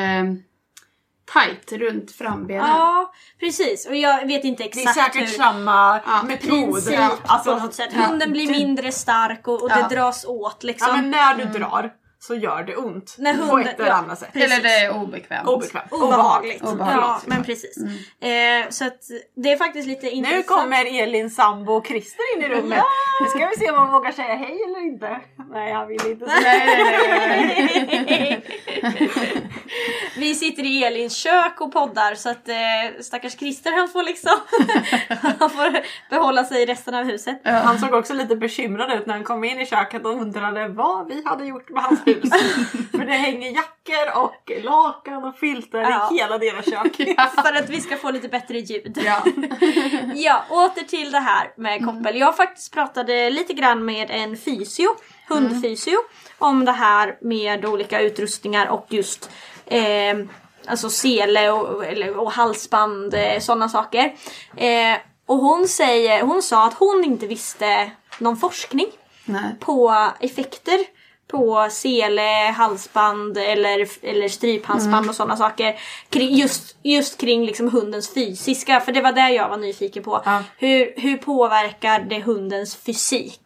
tight 1.34 1.72
runt 1.72 2.12
frambenen. 2.12 2.68
ja, 2.68 3.12
precis. 3.40 3.86
Och 3.88 3.96
jag 3.96 4.28
vet 4.28 4.44
inte 4.44 4.64
Det 4.64 4.70
är 4.70 4.90
exakt 4.90 5.14
säkert 5.14 5.30
hur... 5.30 5.38
samma 5.38 6.00
Ja, 6.06 6.24
metod. 6.24 6.50
princip 6.74 7.00
Alltså, 7.26 7.56
på 7.56 7.64
något 7.64 7.74
sätt. 7.74 7.94
Hunden 7.94 8.32
blir 8.32 8.52
mindre 8.52 8.92
stark 8.92 9.48
och, 9.48 9.64
och 9.64 9.70
Ja. 9.72 9.76
det 9.90 9.96
dras 9.96 10.26
åt 10.26 10.64
liksom. 10.64 10.88
ja, 10.90 10.96
men 11.02 11.12
när 11.12 11.36
du 11.36 11.44
drar 11.60 11.92
så 12.28 12.36
gör 12.36 12.64
det 12.64 12.76
ont. 12.76 13.16
När 13.18 13.34
på 13.34 13.44
hunden- 13.44 13.68
ett 13.68 13.80
eller 13.80 13.90
ja. 13.90 13.96
annat 13.96 14.20
sätt. 14.20 14.34
Precis. 14.34 14.52
Eller 14.52 14.64
det 14.64 14.76
är 14.76 14.96
obekvämt. 14.96 15.48
Obekvämt. 15.48 15.92
Obehagligt. 15.92 16.64
Obehagligt. 16.64 17.02
Ja, 17.02 17.22
men 17.26 17.44
precis. 17.44 17.78
Eh, 18.22 18.70
så 18.70 18.86
att 18.86 19.00
det 19.36 19.52
är 19.52 19.58
faktiskt 19.58 19.88
lite 19.88 20.10
intressant. 20.10 20.50
Nu 20.50 20.56
kommer 20.56 21.02
Elins 21.02 21.36
sambo 21.36 21.84
Christer 21.86 22.36
in 22.36 22.44
i 22.44 22.48
rummet. 22.48 22.84
Nu 23.22 23.28
ska 23.28 23.48
vi 23.48 23.56
se 23.58 23.72
om 23.72 23.78
han 23.78 23.92
vågar 23.92 24.12
säga 24.12 24.34
hej 24.34 24.60
eller 24.68 24.80
inte. 24.80 25.20
Nej, 25.52 25.74
han 25.74 25.88
vill 25.88 26.08
inte 26.08 26.26
säga 26.26 26.42
Nej, 26.42 26.84
nej, 27.48 27.88
nej, 27.88 28.06
nej. 28.10 28.44
Vi 30.18 30.36
sitter 30.36 30.64
i 30.64 30.84
Elins 30.84 31.16
kök 31.16 31.62
och 31.62 31.72
poddar 31.72 32.16
så 32.16 32.30
att 32.30 32.50
eh, 32.50 32.56
stackars 33.02 33.38
Christer 33.40 33.72
han 33.72 33.90
får 33.90 34.04
liksom 34.04 34.32
han 35.40 35.50
får 35.50 35.78
behålla 36.10 36.44
sig 36.44 36.62
i 36.62 36.66
resten 36.66 36.94
av 36.96 37.04
huset. 37.04 37.42
Han 37.44 37.80
såg 37.80 37.94
också 37.94 38.14
lite 38.14 38.36
bekymrad 38.36 38.92
ut 38.92 39.06
när 39.06 39.14
han 39.14 39.24
kom 39.24 39.44
in 39.44 39.60
i 39.62 39.66
köket 39.66 40.06
och 40.06 40.12
undrade 40.12 40.68
vad 40.68 41.08
vi 41.08 41.24
hade 41.26 41.46
gjort 41.46 41.70
med 41.70 41.84
hans 41.84 42.00
hus. 42.08 42.13
För 42.92 43.06
det 43.06 43.14
hänger 43.14 43.52
jackor 43.52 44.24
och 44.24 44.52
lakan 44.64 45.24
och 45.24 45.36
filtar 45.38 45.80
Ja. 45.80 46.10
i 46.12 46.18
hela 46.18 46.38
deras 46.38 46.66
kök. 46.66 46.96
För 47.46 47.54
att 47.54 47.70
vi 47.70 47.82
ska 47.82 47.98
få 47.98 48.12
lite 48.12 48.28
bättre 48.28 48.60
ljud. 48.60 49.00
Ja. 49.06 49.24
Ja, 50.16 50.44
åter 50.50 50.84
till 50.84 51.12
det 51.12 51.20
här 51.20 51.54
med 51.58 51.86
koppel. 51.86 52.18
Jag 52.20 52.38
faktiskt 52.38 52.74
pratade 52.74 53.30
lite 53.30 53.54
grann 53.54 53.86
med 53.86 54.12
en 54.12 54.38
fysio, 54.38 54.88
hundfysio, 55.30 55.98
om 56.38 56.66
det 56.66 56.72
här 56.72 57.18
med 57.22 57.66
olika 57.66 58.02
utrustningar 58.02 58.68
och 58.68 58.86
just 58.90 59.32
eh, 59.66 60.18
alltså 60.68 60.90
sele 60.90 61.52
och, 61.52 61.86
eller, 61.86 62.18
och 62.20 62.32
halsband, 62.32 63.14
eh, 63.14 63.40
sådana 63.40 63.70
saker. 63.70 64.14
Eh, 64.56 64.98
och 65.26 65.38
hon, 65.38 65.68
säger, 65.68 66.22
hon 66.22 66.42
sa 66.42 66.68
att 66.68 66.74
hon 66.74 67.04
inte 67.04 67.28
visste 67.28 67.92
någon 68.18 68.38
forskning 68.38 68.88
Nej. 69.26 69.56
på 69.60 70.08
effekter 70.20 70.80
på 71.34 71.68
sele, 71.72 72.54
halsband 72.56 73.38
eller, 73.38 73.88
eller 74.06 74.28
stryphalsband 74.28 75.10
och 75.10 75.16
sådana 75.16 75.38
saker. 75.38 75.76
Kring, 76.10 76.36
just, 76.36 76.78
just 76.84 77.20
kring 77.22 77.46
liksom 77.46 77.70
hundens 77.72 78.14
fysiska, 78.14 78.80
för 78.80 78.92
det 78.92 79.02
var 79.02 79.12
det 79.12 79.30
jag 79.30 79.50
var 79.50 79.58
nyfiken 79.58 80.04
på. 80.04 80.22
Ja. 80.26 80.44
Hur, 80.58 80.94
hur 81.02 81.18
påverkar 81.18 82.00
det 82.00 82.20
hundens 82.20 82.76
fysik? 82.76 83.42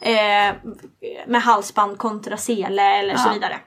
Eh, 0.00 0.54
med 1.26 1.42
halsband 1.42 1.98
kontra 1.98 2.36
sele 2.36 2.82
eller 2.98 3.16
så 3.16 3.28
Ja. 3.28 3.32
vidare. 3.32 3.58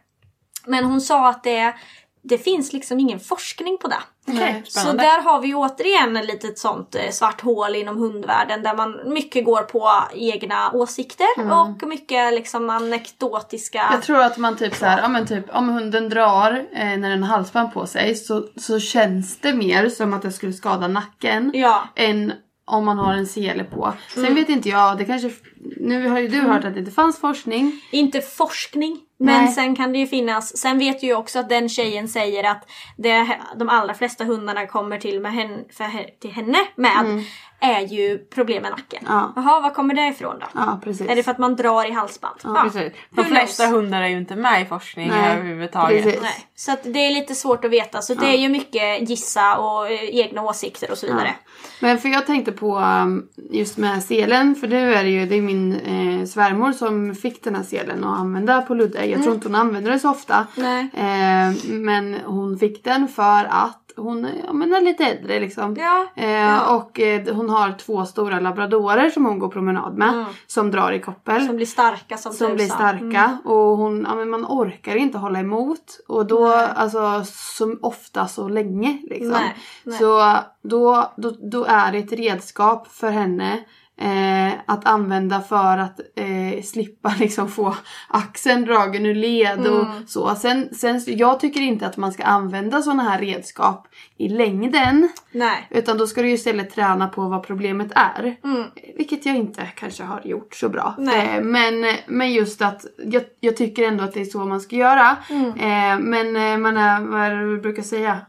Men 0.65 0.85
hon 0.85 1.01
sa 1.01 1.29
att 1.29 1.43
det, 1.43 1.73
det 2.23 2.37
finns 2.37 2.73
liksom 2.73 2.99
ingen 2.99 3.19
forskning 3.19 3.77
på 3.81 3.87
det. 3.87 3.99
Okej, 4.27 4.63
Så 4.67 4.91
där 4.91 5.21
har 5.21 5.41
vi 5.41 5.53
återigen 5.55 6.17
ett 6.17 6.25
litet 6.25 6.59
sånt 6.59 6.95
eh, 6.95 7.11
svart 7.11 7.41
hål 7.41 7.75
inom 7.75 7.97
hundvärlden 7.97 8.63
där 8.63 8.75
man 8.75 8.99
mycket 9.05 9.45
går 9.45 9.61
på 9.61 9.89
egna 10.13 10.71
åsikter 10.71 11.27
och 11.37 11.87
mycket 11.87 12.33
liksom 12.33 12.69
anekdotiska... 12.69 13.87
Jag 13.91 14.03
tror 14.03 14.21
att 14.21 14.37
man 14.37 14.57
typ 14.57 14.75
så 14.75 14.85
här, 14.85 15.01
ja 15.01 15.07
men 15.07 15.27
typ 15.27 15.45
om 15.55 15.69
hunden 15.69 16.09
drar 16.09 16.65
eh, 16.73 16.97
när 16.97 17.09
den 17.09 17.23
har 17.23 17.37
halsband 17.37 17.73
på 17.73 17.85
sig 17.87 18.15
så, 18.15 18.43
så 18.55 18.79
känns 18.79 19.37
det 19.39 19.53
mer 19.53 19.89
som 19.89 20.13
att 20.13 20.21
det 20.21 20.31
skulle 20.31 20.53
skada 20.53 20.87
nacken 20.87 21.51
Ja. 21.53 21.87
än 21.95 22.33
om 22.65 22.85
man 22.85 22.97
har 22.97 23.13
en 23.13 23.27
sele 23.27 23.63
på. 23.63 23.93
Sen 24.13 24.35
vet 24.35 24.49
inte 24.49 24.69
jag, 24.69 24.97
det 24.97 25.05
kanske, 25.05 25.31
nu 25.79 26.07
har 26.07 26.19
ju 26.19 26.27
du 26.27 26.41
hört 26.41 26.65
att 26.65 26.73
det 26.73 26.79
inte 26.79 26.91
fanns 26.91 27.19
forskning. 27.19 27.81
Inte 27.91 28.21
forskning, 28.21 28.99
men 29.19 29.43
Nej. 29.43 29.53
sen 29.53 29.75
kan 29.75 29.93
det 29.93 29.99
ju 29.99 30.07
finnas. 30.07 30.57
Sen 30.57 30.79
vet 30.79 31.03
ju 31.03 31.15
också 31.15 31.39
att 31.39 31.49
den 31.49 31.69
tjejen 31.69 32.07
säger 32.07 32.43
att 32.43 32.69
det, 32.97 33.39
de 33.55 33.69
allra 33.69 33.93
flesta 33.93 34.23
hundarna 34.23 34.67
kommer 34.67 34.99
till, 34.99 35.19
med 35.19 35.33
henne, 35.33 35.63
för, 35.73 36.19
till 36.19 36.31
henne 36.31 36.57
med 36.75 37.23
är 37.59 37.81
ju 37.81 38.17
problem 38.17 38.61
med 38.61 38.71
nacken. 38.71 39.03
Ja. 39.07 39.33
Jaha, 39.35 39.59
var 39.59 39.69
kommer 39.69 39.93
det 39.93 40.07
ifrån 40.07 40.35
då? 40.39 40.45
Ja 40.53 40.79
precis. 40.83 41.09
Är 41.09 41.15
det 41.15 41.23
för 41.23 41.31
att 41.31 41.37
man 41.37 41.55
drar 41.55 41.89
i 41.89 41.91
halsband? 41.91 42.35
Ja, 42.43 42.61
Precis. 42.63 42.93
De 43.09 43.25
flesta 43.25 43.67
hundar 43.67 44.01
är 44.01 44.07
ju 44.07 44.17
inte 44.17 44.35
med 44.35 44.61
i 44.61 44.65
forskning 44.65 45.07
Nej, 45.07 45.37
överhuvudtaget. 45.37 46.03
precis. 46.03 46.21
Nej, 46.21 46.47
så 46.55 46.71
att 46.71 46.83
det 46.83 46.99
är 46.99 47.09
lite 47.09 47.35
svårt 47.35 47.65
att 47.65 47.71
veta. 47.71 48.01
Så 48.01 48.13
det 48.13 48.25
är 48.25 48.37
ju 48.37 48.49
mycket 48.49 49.09
gissa 49.09 49.57
och 49.57 49.91
eh, 49.91 50.15
egna 50.15 50.41
åsikter 50.41 50.91
och 50.91 50.97
så 50.97 51.05
vidare. 51.05 51.35
Men 51.81 51.97
för 51.97 52.09
jag 52.09 52.25
tänkte 52.25 52.51
på 52.51 52.77
um, 52.77 53.27
just 53.51 53.77
med 53.77 54.03
selen, 54.03 54.55
för 54.55 54.67
nu 54.67 54.93
är 54.93 55.03
det 55.03 55.09
ju 55.09 55.25
det 55.25 55.35
är 55.35 55.41
min 55.41 55.75
eh, 55.75 56.25
svärmor 56.25 56.71
som 56.71 57.15
fick 57.15 57.43
den 57.43 57.55
här 57.55 57.63
selen 57.63 58.03
och 58.03 58.15
använda 58.15 58.61
på 58.61 58.73
Ludde. 58.73 59.05
Jag 59.05 59.23
tror 59.23 59.35
inte 59.35 59.47
hon 59.47 59.55
använder 59.55 59.91
det 59.91 59.99
så 59.99 60.09
ofta. 60.11 60.47
Nej. 60.55 60.87
Eh, 60.93 61.65
men 61.65 62.17
hon 62.25 62.59
fick 62.59 62.83
den 62.83 63.07
för 63.07 63.47
att 63.49 63.86
hon 63.97 64.29
ja, 64.45 64.53
men 64.53 64.73
är 64.73 64.81
lite 64.81 65.05
äldre 65.05 65.39
liksom. 65.39 65.75
Ja, 65.79 66.07
Eh, 66.15 66.29
ja. 66.29 66.75
Och 66.75 66.99
eh, 66.99 67.35
hon 67.35 67.49
har 67.49 67.71
två 67.71 68.05
stora 68.05 68.39
labradorer 68.39 69.09
som 69.09 69.25
hon 69.25 69.39
går 69.39 69.49
promenad 69.49 69.97
med. 69.97 70.25
Som 70.47 70.71
drar 70.71 70.91
i 70.91 70.99
koppel. 70.99 71.45
Som 71.47 71.55
blir 71.55 71.65
starka 71.65 72.17
som, 72.17 72.33
som 72.33 72.55
blir 72.55 72.65
tusan. 72.65 72.77
starka 72.77 73.37
och 73.45 73.77
hon, 73.77 74.05
ja, 74.09 74.15
men 74.15 74.29
man 74.29 74.45
orkar 74.45 74.95
inte 74.95 75.17
hålla 75.17 75.39
emot. 75.39 75.99
Och 76.07 76.25
då, 76.25 76.47
alltså 76.53 77.23
så 77.25 77.77
ofta 77.81 78.27
så 78.27 78.47
länge 78.47 79.01
liksom. 79.03 79.31
Nej, 79.31 79.55
nej. 79.83 79.97
Så 79.97 80.35
då, 80.61 81.13
då, 81.17 81.33
då 81.51 81.65
är 81.65 81.91
det 81.91 81.97
ett 81.97 82.11
redskap 82.11 82.87
för 82.87 83.09
henne 83.09 83.63
Eh, 83.99 84.53
att 84.65 84.85
använda 84.85 85.41
för 85.41 85.77
att 85.77 85.99
eh, 86.15 86.63
slippa 86.63 87.15
liksom 87.19 87.49
få 87.49 87.75
axeln 88.09 88.65
dragen 88.65 89.05
ur 89.05 89.15
led 89.15 89.67
och 89.67 89.85
så. 90.07 90.35
Sen, 90.35 90.75
sen, 90.75 91.01
jag 91.05 91.39
tycker 91.39 91.61
inte 91.61 91.87
att 91.87 91.97
man 91.97 92.11
ska 92.11 92.23
använda 92.23 92.81
sådana 92.81 93.03
här 93.03 93.19
redskap 93.19 93.87
i 94.17 94.29
längden. 94.29 95.09
Nej. 95.31 95.67
Utan 95.69 95.97
då 95.97 96.07
ska 96.07 96.21
du 96.21 96.27
ju 96.27 96.33
istället 96.33 96.69
träna 96.69 97.07
på 97.07 97.21
vad 97.21 97.43
problemet 97.43 97.91
är. 97.95 98.35
Mm. 98.43 98.63
Vilket 98.97 99.25
jag 99.25 99.35
inte 99.35 99.65
kanske 99.75 100.03
har 100.03 100.21
gjort 100.25 100.55
så 100.55 100.69
bra. 100.69 100.95
Nej. 100.97 101.37
Eh, 101.37 101.43
men, 101.43 101.85
men 102.07 102.33
just 102.33 102.61
att 102.61 102.85
jag, 102.97 103.23
jag 103.39 103.57
tycker 103.57 103.87
ändå 103.87 104.03
att 104.03 104.13
det 104.13 104.21
är 104.21 104.25
så 104.25 104.45
man 104.45 104.61
ska 104.61 104.75
göra. 104.75 105.17
Mm. 105.29 105.49
Eh, 105.49 105.99
men 105.99 106.35
eh, 106.35 106.57
man 106.57 106.77
är, 106.77 107.01
vad 107.01 107.21
är 107.21 107.35
det 107.35 107.55
du 107.55 107.61
brukar 107.61 107.83
säga? 107.83 108.21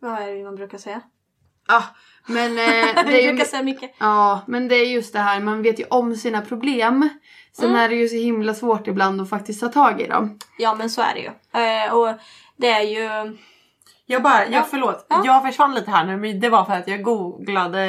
Vad 0.00 0.22
är 0.22 0.34
det 0.34 0.44
man 0.44 0.56
brukar 0.56 0.78
säga? 0.78 1.00
Ja, 1.68 1.82
men 2.26 2.50
eh, 2.58 3.04
det 3.06 3.18
är 3.18 3.22
ju... 3.22 3.28
brukar 3.28 3.44
säga 3.44 3.62
mycket. 3.62 3.94
Ja, 3.98 4.40
men 4.46 4.68
det 4.68 4.74
är 4.74 4.86
just 4.86 5.12
det 5.12 5.18
här, 5.18 5.40
man 5.40 5.62
vet 5.62 5.80
ju 5.80 5.84
om 5.90 6.16
sina 6.16 6.40
problem. 6.40 7.08
Sen 7.52 7.68
Mm. 7.70 7.80
är 7.80 7.88
det 7.88 7.94
ju 7.94 8.08
så 8.08 8.16
himla 8.16 8.54
svårt 8.54 8.86
ibland 8.86 9.20
att 9.20 9.30
faktiskt 9.30 9.60
ta 9.60 9.68
tag 9.68 10.00
i 10.00 10.06
dem. 10.06 10.38
Ja 10.58 10.74
men 10.74 10.90
så 10.90 11.02
är 11.02 11.14
det 11.14 11.20
ju. 11.20 11.26
Eh, 11.62 11.94
och 11.94 12.14
det 12.56 12.68
är 12.70 12.82
ju... 12.82 13.36
Jag 14.10 14.22
bara, 14.22 14.44
Ja. 14.44 14.50
ja. 14.52 14.66
förlåt. 14.70 15.06
Ja. 15.08 15.22
Jag 15.24 15.42
försvann 15.42 15.74
lite 15.74 15.90
här 15.90 16.04
nu 16.04 16.16
men 16.16 16.40
det 16.40 16.48
var 16.48 16.64
för 16.64 16.72
att 16.72 16.88
jag 16.88 17.02
googlade 17.02 17.84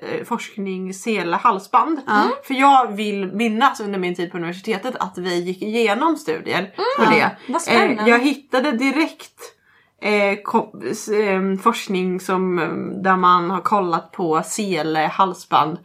eh, 0.00 0.24
forskning 0.24 0.94
sele 0.94 1.36
halsband. 1.36 2.00
För 2.46 2.54
jag 2.54 2.92
vill 2.96 3.32
minnas 3.32 3.80
under 3.80 3.98
min 3.98 4.14
tid 4.14 4.30
på 4.30 4.36
universitetet 4.36 4.96
att 4.96 5.18
vi 5.18 5.40
gick 5.40 5.62
igenom 5.62 6.16
studier 6.16 6.72
på 6.98 7.10
det. 7.10 7.30
vad 7.48 7.62
spännande. 7.62 8.02
Eh, 8.02 8.08
jag 8.08 8.18
hittade 8.18 8.72
direkt 8.72 9.40
eh, 10.00 10.36
ko- 10.44 10.72
s- 10.90 11.08
eh, 11.08 11.40
forskning 11.62 12.20
som, 12.20 12.58
eh, 12.58 12.68
där 13.02 13.16
man 13.16 13.50
har 13.50 13.60
kollat 13.60 14.12
på 14.12 14.42
sele 14.44 14.98
halsband 14.98 15.78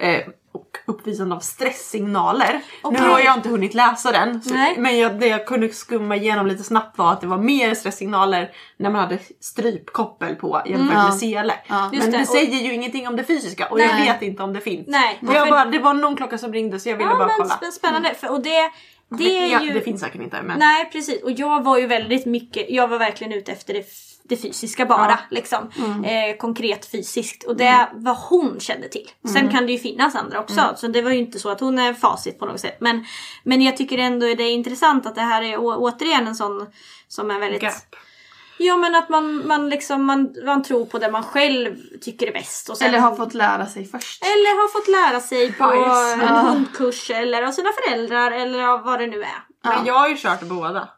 eh, 0.00 0.20
och 0.52 0.76
uppvisande 0.86 1.34
av 1.36 1.40
stresssignaler. 1.40 2.60
Okej. 2.82 3.00
Nu 3.00 3.08
har 3.08 3.20
jag 3.20 3.34
inte 3.36 3.48
hunnit 3.48 3.74
läsa 3.74 4.12
den. 4.12 4.42
Så, 4.42 4.54
men 4.76 4.98
jag, 4.98 5.20
det 5.20 5.26
jag 5.26 5.46
kunde 5.46 5.68
skumma 5.68 6.16
igenom 6.16 6.46
lite 6.46 6.62
snabbt 6.64 6.98
var 6.98 7.12
att 7.12 7.20
det 7.20 7.26
var 7.26 7.38
mer 7.38 7.74
stresssignaler 7.74 8.50
när 8.76 8.90
man 8.90 9.00
hade 9.00 9.18
strypkoppel 9.40 10.34
på 10.34 10.62
jämfört 10.66 10.92
Mm. 10.94 11.04
med 11.04 11.14
sele. 11.14 11.54
Ja. 11.66 11.88
Men 11.92 12.00
det, 12.00 12.16
det, 12.16 12.20
och- 12.22 12.28
säger 12.28 12.56
ju 12.62 12.72
ingenting 12.74 13.08
om 13.08 13.16
det 13.16 13.24
fysiska 13.24 13.66
och 13.66 13.78
Nej. 13.78 13.88
jag 14.06 14.12
vet 14.14 14.22
inte 14.22 14.42
om 14.42 14.52
det 14.52 14.60
finns. 14.60 14.86
Nej. 14.88 15.18
Och 15.28 15.34
jag 15.34 15.42
för- 15.42 15.50
bara, 15.50 15.64
det 15.64 15.78
var 15.78 15.94
någon 15.94 16.16
klocka 16.16 16.38
som 16.38 16.52
ringde 16.52 16.80
så 16.80 16.88
jag 16.88 16.96
ville 16.96 17.10
ja, 17.10 17.16
bara 17.16 17.26
men 17.26 17.36
kolla. 17.38 17.54
sp- 17.62 17.70
spännande. 17.70 18.14
För, 18.14 18.30
och 18.32 18.42
det, 18.42 18.70
det 19.18 19.38
är 19.38 19.52
ja, 19.52 19.62
ju... 19.62 19.72
det 19.72 19.80
finns 19.80 20.00
säkert 20.00 20.20
inte 20.20 20.42
men. 20.42 20.58
Nej 20.58 20.90
precis 20.92 21.22
och 21.22 21.30
jag 21.30 21.62
var 21.62 21.78
ju 21.78 21.86
väldigt 21.86 22.26
mycket, 22.26 22.70
jag 22.70 22.88
var 22.88 22.98
verkligen 22.98 23.32
ute 23.32 23.52
efter 23.52 23.74
det, 23.74 23.86
det 24.28 24.36
fysiska 24.36 24.86
bara. 24.86 25.10
Ja. 25.10 25.18
Liksom. 25.30 25.70
Eh, 26.04 26.36
konkret 26.36 26.86
fysiskt 26.86 27.44
och 27.44 27.56
det 27.56 27.64
är 27.64 27.88
vad 27.94 28.16
hon 28.16 28.60
kände 28.60 28.88
till. 28.88 29.10
Sen 29.32 29.50
kan 29.50 29.66
det 29.66 29.72
ju 29.72 29.78
finnas 29.78 30.14
andra 30.14 30.40
också 30.40 30.74
så 30.76 30.88
det 30.88 31.02
var 31.02 31.10
ju 31.10 31.18
inte 31.18 31.38
så 31.38 31.50
att 31.50 31.60
hon 31.60 31.78
är 31.78 31.94
facit 31.94 32.38
på 32.38 32.46
något 32.46 32.60
sätt. 32.60 32.76
Men, 32.80 33.04
men 33.42 33.62
jag 33.62 33.76
tycker 33.76 33.98
ändå 33.98 34.26
det 34.26 34.42
är 34.42 34.52
intressant 34.52 35.06
att 35.06 35.14
det 35.14 35.20
här 35.20 35.42
är 35.42 35.58
å, 35.58 35.76
återigen 35.76 36.26
en 36.26 36.34
sån 36.34 36.66
som 37.08 37.30
är 37.30 37.40
väldigt... 37.40 37.62
Gap. 37.62 37.96
Ja 38.58 38.76
men 38.76 38.94
att 38.94 39.08
man, 39.08 39.46
man 39.46 39.68
liksom 39.68 40.04
man, 40.04 40.34
man 40.44 40.62
tror 40.62 40.86
på 40.86 40.98
det 40.98 41.10
man 41.10 41.22
själv 41.22 41.76
tycker 42.00 42.26
är 42.26 42.32
bäst. 42.32 42.68
Och 42.68 42.76
sen, 42.78 42.88
Eller 42.88 42.98
har 42.98 43.14
fått 43.16 43.34
lära 43.34 43.66
sig 43.66 43.84
först. 43.84 44.22
eller 44.24 44.62
har 44.62 44.68
fått 44.80 44.88
lära 44.88 45.20
sig 45.20 45.52
på 45.52 45.64
Bajs. 45.64 46.12
en 46.14 46.20
Ja. 46.20 46.26
hundkurs 46.40 47.10
eller 47.10 47.42
av 47.42 47.52
sina 47.52 47.68
föräldrar 47.84 48.30
eller 48.30 48.62
av 48.62 48.82
vad 48.82 48.98
det 49.00 49.06
nu 49.06 49.22
är. 49.22 49.44
Men 49.64 49.86
jag 49.86 49.94
har 49.94 50.08
ju 50.08 50.16
kört 50.16 50.42
båda. 50.42 50.88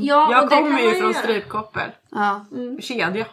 Ja, 0.00 0.28
Jag 0.30 0.50
kommer 0.50 0.80
ju 0.80 0.94
från 1.00 1.14
strypkoppel. 1.14 1.90
Ja. 2.10 2.44
Kedja. 2.80 3.26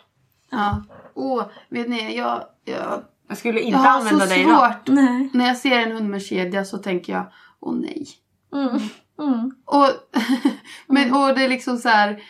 ja. 0.52 0.84
Åh, 1.16 1.44
vet 1.70 1.90
ni, 1.90 2.18
jag, 2.18 2.44
jag, 2.66 3.04
Jag 3.30 3.38
skulle 3.38 3.60
jag 3.60 3.68
inte 3.68 3.78
har 3.80 3.86
så 3.86 3.90
använda 4.00 4.26
dig 4.26 4.42
idag. 4.42 4.58
svårt. 4.74 4.88
Nej. 4.96 5.30
När 5.34 5.48
jag 5.48 5.58
ser 5.58 5.80
en 5.80 5.92
hund 5.92 6.10
med 6.10 6.22
kedja 6.26 6.66
så 6.66 6.78
tänker 6.78 7.14
jag, 7.14 7.26
åh 7.60 7.76
nej. 7.76 8.08
Mm. 8.54 8.80
Mm. 9.20 9.52
Och, 9.66 9.88
men, 10.88 11.14
och 11.14 11.36
det 11.36 11.44
är 11.44 11.50
liksom 11.50 11.78
så 11.78 11.90
här, 11.90 12.24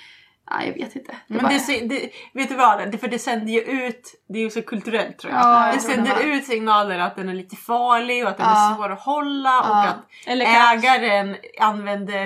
nej 0.54 0.68
jag 0.68 0.86
vet 0.86 0.96
inte. 0.96 1.12
Det 1.12 1.34
Men 1.34 1.44
bara 1.44 1.48
det, 1.50 1.56
är. 1.80 1.88
det, 1.90 2.10
vet 2.34 2.50
du 2.50 2.56
vad? 2.56 2.92
Det, 2.92 2.98
för 2.98 3.08
det 3.08 3.20
sänder 3.20 3.54
ju 3.54 3.60
ut, 3.60 4.22
det 4.30 4.40
är 4.40 4.44
ju 4.44 4.50
så 4.50 4.62
kulturellt 4.62 5.18
tror 5.20 5.34
jag. 5.34 5.42
Ja, 5.42 5.66
jag 5.66 5.76
det 5.76 5.80
tror 5.80 5.90
det 5.90 5.96
sänder 5.96 6.26
med. 6.28 6.36
ut 6.38 6.46
signaler 6.46 7.00
att 7.00 7.16
den 7.16 7.30
är 7.30 7.34
lite 7.34 7.56
farlig 7.56 8.24
och 8.24 8.30
att 8.30 8.38
den 8.38 8.46
Ja. 8.50 8.72
är 8.72 8.76
svår 8.76 8.90
att 8.92 9.00
hålla 9.02 9.60
och 9.60 9.66
Ja. 9.70 9.84
att 9.88 9.96
Eller 10.28 10.46
kanske- 10.46 10.88
ägaren 10.90 11.36
använder 11.60 12.26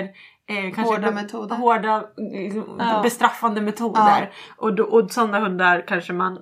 eh, 0.50 0.74
kanske 0.74 0.82
Hårda 0.82 1.10
metoder. 1.10 1.56
hårda 1.56 1.94
eh, 2.34 2.56
Ja. 2.78 3.00
bestraffande 3.02 3.60
metoder. 3.60 4.30
Och, 4.56 4.74
då, 4.74 4.84
och 4.84 5.10
sådana 5.10 5.38
hundar 5.40 5.84
kanske 5.88 6.12
man, 6.12 6.38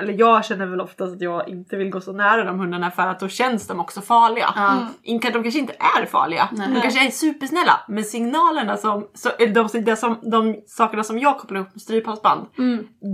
eller 0.00 0.12
jag 0.12 0.44
känner 0.44 0.66
väl 0.66 0.80
oftast 0.80 1.14
att 1.14 1.20
jag 1.20 1.48
inte 1.48 1.76
vill 1.76 1.90
gå 1.90 2.00
så 2.00 2.12
nära 2.12 2.44
de 2.44 2.58
hundarna 2.60 2.90
för 2.90 3.02
att 3.02 3.20
då 3.20 3.28
känns 3.28 3.66
de 3.66 3.80
också 3.80 4.00
farliga. 4.00 4.52
Ja. 4.56 4.72
Inte- 5.02 5.30
De 5.30 5.42
kanske 5.42 5.60
inte 5.60 5.72
är 5.98 6.06
farliga, 6.06 6.48
Nej. 6.52 6.68
de 6.74 6.80
kanske 6.80 7.06
är 7.06 7.10
supersnälla. 7.10 7.80
Men 7.88 8.04
signalerna 8.04 8.76
som, 8.76 9.08
så, 9.14 9.30
de, 9.38 9.46
de, 9.84 9.96
som, 9.96 10.18
de 10.30 10.56
sakerna 10.66 11.04
som 11.04 11.18
jag 11.18 11.38
kopplar 11.38 11.60
upp 11.60 11.74
med 11.74 11.82
stryphalsband, 11.82 12.46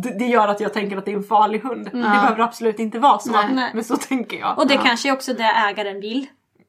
det, 0.02 0.18
det 0.18 0.24
gör 0.24 0.48
att 0.48 0.60
jag 0.60 0.72
tänker 0.72 0.96
att 0.96 1.04
det 1.04 1.12
är 1.12 1.16
en 1.16 1.24
farlig 1.24 1.58
hund. 1.60 1.84
Det 1.92 1.98
behöver 1.98 2.40
absolut 2.40 2.78
inte 2.78 2.98
vara 2.98 3.18
så, 3.18 3.32
Nej. 3.32 3.70
Men 3.74 3.84
så 3.84 3.96
tänker 3.96 4.38
jag. 4.38 4.58
Och 4.58 4.66
det 4.66 4.76
kanske 4.76 5.08
är 5.08 5.12
också 5.12 5.32
det 5.32 5.44
ägaren 5.44 6.00
vill. 6.00 6.26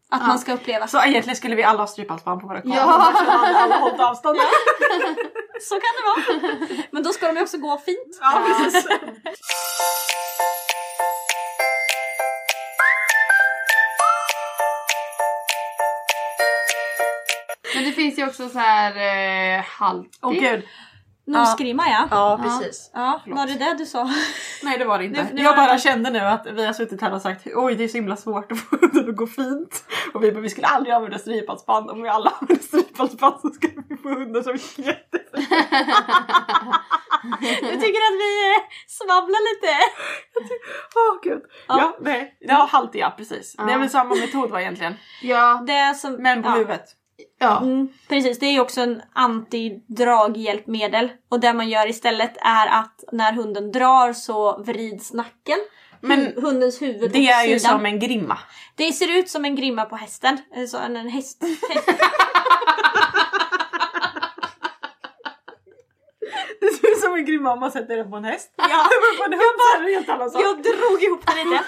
Att 0.10 0.28
man 0.28 0.40
ska 0.40 0.54
uppleva. 0.54 0.88
Så, 0.88 0.98
egentligen 1.04 1.36
skulle 1.36 1.56
vi 1.56 1.64
alla 1.64 1.80
ha 1.80 1.88
stryphalsband 1.88 2.42
på 2.42 2.48
våra 2.48 2.62
kameror. 2.62 2.80
Ja. 2.88 3.14
alla 3.64 3.76
hållit 3.76 4.00
avstånd. 4.00 4.38
så 5.70 5.76
kan 5.76 5.92
det 5.98 6.04
vara. 6.10 6.58
Men 6.92 7.04
då 7.04 7.10
ska 7.14 7.28
de 7.28 7.36
ju 7.36 7.42
också 7.42 7.58
gå 7.58 7.78
fint. 7.78 8.18
Ja, 8.22 8.42
precis. 8.48 8.88
Men 17.76 17.84
det 17.84 17.92
finns 17.92 18.20
ju 18.20 18.28
också 18.28 18.50
så 18.50 18.60
här 18.60 18.92
eh, 19.58 19.64
haltig. 19.64 20.12
Åh 20.22 20.34
gud. 20.34 20.64
Nosgrimma 21.28 21.84
ja. 21.90 22.08
Ja, 22.12 22.40
precis. 22.44 22.92
Ja, 22.94 23.22
var 23.26 23.48
det 23.48 23.54
det 23.54 23.76
du 23.78 23.86
sa? 23.86 24.10
Nej 24.64 24.78
det 24.78 24.86
var 24.86 25.00
det 25.00 25.06
inte. 25.06 25.22
Det- 25.22 25.36
det 25.36 25.42
jag 25.42 25.56
bara 25.56 25.72
inte- 25.72 25.84
kände 25.84 26.10
nu 26.10 26.20
att 26.20 26.48
vi 26.54 26.66
har 26.66 26.74
suttit 26.74 27.02
här 27.02 27.14
och 27.14 27.22
sagt 27.22 27.48
oj 27.56 27.76
det 27.76 27.84
är 27.84 27.88
så 27.88 27.98
himla 27.98 28.16
svårt 28.16 28.52
att 28.52 28.60
få 28.60 28.76
hunden 28.82 29.10
att 29.10 29.16
gå 29.16 29.28
fint. 29.28 29.84
Och 30.14 30.24
vi 30.24 30.32
vi 30.32 30.50
skulle 30.50 30.68
aldrig 30.68 30.94
använda 30.96 31.20
stryphalsband. 31.20 31.90
Om 31.90 32.02
vi 32.04 32.10
alla 32.10 32.30
använder 32.40 32.64
stryphalsband 32.64 33.40
så 33.42 33.50
ska 33.50 33.68
vi 33.90 33.98
få 33.98 34.10
hundar 34.10 34.42
som 34.42 34.54
gick 34.54 34.78
jättefint. 34.80 35.23
Jag 37.62 37.82
tycker 37.82 38.00
att 38.00 38.18
vi 38.20 38.56
eh, 38.56 38.62
svabblar 38.88 39.54
lite. 39.56 39.74
Åh 40.96 41.20
gud. 41.24 41.42
Ja, 41.68 41.78
Ja. 41.80 41.98
nej. 42.02 42.38
Ja 42.40 42.68
haltiga 42.72 43.10
precis. 43.10 43.56
Det 43.58 43.64
är 43.64 43.70
Ja. 43.70 43.78
väl 43.78 43.90
samma 43.90 44.16
metod 44.16 44.50
va 44.52 44.62
egentligen. 44.62 44.96
Ja, 45.22 45.64
Det 45.68 45.74
är 45.74 45.94
som, 45.94 46.14
Men 46.16 46.44
på 46.44 46.50
ja. 46.50 46.54
huvudet. 46.54 46.84
ja. 47.40 47.62
Mm, 47.62 47.90
precis, 48.10 48.40
det 48.40 48.46
är 48.46 48.52
ju 48.52 48.60
också 48.60 48.82
en 48.82 49.02
antidraghjälpmedel. 49.14 51.12
Och 51.30 51.40
det 51.40 51.54
man 51.54 51.70
gör 51.70 51.90
istället 51.90 52.38
är 52.42 52.68
att 52.68 53.04
när 53.12 53.34
hunden 53.34 53.72
drar 53.72 54.14
så 54.14 54.58
vrids 54.64 55.14
nacken. 55.14 55.58
Men 56.06 56.20
Hu- 56.20 56.42
hundens 56.42 56.82
huvud 56.82 57.12
Det 57.12 57.28
är 57.30 57.44
ju 57.46 57.60
sidan. 57.60 57.78
som 57.78 57.86
en 57.86 58.00
grimma. 58.00 58.38
Det 58.76 58.92
ser 58.94 59.18
ut 59.20 59.30
som 59.30 59.46
en 59.46 59.56
grimma 59.56 59.86
på 59.86 59.96
hästen. 59.96 60.38
Eh, 60.56 60.66
Så 60.66 60.78
en, 60.78 60.96
en 60.96 61.10
häst. 61.10 61.44
häst. 61.70 61.90
Det 66.64 66.74
ser 66.78 66.92
ut 66.92 67.00
som 67.00 67.14
en 67.14 67.26
grimma 67.26 67.54
om 67.54 67.60
man 67.60 67.72
sätter 67.72 67.98
den 67.98 68.12
på 68.12 68.18
en 68.18 68.24
häst. 68.26 68.54
Ja. 68.58 68.90
På 69.18 69.24
en 69.24 69.32
hund 69.34 69.42
det 69.74 69.88
en 69.88 69.94
helt 69.94 70.10
annan 70.10 70.30
sak. 70.30 70.42
Jag 70.44 70.64
drog 70.64 71.04
ihop 71.04 71.22
det 71.26 71.44
lite. 71.44 71.64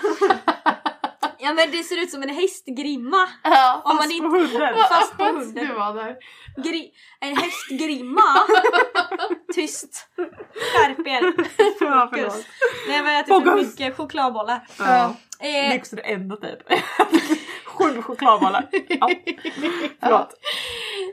Ja 1.39 1.53
men 1.53 1.71
det 1.71 1.83
ser 1.83 1.97
ut 2.01 2.11
som 2.11 2.23
en 2.23 2.29
hästgrimma. 2.29 3.27
ja. 3.43 3.81
Om 3.85 3.95
man 3.95 4.03
Fast 4.05 4.19
på 4.19 4.25
inte... 4.25 4.37
hunden. 4.37 4.75
Fast 4.89 5.17
på 5.17 5.23
Du 5.23 5.31
hunden. 5.31 5.75
var 5.75 5.93
där. 5.93 6.15
Gri... 6.63 6.91
En 7.19 7.37
hästgrimma. 7.37 8.21
Tyst. 9.53 10.07
Skärp 10.73 11.07
er. 11.07 11.33
Ja, 11.79 12.07
Fokus. 12.11 12.23
förlåt. 12.23 12.45
Nej 12.87 13.01
men 13.03 13.13
jag 13.13 13.21
äter 13.21 13.41
för 13.41 13.55
mycket 13.55 13.97
chokladbollar. 13.97 14.67
Ja. 14.79 15.15
Eh, 15.39 15.73
Lyxade 15.73 16.01
ändå 16.01 16.35
typ. 16.35 16.59
Sju 17.65 18.01
chokladbollar. 18.01 18.67
Ja. 18.87 19.09
Förlåt. 19.99 20.33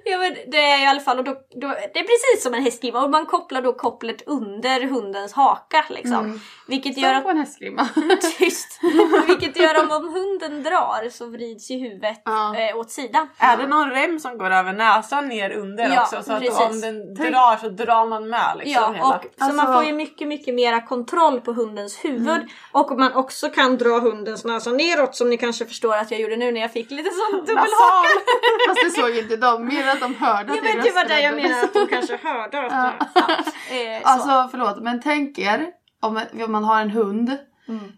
Ja 0.04 0.18
men 0.18 0.34
det 0.50 0.56
är 0.62 0.82
i 0.82 0.86
alla 0.86 1.00
fall, 1.00 1.18
och 1.18 1.24
då, 1.24 1.30
då, 1.32 1.68
det 1.68 1.98
är 1.98 2.02
precis 2.04 2.42
som 2.42 2.54
en 2.54 2.62
hästgrimma 2.62 3.04
och 3.04 3.10
man 3.10 3.26
kopplar 3.26 3.62
då 3.62 3.72
kopplet 3.72 4.22
under 4.26 4.80
hundens 4.80 5.32
haka 5.32 5.84
liksom. 5.88 6.40
Vilket 6.66 6.96
gör 6.98 7.14
att... 7.14 7.22
på 7.24 7.30
en 7.30 7.38
hästgrimma. 7.38 7.88
Tyst! 8.38 8.80
Vilket 9.26 9.56
gör 9.56 9.74
att 9.74 9.92
om 9.92 10.08
hunden 10.14 10.62
drar 10.62 11.10
så 11.10 11.26
vrids 11.26 11.70
ju 11.70 11.78
huvudet 11.78 12.22
Ja. 12.24 12.56
eh, 12.56 12.76
åt 12.78 12.90
sidan. 12.90 13.28
Är 13.38 13.56
det 13.56 13.66
någon 13.66 13.90
rem 13.90 14.18
som 14.18 14.38
går 14.38 14.50
över 14.50 14.72
näsan 14.72 15.28
ner 15.28 15.50
under 15.50 15.94
Ja, 15.94 16.02
också? 16.02 16.22
Så 16.22 16.32
att 16.32 16.40
precis. 16.40 16.60
om 16.60 16.80
den 16.80 17.14
drar 17.14 17.56
så 17.56 17.68
drar 17.68 18.06
man 18.06 18.28
med 18.28 18.52
liksom 18.58 18.82
Ja, 18.82 18.92
hela. 18.92 19.06
och, 19.06 19.22
så 19.38 19.44
Alltså- 19.44 19.56
man 19.64 19.74
får 19.74 19.84
ju 19.84 19.92
mycket, 19.92 20.28
mycket 20.28 20.54
mera 20.54 20.80
kontroll 20.80 21.40
på 21.40 21.52
hundens 21.52 22.04
huvud. 22.04 22.40
Och 22.72 22.98
man 22.98 23.12
också 23.12 23.48
kan 23.50 23.78
dra 23.78 24.00
hundens 24.00 24.44
näsa 24.44 24.70
neråt 24.70 25.16
som 25.16 25.30
ni 25.30 25.36
kanske 25.36 25.66
förstår 25.66 25.96
att 25.96 26.10
jag 26.10 26.20
gjorde 26.20 26.36
nu 26.36 26.52
när 26.52 26.60
jag 26.60 26.72
fick 26.72 26.90
lite 26.90 27.10
sån 27.10 27.38
dubbelhaka. 27.40 28.08
Fast 28.68 28.80
det 28.84 28.90
såg 28.90 29.16
inte 29.16 29.36
de, 29.36 29.66
mer 29.66 29.91
att 29.92 30.00
de 30.00 30.14
hörde 30.14 30.52
Ja 30.52 30.58
att 30.58 30.64
men 30.64 30.76
det 30.84 30.90
var 30.90 31.04
det 31.08 31.20
jag 31.20 31.34
menade 31.34 31.62
att 31.62 31.74
de 31.74 31.86
kanske 31.86 32.16
hörde. 32.22 32.66
Att 32.66 32.72
Ja. 32.72 32.92
ja. 33.14 33.28
Eh, 33.76 34.02
så. 34.02 34.08
Alltså 34.08 34.48
förlåt, 34.50 34.82
men 34.82 35.00
tänk 35.00 35.38
er 35.38 35.66
om, 36.00 36.20
om 36.44 36.52
man 36.52 36.64
har 36.64 36.80
en 36.80 36.90
hund 36.90 37.38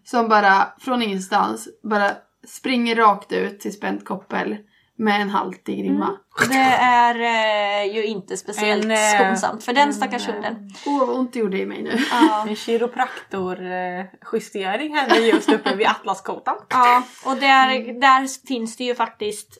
Som 0.03 0.27
bara 0.27 0.67
från 0.79 1.01
ingenstans 1.01 1.67
bara 1.83 2.11
springer 2.47 2.95
rakt 2.95 3.31
ut 3.31 3.59
till 3.59 3.73
spänt 3.73 4.05
koppel 4.05 4.57
med 4.97 5.21
en 5.21 5.29
haltig 5.29 5.79
grimma. 5.79 6.17
Det 6.49 6.55
är 6.81 7.15
eh, 7.15 7.85
ju 7.95 8.05
inte 8.05 8.37
speciellt 8.37 8.85
En, 8.85 8.91
eh, 8.91 8.97
skonsamt 8.97 9.63
för 9.63 9.73
den 9.73 9.93
stackars 9.93 10.27
hunden. 10.27 10.69
Åh 10.85 10.99
vad 10.99 11.09
ont 11.09 11.33
det 11.33 11.39
gjorde 11.39 11.57
i 11.57 11.65
mig 11.65 11.83
nu. 11.83 11.97
Ja. 12.11 12.45
En 12.47 12.55
kiropraktorjustering 12.55 14.95
hände 14.95 15.19
just 15.19 15.49
uppe 15.49 15.75
vid 15.75 15.87
Atlaskotan. 15.87 16.55
Ja, 16.69 17.03
och 17.25 17.35
där, 17.35 17.99
där 18.01 18.47
finns 18.47 18.77
det 18.77 18.83
ju 18.83 18.95
faktiskt 18.95 19.57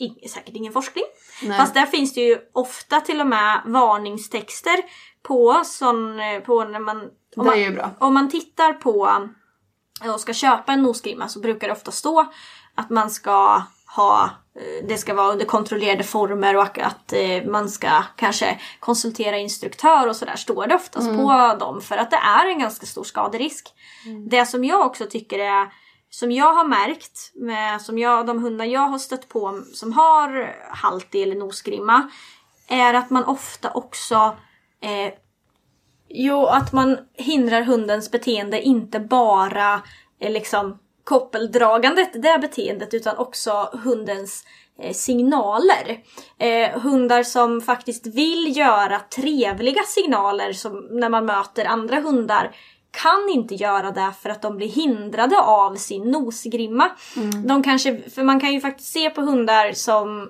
ing- 0.00 0.28
säkert 0.28 0.54
ingen 0.56 0.72
forskning. 0.72 1.04
Nej. 1.42 1.58
Fast 1.58 1.74
där 1.74 1.86
finns 1.86 2.14
det 2.14 2.20
ju 2.20 2.38
ofta 2.52 3.00
till 3.00 3.20
och 3.20 3.26
med 3.26 3.60
varningstexter 3.64 4.76
på, 5.22 5.62
sån, 5.64 6.20
på 6.46 6.64
när 6.64 6.80
man... 6.80 6.96
Om 7.00 7.08
Det 7.34 7.40
är 7.40 7.44
man, 7.44 7.60
ju 7.60 7.70
bra. 7.70 7.90
om 7.98 8.14
man 8.14 8.30
tittar 8.30 8.72
på 8.72 9.08
eh, 10.04 10.14
och 10.14 10.20
ska 10.20 10.32
köpa 10.32 10.72
en 10.72 10.82
nosgrimma 10.82 11.28
så 11.28 11.40
brukar 11.40 11.66
det 11.68 11.72
ofta 11.72 11.90
stå 11.90 12.32
att 12.74 12.90
man 12.90 13.10
ska 13.10 13.62
ha 13.96 14.30
eh, 14.56 14.86
det 14.88 14.96
ska 14.98 15.14
vara 15.14 15.32
under 15.32 15.44
kontrollerade 15.44 16.04
former 16.04 16.56
och 16.56 16.78
att 16.78 17.12
eh, 17.12 17.44
man 17.46 17.68
ska 17.68 18.02
kanske 18.16 18.60
konsultera 18.80 19.38
instruktör 19.38 20.08
och 20.08 20.16
sådär 20.16 20.36
står 20.36 20.66
det 20.66 20.74
oftast 20.74 21.08
på 21.08 21.56
dem 21.60 21.80
för 21.80 21.96
att 21.96 22.10
det 22.10 22.16
är 22.16 22.46
en 22.46 22.58
ganska 22.58 22.86
stor 22.86 23.04
skaderisk. 23.04 23.68
Det 24.30 24.46
som 24.46 24.64
jag 24.64 24.86
också 24.86 25.06
tycker 25.06 25.38
är 25.38 25.72
som 26.10 26.32
jag 26.32 26.54
har 26.54 26.64
märkt 26.64 27.32
med 27.34 27.82
som 27.82 27.98
jag, 27.98 28.26
de 28.26 28.42
hundar 28.42 28.64
jag 28.64 28.88
har 28.88 28.98
stött 28.98 29.28
på 29.28 29.62
som 29.74 29.92
har 29.92 30.56
haltig 30.70 31.22
eller 31.22 31.36
nosgrimma 31.36 32.10
är 32.68 32.94
att 32.94 33.10
man 33.10 33.24
ofta 33.24 33.70
också 33.70 34.36
eh, 34.82 35.12
Jo, 36.12 36.46
att 36.46 36.72
man 36.72 36.98
hindrar 37.14 37.62
hundens 37.62 38.10
beteende 38.10 38.62
inte 38.62 39.00
bara 39.00 39.82
eh, 40.20 40.32
liksom 40.32 40.78
koppeldragandet, 41.04 42.22
det 42.22 42.38
beteendet, 42.40 42.94
utan 42.94 43.16
också 43.16 43.70
hundens 43.84 44.44
eh, 44.78 44.92
signaler. 44.92 45.98
Eh, 46.38 46.80
hundar 46.80 47.22
som 47.22 47.60
faktiskt 47.60 48.06
vill 48.06 48.56
göra 48.56 49.00
trevliga 49.00 49.82
signaler 49.82 50.52
som 50.52 50.88
när 50.90 51.08
man 51.08 51.26
möter 51.26 51.64
andra 51.64 52.00
hundar 52.00 52.56
kan 52.90 53.28
inte 53.30 53.54
göra 53.54 53.90
det 53.90 54.12
för 54.22 54.30
att 54.30 54.42
de 54.42 54.56
blir 54.56 54.68
hindrade 54.68 55.40
av 55.40 55.74
sin 55.74 56.10
nosgrimma. 56.10 56.90
De 57.46 57.62
kanske, 57.62 58.10
för 58.10 58.22
man 58.22 58.40
kan 58.40 58.52
ju 58.52 58.60
faktiskt 58.60 58.92
se 58.92 59.10
på 59.10 59.20
hundar 59.20 59.72
som, 59.72 60.28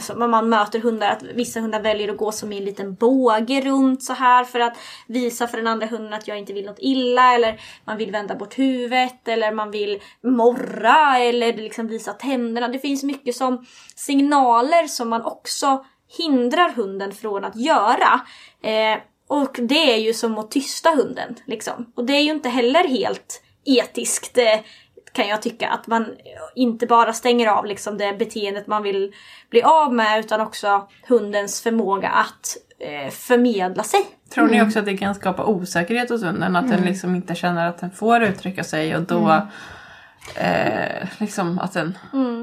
som 0.00 0.22
om 0.22 0.30
man 0.30 0.48
möter 0.48 0.80
hundar 0.80 1.10
att 1.10 1.22
vissa 1.22 1.60
hundar 1.60 1.80
väljer 1.80 2.08
att 2.08 2.16
gå 2.16 2.32
som 2.32 2.52
i 2.52 2.58
en 2.58 2.64
liten 2.64 2.94
båge 2.94 3.60
runt 3.60 4.02
så 4.02 4.12
här 4.12 4.44
för 4.44 4.60
att 4.60 4.76
visa 5.06 5.46
för 5.46 5.56
den 5.56 5.66
andra 5.66 5.86
hunden 5.86 6.12
att 6.12 6.28
jag 6.28 6.38
inte 6.38 6.52
vill 6.52 6.66
något 6.66 6.78
illa 6.78 7.34
eller 7.34 7.60
man 7.84 7.96
vill 7.96 8.10
vända 8.10 8.34
bort 8.34 8.58
huvudet 8.58 9.28
eller 9.28 9.52
man 9.52 9.70
vill 9.70 10.00
morra 10.22 11.18
eller 11.18 11.52
liksom 11.52 11.88
visa 11.88 12.12
tänderna. 12.12 12.68
Det 12.68 12.78
finns 12.78 13.02
mycket 13.02 13.36
som 13.36 13.66
signaler 13.96 14.86
som 14.86 15.08
man 15.08 15.22
också 15.22 15.84
hindrar 16.18 16.72
hunden 16.72 17.12
från 17.12 17.44
att 17.44 17.56
göra. 17.56 18.20
Eh, 18.62 18.98
och 19.32 19.58
det 19.62 19.94
är 19.94 19.96
ju 19.96 20.14
som 20.14 20.38
att 20.38 20.50
tysta 20.50 20.90
hunden. 20.90 21.34
Liksom. 21.44 21.92
Och 21.94 22.04
det 22.04 22.12
är 22.12 22.22
ju 22.22 22.30
inte 22.30 22.48
heller 22.48 22.88
helt 22.88 23.42
etiskt 23.64 24.38
eh, 24.38 24.60
kan 25.12 25.28
jag 25.28 25.42
tycka. 25.42 25.68
Att 25.68 25.86
man 25.86 26.06
inte 26.54 26.86
bara 26.86 27.12
stänger 27.12 27.46
av 27.46 27.66
liksom, 27.66 27.98
det 27.98 28.16
beteendet 28.18 28.66
man 28.66 28.82
vill 28.82 29.12
bli 29.50 29.62
av 29.62 29.94
med 29.94 30.20
utan 30.20 30.40
också 30.40 30.88
hundens 31.08 31.62
förmåga 31.62 32.08
att 32.08 32.56
eh, 32.78 33.10
förmedla 33.10 33.82
sig. 33.82 34.00
Tror 34.34 34.48
ni 34.48 34.62
också 34.62 34.78
att 34.78 34.84
det 34.84 34.96
kan 34.96 35.14
skapa 35.14 35.44
osäkerhet 35.44 36.10
hos 36.10 36.22
hunden? 36.22 36.56
Att 36.56 36.68
den 36.68 36.84
liksom 36.84 37.14
inte 37.14 37.34
känner 37.34 37.68
att 37.68 37.78
den 37.78 37.90
får 37.90 38.22
uttrycka 38.22 38.64
sig 38.64 38.96
och 38.96 39.02
då 39.02 39.48
eh, 40.34 41.08
liksom 41.18 41.58
att 41.58 41.72
den... 41.72 41.98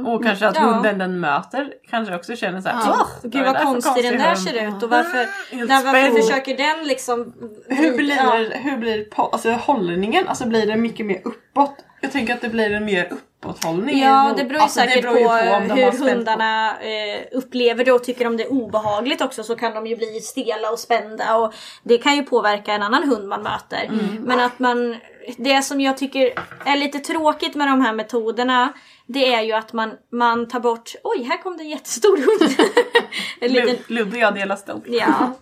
Och 0.08 0.24
kanske 0.24 0.48
att 0.48 0.56
Ja. 0.56 0.62
hunden 0.62 0.98
den 0.98 1.20
möter 1.20 1.74
kanske 1.90 2.16
också 2.16 2.36
känner 2.36 2.62
så 2.62 2.70
här. 2.70 2.82
Ja. 2.86 2.96
"Åh, 3.24 3.30
Gud 3.30 3.46
vad 3.46 3.62
konstig 3.62 4.04
den 4.04 4.18
där 4.18 4.26
hund?" 4.26 4.40
ser 4.40 4.68
ut 4.68 4.84
och 4.84 4.90
varför, 4.90 5.28
Helt 5.56 5.70
där, 5.70 5.84
varför 5.84 6.22
försöker 6.22 6.58
den 6.58 6.88
liksom... 6.88 7.34
Hur 7.68 7.98
blir, 7.98 8.16
Ja. 8.16 8.32
hur 8.54 8.78
blir 8.78 9.06
alltså, 9.16 9.52
hållningen? 9.52 10.28
Alltså 10.28 10.48
blir 10.48 10.66
det 10.68 10.76
mycket 10.76 11.06
mer 11.06 11.22
uppåt? 11.24 11.76
Jag 12.02 12.12
tänker 12.12 12.34
att 12.34 12.42
det 12.42 12.50
blir 12.50 12.72
en 12.72 12.86
mer 12.86 13.12
uppåthållning. 13.12 14.00
Ja, 14.00 14.34
det 14.38 14.44
beror 14.44 14.56
ju 14.56 14.60
alltså, 14.62 14.80
säkert 14.80 15.02
beror 15.02 15.18
ju 15.18 15.24
på, 15.24 15.30
har 15.30 15.60
hur 15.60 15.76
spänt 15.92 16.00
på- 16.00 16.06
hundarna 16.10 16.70
eh, 16.82 17.20
upplever 17.32 17.86
det 17.86 17.92
och 17.92 18.04
tycker 18.04 18.28
om 18.28 18.38
det 18.38 18.44
är 18.44 18.52
obehagligt 18.52 19.22
också 19.22 19.44
så 19.44 19.56
kan 19.56 19.74
de 19.74 19.88
ju 19.88 19.96
bli 19.96 20.20
stela 20.20 20.70
och 20.72 20.80
spända 20.80 21.38
och 21.38 21.54
det 21.84 21.98
kan 21.98 22.16
ju 22.16 22.24
påverka 22.24 22.74
en 22.74 22.84
annan 22.84 23.10
hund 23.10 23.28
man 23.28 23.44
möter. 23.44 23.84
Mm. 23.86 24.16
Men 24.20 24.40
att 24.40 24.60
man, 24.60 24.96
det 25.38 25.62
som 25.62 25.82
jag 25.82 25.98
tycker 25.98 26.34
är 26.66 26.78
lite 26.78 27.00
tråkigt 27.00 27.56
med 27.56 27.68
de 27.68 27.82
här 27.82 27.94
metoderna 27.94 28.74
det 29.14 29.34
är 29.34 29.42
ju 29.42 29.54
att 29.54 29.74
man, 29.74 29.92
man 30.12 30.48
tar 30.48 30.60
bort, 30.60 30.92
oj 31.04 31.24
här 31.24 31.38
kom 31.44 31.58
det 31.58 31.64
en 31.64 31.70
jättestor 31.70 32.18
hund. 32.18 32.56
en 33.42 33.52
liten, 33.54 33.68
Lud- 33.68 33.80
Ludde 33.88 34.12
och 34.12 34.24
jag 34.24 34.36
delar 34.36 34.56
stol. 34.56 34.82
ja. 34.86 35.34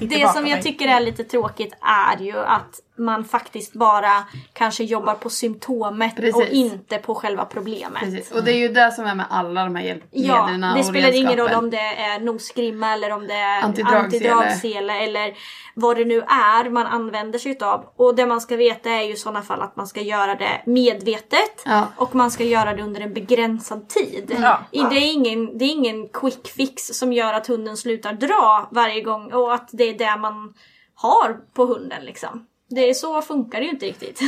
Det 0.00 0.28
som 0.28 0.46
jag 0.46 0.56
mig. 0.56 0.62
tycker 0.62 0.88
är 0.88 1.00
lite 1.00 1.24
tråkigt 1.24 1.74
är 1.80 2.22
ju 2.24 2.38
att 2.38 2.80
man 2.98 3.24
faktiskt 3.24 3.72
bara 3.72 4.24
kanske 4.52 4.84
jobbar 4.84 5.14
på 5.14 5.30
symptomet 5.30 6.12
och 6.12 6.20
Precis. 6.24 6.50
inte 6.52 6.98
på 6.98 7.14
själva 7.14 7.44
problemet. 7.44 8.00
Precis. 8.00 8.32
Och 8.32 8.44
det 8.44 8.52
är 8.52 8.58
ju 8.58 8.68
det 8.68 8.92
som 8.92 9.04
är 9.06 9.14
med 9.14 9.26
alla 9.30 9.64
de 9.64 9.74
här 9.76 9.82
hjälpmedlen 9.84 10.62
Ja, 10.62 10.72
det 10.74 10.80
och 10.80 10.86
spelar 10.86 11.14
ingen 11.16 11.36
roll 11.36 11.52
om 11.52 11.70
det 11.70 11.76
är 11.96 12.20
nosgrimma 12.20 12.92
eller 12.92 13.12
om 13.12 13.26
det 13.26 13.34
är 13.34 13.62
Antidragsele. 13.62 14.92
eller 15.04 15.34
vad 15.74 15.96
det 15.96 16.04
nu 16.04 16.20
är 16.20 16.70
man 16.70 16.86
använder 16.86 17.38
sig 17.38 17.52
utav. 17.52 17.84
Och 17.96 18.14
det 18.14 18.26
man 18.26 18.40
ska 18.40 18.56
veta 18.56 18.90
är 18.90 19.02
ju 19.02 19.12
i 19.12 19.16
sådana 19.16 19.42
fall 19.42 19.62
att 19.62 19.76
man 19.76 19.86
ska 19.86 20.00
göra 20.00 20.34
det 20.34 20.62
medvetet 20.66 21.62
Ja. 21.64 21.88
och 21.96 22.14
man 22.14 22.30
ska 22.30 22.44
göra 22.44 22.74
det 22.74 22.82
under 22.82 23.00
en 23.00 23.14
begränsad 23.14 23.88
tid. 23.88 24.36
Ja. 24.40 24.58
Det, 24.70 24.96
är 24.96 25.12
ingen, 25.12 25.58
det 25.58 25.64
är 25.64 25.70
ingen 25.70 26.08
quick 26.08 26.48
fix 26.48 26.82
som 26.86 27.12
gör 27.12 27.32
att 27.34 27.46
hunden 27.46 27.76
slutar 27.76 28.12
dra 28.12 28.68
varje 28.70 29.00
gång 29.00 29.32
och 29.32 29.54
att 29.54 29.68
det 29.72 29.84
är 29.84 29.98
det 29.98 30.16
man 30.16 30.54
har 30.94 31.36
på 31.54 31.64
hunden 31.66 32.04
liksom. 32.04 32.46
Det 32.68 32.90
är 32.90 32.94
så 32.94 33.22
funkar 33.22 33.58
det 33.58 33.64
ju 33.64 33.70
inte 33.70 33.86
riktigt. 33.86 34.20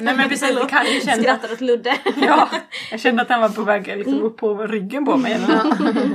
Nej 0.00 0.16
men 0.16 0.28
precis, 0.28 0.54
det 0.60 0.66
kan 0.68 0.86
ju 0.86 1.00
kännas... 1.00 1.20
Skrattar 1.20 1.52
åt 1.52 1.60
Ludde. 1.60 1.96
Ja, 2.16 2.48
jag 2.90 3.00
kände 3.00 3.22
att 3.22 3.28
han 3.28 3.40
var 3.40 3.48
på 3.48 3.62
väg 3.62 3.86
liksom, 3.86 4.12
Mm. 4.12 4.24
upp 4.24 4.36
på 4.36 4.66
ryggen 4.66 5.04
på 5.04 5.16
mig. 5.16 5.40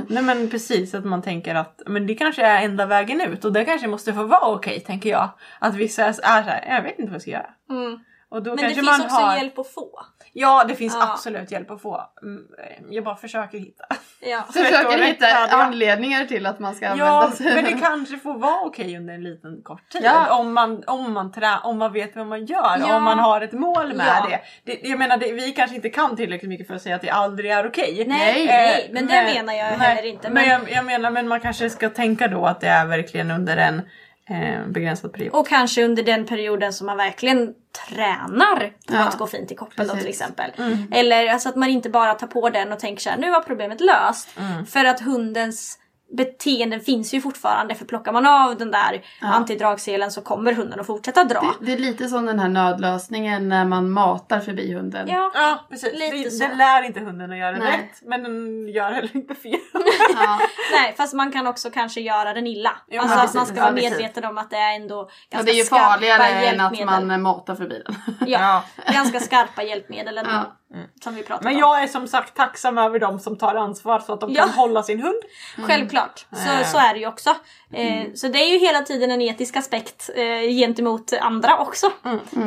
Nej 0.08 0.22
men 0.22 0.50
precis, 0.50 0.94
att 0.94 1.04
man 1.04 1.22
tänker 1.22 1.54
att 1.54 1.82
men 1.86 2.06
det 2.06 2.14
kanske 2.14 2.42
är 2.42 2.64
enda 2.64 2.86
vägen 2.86 3.20
ut 3.20 3.44
och 3.44 3.52
det 3.52 3.64
kanske 3.64 3.88
måste 3.88 4.12
få 4.12 4.22
vara 4.24 4.46
okej 4.46 4.80
tänker 4.80 5.10
jag. 5.10 5.28
Att 5.58 5.74
vissa 5.74 6.04
är 6.04 6.12
så 6.12 6.22
här, 6.24 6.64
jag 6.68 6.82
vet 6.82 6.98
inte 6.98 7.10
vad 7.10 7.14
jag 7.14 7.22
ska 7.22 7.30
göra. 7.30 7.50
Mm. 7.70 7.98
Och 8.28 8.42
då 8.42 8.54
Men 8.54 8.64
det 8.68 8.74
finns 8.74 8.86
man 8.86 9.00
också 9.00 9.16
har... 9.16 9.36
hjälp 9.36 9.58
att 9.58 9.72
få. 9.72 10.00
Ja 10.40 10.64
det 10.68 10.74
finns 10.74 10.94
Ja. 11.00 11.12
absolut 11.12 11.50
hjälp 11.52 11.70
att 11.70 11.82
få. 11.82 12.04
Mm, 12.22 12.42
Jag 12.90 13.04
bara 13.04 13.16
försöker 13.16 13.58
hitta. 13.58 13.84
Ja. 14.20 14.44
Försöker 14.52 14.98
hitta 15.04 15.26
anledningar 15.50 16.24
till 16.24 16.46
att 16.46 16.58
man 16.58 16.74
ska 16.74 16.84
Ja, 16.86 16.90
använda 16.90 17.30
sig 17.36 17.54
men 17.54 17.64
det 17.64 17.72
kanske 17.86 18.16
får 18.18 18.38
vara 18.38 18.60
okej 18.64 18.96
under 18.96 19.14
en 19.14 19.22
liten 19.22 19.62
kort 19.62 19.88
tid. 19.88 20.00
Ja. 20.04 20.38
Om, 20.38 20.52
man, 20.54 20.82
om, 20.86 21.12
man 21.12 21.32
trä, 21.32 21.58
om 21.64 21.78
man 21.78 21.92
vet 21.92 22.16
vad 22.16 22.26
man 22.26 22.44
gör, 22.46 22.76
Ja. 22.80 22.96
om 22.96 23.02
man 23.02 23.18
har 23.18 23.40
ett 23.40 23.52
mål 23.52 23.94
med 23.94 24.06
Ja. 24.06 24.26
det. 24.30 24.72
det. 24.72 24.88
Jag 24.88 24.98
menar, 24.98 25.16
det, 25.16 25.32
vi 25.32 25.52
kanske 25.52 25.76
inte 25.76 25.90
kan 25.90 26.16
tillräckligt 26.16 26.48
mycket 26.48 26.66
för 26.66 26.74
att 26.74 26.82
säga 26.82 26.94
att 26.96 27.02
det 27.02 27.10
aldrig 27.10 27.50
är 27.50 27.66
okej. 27.68 28.04
Nej, 28.08 28.42
Eh, 28.42 28.46
nej, 28.54 28.90
men 28.92 29.06
det 29.06 29.22
menar 29.34 29.52
jag 29.54 29.64
heller 29.64 30.06
inte, 30.08 30.30
Men, 30.30 30.34
men- 30.34 30.48
jag, 30.48 30.70
jag 30.70 30.84
menar, 30.84 31.10
men 31.10 31.28
man 31.28 31.40
kanske 31.40 31.70
ska 31.70 31.90
tänka 31.90 32.28
då 32.28 32.46
att 32.46 32.60
det 32.60 32.68
är 32.68 32.86
verkligen 32.86 33.30
under 33.30 33.56
en 33.56 33.82
eh, 34.28 34.66
begränsad 34.66 35.12
period. 35.12 35.34
Och 35.34 35.48
kanske 35.48 35.84
under 35.84 36.02
den 36.02 36.26
perioden 36.26 36.72
som 36.72 36.86
man 36.86 36.96
verkligen 36.96 37.54
tränar 37.88 38.56
på 38.86 38.94
Ja, 38.94 39.08
att 39.08 39.18
gå 39.18 39.26
fint 39.26 39.52
i 39.52 39.54
koppel 39.54 39.86
då 39.86 39.94
till 39.94 40.08
exempel. 40.08 40.50
Mm. 40.58 40.92
Eller 40.92 41.26
alltså 41.26 41.48
att 41.48 41.56
man 41.56 41.68
inte 41.68 41.90
bara 41.90 42.14
tar 42.14 42.26
på 42.26 42.50
den 42.50 42.72
och 42.72 42.78
tänker 42.78 43.02
så 43.02 43.10
här, 43.10 43.18
nu 43.18 43.30
var 43.30 43.40
problemet 43.40 43.80
löst. 43.80 44.28
Mm. 44.38 44.66
För 44.66 44.84
att 44.84 45.00
hundens 45.00 45.78
beteenden 46.16 46.80
finns 46.80 47.14
ju 47.14 47.20
fortfarande 47.20 47.74
för 47.74 47.84
plockar 47.84 48.12
man 48.12 48.26
av 48.26 48.56
den 48.56 48.70
där 48.70 49.02
antidragselen 49.20 50.10
så 50.10 50.20
kommer 50.20 50.52
hunden 50.52 50.80
att 50.80 50.86
fortsätta 50.86 51.24
dra. 51.24 51.54
Det 51.60 51.72
är 51.72 51.78
lite 51.78 52.08
som 52.08 52.26
den 52.26 52.38
här 52.38 52.48
nödlösningen 52.48 53.48
när 53.48 53.64
man 53.64 53.90
matar 53.90 54.40
förbi 54.40 54.74
hunden. 54.74 55.08
Ja. 55.08 55.30
Ja 55.34 55.66
precis, 55.70 55.92
Lite 55.98 56.16
det, 56.16 56.30
så. 56.30 56.44
den 56.48 56.58
lär 56.58 56.82
inte 56.82 57.00
hunden 57.00 57.32
att 57.32 57.38
göra 57.38 57.56
Nej. 57.58 57.72
rätt 57.78 58.02
men 58.08 58.22
den 58.22 58.68
gör 58.68 58.90
heller 58.92 59.16
inte 59.16 59.34
fel. 59.34 59.52
Ja. 60.24 60.38
Nej 60.72 60.94
fast 60.96 61.14
man 61.14 61.32
kan 61.32 61.46
också 61.46 61.70
kanske 61.70 62.00
göra 62.00 62.34
den 62.34 62.46
illa. 62.46 62.70
Jo, 62.90 63.00
alltså 63.02 63.16
men 63.16 63.24
att 63.26 63.34
man 63.34 63.42
precis. 63.44 63.56
ska 63.56 63.64
vara 63.64 63.70
Ja, 63.70 63.74
precis. 63.76 63.90
medveten 63.98 64.24
om 64.24 64.38
att 64.38 64.50
det 64.50 64.56
är 64.56 64.76
ändå 64.76 65.10
ganska 65.30 65.44
det 65.44 65.50
är 65.50 65.56
ju 65.56 65.62
skarpa 65.62 65.84
farligare 65.92 66.22
än 66.24 66.60
att 66.60 66.78
hjälpmedel. 66.78 67.06
man 67.06 67.22
matar 67.22 67.54
förbi 67.54 67.82
den. 67.86 67.96
Ja, 68.28 68.64
ganska 68.92 69.20
skarpa 69.20 69.62
hjälpmedel 69.62 70.18
ändå. 70.18 70.30
Ja. 70.70 70.78
Som 71.04 71.14
vi 71.14 71.22
pratat 71.22 71.44
Men 71.44 71.54
om. 71.54 71.58
jag 71.60 71.82
är 71.82 71.86
som 71.86 72.08
sagt 72.08 72.36
tacksam 72.36 72.78
över 72.78 72.98
dem 72.98 73.20
som 73.20 73.38
tar 73.38 73.54
ansvar 73.54 73.98
så 74.00 74.12
att 74.12 74.20
de 74.20 74.32
Ja. 74.32 74.40
kan 74.42 74.50
hålla 74.50 74.82
sin 74.82 75.00
hund. 75.02 75.22
Självklart, 75.56 76.26
så, 76.32 76.64
så 76.72 76.78
är 76.78 76.94
det 76.94 77.00
ju 77.00 77.06
också. 77.06 77.30
Eh, 77.72 78.04
Så 78.14 78.28
det 78.28 78.38
är 78.38 78.52
ju 78.52 78.58
hela 78.58 78.82
tiden 78.82 79.10
en 79.10 79.20
etisk 79.22 79.56
aspekt 79.56 80.10
eh, 80.16 80.48
gentemot 80.60 81.12
andra 81.20 81.58
också. 81.58 81.90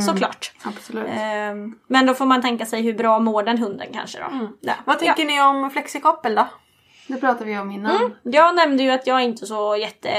Såklart. 0.07 0.51
Absolut. 0.63 1.07
Eh, 1.07 1.53
men 1.87 2.05
då 2.05 2.13
får 2.13 2.25
man 2.25 2.41
tänka 2.41 2.65
sig 2.65 2.81
hur 2.81 2.93
bra 2.93 3.19
mår 3.19 3.43
den 3.43 3.57
hunden 3.57 3.87
kanske 3.93 4.19
då. 4.19 4.49
Ja. 4.59 4.73
Vad 4.85 4.99
tycker 4.99 5.25
ni 5.25 5.41
om 5.41 5.69
flexikoppel 5.71 6.35
då? 6.35 6.47
Det 7.07 7.17
pratade 7.17 7.45
vi 7.45 7.57
om 7.57 7.71
innan. 7.71 8.15
Jag 8.23 8.55
nämnde 8.55 8.83
ju 8.83 8.91
att 8.91 9.07
jag 9.07 9.23
inte 9.23 9.43
är 9.43 9.47
så 9.47 9.75
jätte... 9.75 10.09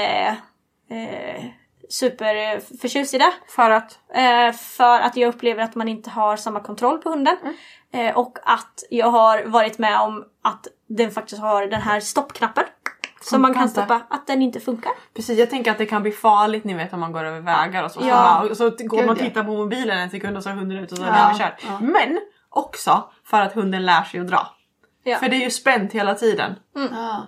Eh, 0.89 1.45
superförtjust 1.93 3.13
i 3.13 3.17
det. 3.17 3.33
För 3.47 3.69
att? 3.69 3.99
Eh, 4.13 4.51
för 4.51 4.99
att 4.99 5.17
jag 5.17 5.27
upplever 5.27 5.63
att 5.63 5.75
man 5.75 5.87
inte 5.87 6.09
har 6.09 6.37
samma 6.37 6.59
kontroll 6.59 6.97
på 6.97 7.09
hunden. 7.09 7.37
Eh, 7.93 8.17
och 8.17 8.37
att 8.43 8.83
jag 8.89 9.07
har 9.07 9.43
varit 9.45 9.77
med 9.77 9.99
om 9.99 10.23
att 10.43 10.67
den 10.87 11.11
faktiskt 11.11 11.41
har 11.41 11.67
den 11.67 11.81
här 11.81 11.99
stoppknappen. 11.99 12.63
Som 13.21 13.41
man 13.41 13.53
kan 13.53 13.69
stoppa, 13.69 14.01
att 14.09 14.27
den 14.27 14.41
inte 14.41 14.59
funkar. 14.59 14.91
Precis, 15.15 15.39
jag 15.39 15.49
tänker 15.49 15.71
att 15.71 15.77
det 15.77 15.85
kan 15.85 16.01
bli 16.01 16.11
farligt 16.11 16.63
ni 16.63 16.73
vet 16.73 16.93
om 16.93 16.99
man 16.99 17.11
går 17.11 17.23
över 17.23 17.39
vägar 17.39 17.83
och 17.83 17.91
så. 17.91 17.99
Ja. 18.03 18.47
Och 18.49 18.57
så 18.57 18.69
går 18.69 18.77
Gud, 18.77 18.91
man 18.91 19.09
och 19.09 19.21
ja. 19.21 19.25
tittar 19.25 19.43
på 19.43 19.51
mobilen 19.51 19.99
en 19.99 20.09
sekund 20.09 20.37
och 20.37 20.43
så 20.43 20.49
är 20.49 20.53
hunden 20.53 20.77
ute 20.77 20.93
och 20.93 20.97
så 20.97 21.03
är 21.03 21.07
Ja, 21.07 21.13
den 21.13 21.25
överkörd. 21.25 21.81
Men 21.81 22.19
också 22.49 23.11
för 23.25 23.41
att 23.41 23.53
hunden 23.53 23.85
lär 23.85 24.03
sig 24.03 24.19
att 24.19 24.27
dra. 24.27 24.47
Ja. 25.03 25.17
För 25.17 25.29
det 25.29 25.35
är 25.35 25.43
ju 25.43 25.49
spänt 25.49 25.93
hela 25.93 26.15
tiden. 26.15 26.55
Ja. 26.91 27.27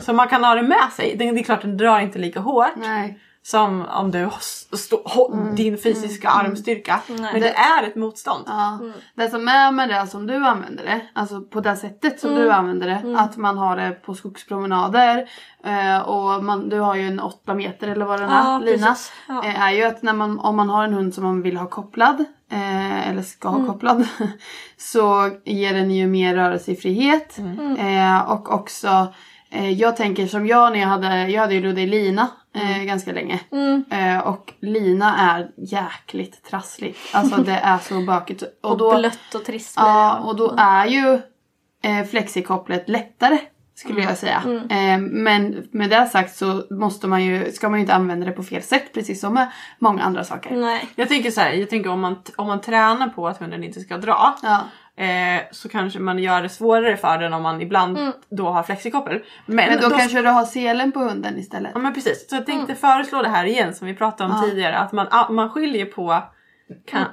Så 0.00 0.12
man 0.12 0.28
kan 0.28 0.44
ha 0.44 0.54
det 0.54 0.62
med 0.62 0.92
sig. 0.92 1.16
Det 1.16 1.32
det 1.32 1.40
är 1.40 1.44
klart 1.44 1.62
den 1.62 1.76
drar 1.76 2.00
inte 2.00 2.18
lika 2.18 2.40
hårt 2.40 2.76
Nej. 2.76 3.20
Som 3.50 3.86
om 3.88 4.10
du 4.10 4.24
har 4.24 4.76
stå, 4.76 4.96
hå- 5.04 5.54
din 5.54 5.78
fysiska 5.78 6.28
armstyrka. 6.28 7.00
Men 7.08 7.40
det 7.40 7.54
är 7.54 7.82
ett 7.82 7.96
motstånd. 7.96 8.44
Ja. 8.46 8.78
Det 9.14 9.30
som 9.30 9.48
är 9.48 9.70
med 9.72 9.88
det 9.88 10.06
som 10.06 10.26
du 10.26 10.46
använder 10.46 10.84
det, 10.84 11.00
alltså 11.12 11.40
på 11.40 11.60
det 11.60 11.76
sättet 11.76 12.20
som 12.20 12.34
du 12.34 12.50
använder 12.50 12.86
det, 12.86 13.18
att 13.18 13.36
man 13.36 13.58
har 13.58 13.76
det 13.76 13.90
på 13.90 14.14
skogspromenader 14.14 15.28
eh, 15.64 15.98
och 15.98 16.44
man, 16.44 16.68
du 16.68 16.80
har 16.80 16.94
ju 16.94 17.06
en 17.08 17.20
8 17.20 17.54
meter 17.54 17.88
eller 17.88 18.04
vad 18.06 18.20
den 18.20 18.28
är, 18.30 18.44
Ja, 18.44 18.58
lina. 18.58 18.86
precis. 18.86 19.12
Ja. 19.28 19.44
Eh, 19.44 19.60
är 19.62 19.70
ju 19.72 19.84
att 19.84 20.02
när 20.02 20.12
man, 20.12 20.38
om 20.38 20.56
man 20.56 20.68
har 20.70 20.84
en 20.84 20.92
hund 20.94 21.14
som 21.14 21.24
man 21.24 21.42
vill 21.42 21.56
ha 21.56 21.66
kopplad, 21.66 22.24
eh, 22.52 23.08
eller 23.08 23.22
ska 23.22 23.48
ha 23.48 23.66
kopplad, 23.66 24.06
så 24.78 25.30
ger 25.44 25.74
den 25.74 25.90
ju 25.90 26.06
mer 26.06 26.34
rörelsefrihet. 26.34 27.38
Eh, 27.78 28.30
och 28.30 28.52
också, 28.54 28.88
eh, 28.88 29.06
jag 29.76 29.96
tänker 29.96 30.26
som 30.26 30.46
jag 30.46 30.72
när 30.72 30.80
jag 30.80 30.88
hade, 30.88 31.28
jag 31.28 31.40
hade 31.40 31.54
ju 31.54 31.60
Ludde 31.60 31.80
i 31.80 31.86
lina 31.86 32.28
eh, 32.54 32.84
ganska 32.84 33.12
länge. 33.12 33.40
Eh, 33.90 34.18
och 34.18 34.52
lina 34.60 35.34
är 35.34 35.50
jäkligt 35.56 36.44
trassligt. 36.44 36.98
Alltså 37.12 37.42
det 37.42 37.52
är 37.52 37.78
så 37.78 38.00
bökigt. 38.00 38.42
Och, 38.62 38.70
Och, 38.70 38.78
då, 38.78 38.98
blött 38.98 39.34
och 39.34 39.44
trist 39.44 39.76
blir 39.76 39.84
Ja, 39.84 40.18
och 40.18 40.36
då 40.36 40.54
är 40.58 40.86
ju 40.86 41.20
eh, 41.82 42.06
flexikopplet 42.06 42.88
lättare 42.88 43.38
skulle 43.74 44.02
jag 44.02 44.18
säga. 44.18 44.42
Eh, 44.70 44.98
men 44.98 45.68
med 45.70 45.90
det 45.90 46.06
sagt 46.06 46.36
så 46.36 46.62
måste 46.70 47.06
man 47.06 47.24
ju, 47.24 47.52
ska 47.52 47.68
man 47.68 47.78
ju 47.78 47.80
inte 47.80 47.94
använda 47.94 48.26
det 48.26 48.32
på 48.32 48.42
fel 48.42 48.62
sätt 48.62 48.94
precis 48.94 49.20
som 49.20 49.34
med 49.34 49.50
många 49.78 50.02
andra 50.02 50.24
saker. 50.24 50.56
Nej. 50.56 50.88
Jag 50.94 51.08
tänker 51.08 51.30
så 51.30 51.40
här, 51.40 51.52
jag 51.52 51.70
tänker 51.70 51.90
om 51.90 52.00
man, 52.00 52.22
om 52.36 52.46
man 52.46 52.60
tränar 52.60 53.08
på 53.08 53.28
att 53.28 53.38
hunden 53.38 53.64
inte 53.64 53.80
ska 53.80 53.98
dra 53.98 54.36
Ja. 54.42 54.60
Eh, 54.96 55.42
så 55.50 55.68
kanske 55.68 55.98
man 55.98 56.18
gör 56.18 56.42
det 56.42 56.48
svårare 56.48 56.96
för 56.96 57.18
den 57.18 57.32
om 57.32 57.42
man 57.42 57.60
ibland 57.60 57.98
då 58.28 58.48
har 58.48 58.62
flexikoppel. 58.62 59.22
Men, 59.46 59.56
Men 59.56 59.80
då 59.80 59.88
då 59.88 59.96
kanske 59.96 60.22
du 60.22 60.28
har 60.28 60.44
selen 60.44 60.92
på 60.92 61.00
hunden 61.00 61.38
istället. 61.38 61.70
Ja 61.74 61.80
men 61.80 61.94
precis. 61.94 62.28
Så 62.30 62.36
jag 62.36 62.46
tänkte 62.46 62.74
föreslå 62.74 63.22
det 63.22 63.28
här 63.28 63.44
igen 63.44 63.74
som 63.74 63.86
vi 63.86 63.94
pratade 63.94 64.32
om 64.32 64.38
Ja. 64.42 64.48
tidigare. 64.48 64.78
Att 64.78 64.92
man, 64.92 65.06
man 65.30 65.50
skiljer 65.50 65.86
på 65.86 66.22
kan, 66.86 67.04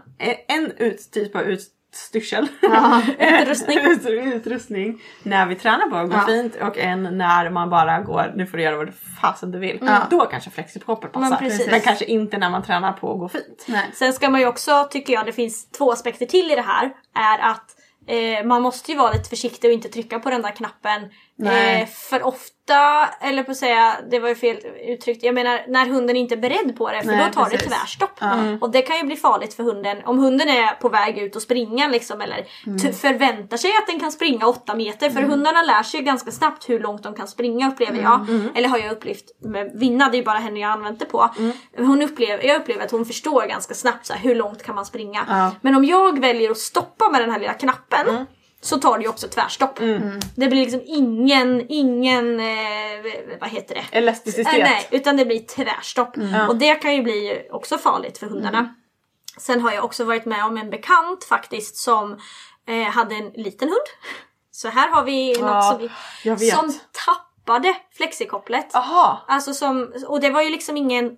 en 0.47 0.71
ut, 0.77 1.11
typ 1.11 1.35
av 1.35 1.41
utstyrsel. 1.41 1.77
Utrustning. 3.41 3.79
Ut- 3.79 4.05
Utrustning. 4.35 5.01
När 5.23 5.45
vi 5.45 5.55
tränar 5.55 5.89
på 5.89 5.95
att 5.95 6.09
gå 6.09 6.15
Ja. 6.15 6.25
fint 6.27 6.55
och 6.55 6.77
en 6.77 7.17
när 7.17 7.49
man 7.49 7.69
bara 7.69 7.99
går, 7.99 8.33
nu 8.35 8.45
får 8.45 8.57
du 8.57 8.63
göra 8.63 8.77
vad 8.77 8.87
du 8.87 8.91
fasen 9.21 9.51
du 9.51 9.59
vill. 9.59 9.79
Ja. 9.81 9.97
Då 10.09 10.25
kanske 10.25 10.49
flexikoppel 10.49 11.09
Men 11.13 11.21
passar. 11.31 11.37
precis. 11.45 11.71
Men 11.71 11.81
kanske 11.81 12.05
inte 12.05 12.37
när 12.37 12.49
man 12.49 12.63
tränar 12.63 12.93
på 12.93 13.13
att 13.13 13.19
gå 13.19 13.29
fint. 13.29 13.65
Nej. 13.67 13.91
Sen 13.93 14.13
ska 14.13 14.29
man 14.29 14.39
ju 14.41 14.47
också, 14.47 14.87
tycker 14.91 15.13
jag, 15.13 15.25
det 15.25 15.33
finns 15.33 15.71
två 15.71 15.91
aspekter 15.91 16.25
till 16.25 16.51
i 16.51 16.55
det 16.55 16.61
här. 16.61 16.91
Är 17.15 17.39
att 17.51 17.75
eh, 18.07 18.45
man 18.45 18.61
måste 18.61 18.91
ju 18.91 18.97
vara 18.97 19.11
lite 19.11 19.29
försiktig 19.29 19.69
och 19.69 19.73
inte 19.73 19.89
trycka 19.89 20.19
på 20.19 20.29
den 20.29 20.41
där 20.41 20.51
knappen. 20.51 21.01
Eh, 21.81 21.87
för 21.87 22.23
ofta. 22.23 22.49
Eller 23.21 23.43
på 23.43 23.51
att 23.51 23.57
säga, 23.57 23.95
det 24.11 24.19
var 24.19 24.29
ju 24.29 24.35
fel 24.35 24.57
uttryckt. 24.87 25.23
Jag 25.23 25.35
menar 25.35 25.61
när 25.67 25.85
hunden 25.85 26.15
inte 26.15 26.35
är 26.35 26.37
beredd 26.37 26.77
på 26.77 26.91
det 26.91 26.99
för 27.01 27.07
Nej, 27.11 27.25
då 27.27 27.33
tar 27.33 27.49
det 27.49 27.57
precis. 27.57 27.67
tvärstopp. 27.73 28.11
Ja. 28.19 28.35
Och 28.61 28.71
det 28.71 28.81
kan 28.81 28.97
ju 28.97 29.03
bli 29.03 29.15
farligt 29.15 29.53
för 29.53 29.63
hunden. 29.63 29.97
Om 30.05 30.19
hunden 30.19 30.49
är 30.49 30.71
på 30.75 30.89
väg 30.89 31.17
ut 31.17 31.35
och 31.35 31.41
springa 31.41 31.87
liksom 31.87 32.21
eller 32.21 32.41
t- 32.81 32.93
förväntar 32.93 33.57
sig 33.57 33.71
att 33.81 33.87
den 33.87 33.99
kan 33.99 34.11
springa 34.11 34.47
8 34.47 34.75
meter. 34.75 35.09
För 35.09 35.21
hundarna 35.21 35.61
lär 35.61 35.83
sig 35.83 35.99
ju 35.99 36.05
ganska 36.05 36.31
snabbt 36.31 36.69
hur 36.69 36.79
långt 36.79 37.03
de 37.03 37.15
kan 37.15 37.27
springa 37.27 37.67
upplever 37.71 38.01
jag. 38.01 38.27
Eller 38.55 38.69
har 38.69 38.77
jag 38.77 38.91
upplevt 38.91 39.23
med 39.41 39.71
Vinna, 39.75 40.09
det 40.09 40.15
är 40.17 40.19
ju 40.19 40.25
bara 40.25 40.37
henne 40.39 40.59
jag 40.59 40.71
använt 40.71 40.99
det 40.99 41.05
på. 41.05 41.29
Hon 41.77 42.01
upplever, 42.01 42.43
jag 42.43 42.61
upplever 42.61 42.83
att 42.85 42.91
hon 42.91 43.05
förstår 43.05 43.45
ganska 43.47 43.73
snabbt 43.73 44.05
så 44.05 44.13
här, 44.13 44.21
hur 44.21 44.35
långt 44.35 44.63
kan 44.63 44.75
man 44.75 44.85
springa. 44.85 45.51
Men 45.61 45.75
om 45.75 45.85
jag 45.85 46.19
väljer 46.19 46.51
att 46.51 46.57
stoppa 46.57 47.09
med 47.09 47.21
den 47.21 47.31
här 47.31 47.39
lilla 47.39 47.53
knappen 47.53 48.05
så 48.63 48.77
tar 48.77 48.97
det 48.97 49.03
ju 49.03 49.09
också 49.09 49.27
tvärstopp. 49.27 49.79
Det 50.35 50.47
blir 50.47 50.61
liksom 50.61 50.81
ingen, 50.85 51.65
ingen, 51.69 52.39
eh, 52.39 53.35
vad 53.39 53.49
heter 53.49 53.75
det? 53.75 53.97
Elasticitet. 53.97 54.53
Äh, 54.53 54.59
nej, 54.59 54.87
utan 54.91 55.17
det 55.17 55.25
blir 55.25 55.39
tvärstopp. 55.39 56.17
Och 56.49 56.55
det 56.55 56.75
kan 56.75 56.95
ju 56.95 57.03
bli 57.03 57.47
också 57.51 57.77
farligt 57.77 58.17
för 58.17 58.27
hundarna. 58.27 58.75
Sen 59.37 59.61
har 59.61 59.71
jag 59.71 59.85
också 59.85 60.03
varit 60.03 60.25
med 60.25 60.45
om 60.45 60.57
en 60.57 60.69
bekant 60.69 61.23
faktiskt 61.23 61.75
som 61.75 62.19
eh, 62.67 62.83
hade 62.83 63.15
en 63.15 63.29
liten 63.29 63.67
hund. 63.67 63.87
Så 64.51 64.67
här 64.67 64.89
har 64.89 65.03
vi 65.03 65.33
Ja, 65.39 65.45
något 65.45 65.65
som, 66.23 66.35
vi, 66.35 66.51
som 66.51 66.73
tappade 67.05 67.75
flexikopplet. 67.97 68.75
Aha. 68.75 69.25
Alltså 69.27 69.53
som, 69.53 69.93
och 70.07 70.19
det 70.19 70.29
var 70.29 70.41
ju 70.41 70.49
liksom 70.49 70.77
ingen... 70.77 71.17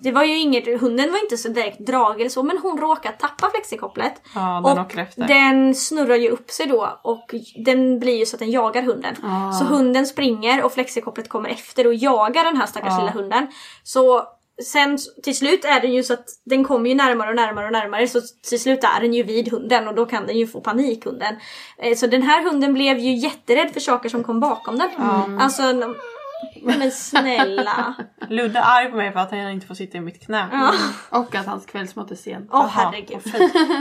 Det 0.00 0.12
var 0.12 0.24
ju 0.24 0.38
inget, 0.38 0.80
hunden 0.80 1.12
var 1.12 1.18
inte 1.22 1.36
så 1.36 1.48
direkt 1.48 1.78
drag 1.86 2.20
eller 2.20 2.30
så 2.30 2.42
men 2.42 2.58
hon 2.58 2.78
råkade 2.80 3.16
tappa 3.16 3.50
flexikopplet. 3.50 4.12
Ja, 4.34 4.62
den 4.66 4.78
och 4.78 4.96
efter. 4.98 5.28
den 5.28 5.74
snurrar 5.74 6.16
ju 6.16 6.28
upp 6.28 6.50
sig 6.50 6.66
då 6.66 6.98
och 7.02 7.34
den 7.64 7.98
blir 7.98 8.18
ju 8.18 8.26
så 8.26 8.36
att 8.36 8.40
den 8.40 8.50
jagar 8.50 8.82
hunden. 8.82 9.14
Ah. 9.22 9.52
Så 9.52 9.64
hunden 9.64 10.06
springer 10.06 10.62
och 10.64 10.72
flexikopplet 10.72 11.28
kommer 11.28 11.48
efter 11.48 11.86
och 11.86 11.94
jagar 11.94 12.44
den 12.44 12.56
här 12.56 12.66
stackars 12.66 12.92
Ja. 12.92 12.98
lilla 12.98 13.10
hunden. 13.12 13.46
Så 13.84 14.22
sen 14.62 14.98
till 15.22 15.36
slut 15.36 15.64
är 15.64 15.80
den 15.80 15.92
ju 15.92 16.02
så 16.02 16.12
att 16.12 16.24
den 16.44 16.64
kommer 16.64 16.88
ju 16.88 16.94
närmare 16.94 17.30
och 17.30 17.36
närmare 17.36 17.66
och 17.66 17.72
närmare 17.72 18.08
så 18.08 18.20
till 18.48 18.60
slut 18.60 18.84
är 18.84 19.00
den 19.00 19.14
ju 19.14 19.22
vid 19.22 19.50
hunden 19.50 19.88
och 19.88 19.94
då 19.94 20.06
kan 20.06 20.26
den 20.26 20.38
ju 20.38 20.46
få 20.46 20.60
panik 20.60 21.04
hunden. 21.04 21.34
Eh, 21.78 21.96
Så 21.96 22.06
den 22.06 22.22
här 22.22 22.42
hunden 22.44 22.74
blev 22.74 22.98
ju 22.98 23.14
jätterädd 23.16 23.70
för 23.72 23.80
saker 23.80 24.08
som 24.08 24.24
kom 24.24 24.40
bakom 24.40 24.78
den. 24.78 24.90
Alltså, 25.40 25.62
men 26.62 26.90
snälla. 26.92 27.94
Ludde 28.28 28.58
är 28.58 28.62
arg 28.62 28.90
på 28.90 28.96
mig 28.96 29.12
för 29.12 29.20
att 29.20 29.30
han 29.30 29.50
inte 29.50 29.66
får 29.66 29.74
sitta 29.74 29.98
i 29.98 30.00
mitt 30.00 30.26
knä. 30.26 30.48
Ja. 30.52 30.72
Och 31.18 31.34
att 31.34 31.46
hans 31.46 31.66
kvällsmat 31.66 32.10
är 32.10 32.14
sen. 32.14 32.48
Åh 32.52 32.60
Aha, 32.60 32.68
herregud. 32.92 33.20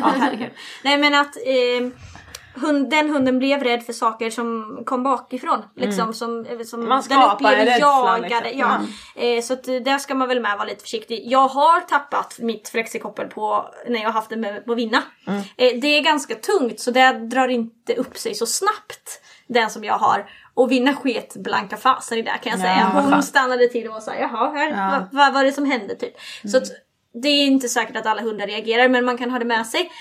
Ja, 0.02 0.14
herregud. 0.20 0.52
Nej 0.84 0.98
men 0.98 1.14
att 1.16 1.36
eh, 1.38 1.88
hund, 2.62 2.90
den 2.90 3.10
hunden 3.10 3.40
blev 3.40 3.64
rädd 3.64 3.84
för 3.84 3.94
saker 3.94 4.30
som 4.30 4.78
kom 4.86 5.04
bakifrån. 5.04 5.64
Liksom, 5.76 6.14
som, 6.14 6.46
som 6.66 6.80
Mm. 6.80 6.90
Man 6.90 7.04
skapar 7.04 7.54
en 7.54 7.66
rädsla, 7.66 8.20
jagade. 8.20 8.50
liksom. 8.50 8.88
Ja. 9.16 9.22
Eh, 9.22 9.42
så 9.42 9.54
att, 9.54 9.68
eh, 9.68 9.76
där 9.76 9.98
ska 9.98 10.16
man 10.16 10.28
väl 10.28 10.42
med 10.42 10.58
vara 10.58 10.68
lite 10.68 10.82
försiktig. 10.82 11.22
Jag 11.26 11.48
har 11.48 11.82
tappat 11.82 12.40
mitt 12.40 12.70
flexikoppel 12.70 13.28
på, 13.28 13.66
när 13.88 14.02
jag 14.02 14.12
haft 14.12 14.30
det 14.30 14.38
med, 14.38 14.66
på 14.66 14.76
Vinna. 14.76 15.04
Mm. 15.28 15.40
Eh, 15.40 15.80
det 15.82 15.88
är 15.88 16.02
ganska 16.04 16.36
tungt 16.36 16.80
så 16.80 16.92
det 16.92 17.12
drar 17.12 17.48
inte 17.48 17.94
upp 17.96 18.18
sig 18.18 18.36
så 18.36 18.46
snabbt. 18.46 19.22
Den 19.48 19.70
som 19.70 19.84
jag 19.84 19.98
har. 19.98 20.30
Och 20.56 20.72
Vinna 20.72 20.94
sket 20.96 21.36
blanka 21.36 21.78
fasen 21.78 22.18
i 22.18 22.22
det 22.22 22.40
kan 22.44 22.52
jag 22.52 22.60
säga. 22.60 22.92
Ja, 22.94 23.02
Hon 23.02 23.24
stannade 23.24 23.68
till 23.68 23.88
och 23.88 23.94
var 23.94 24.02
såhär, 24.02 24.20
jaha, 24.20 24.52
här, 24.54 24.70
Ja. 24.70 24.90
vad, 24.92 25.24
vad 25.24 25.34
var 25.34 25.44
det 25.44 25.52
som 25.52 25.66
hände 25.66 25.96
typ? 25.96 26.14
Så 26.52 26.58
att, 26.58 26.64
det 27.24 27.28
är 27.28 27.46
inte 27.46 27.70
säkert 27.70 27.98
att 27.98 28.06
alla 28.06 28.22
hundar 28.22 28.48
reagerar 28.48 28.90
men 28.90 29.06
man 29.06 29.18
kan 29.18 29.32
ha 29.32 29.40
det 29.40 29.46
med 29.46 29.68
sig. 29.68 29.92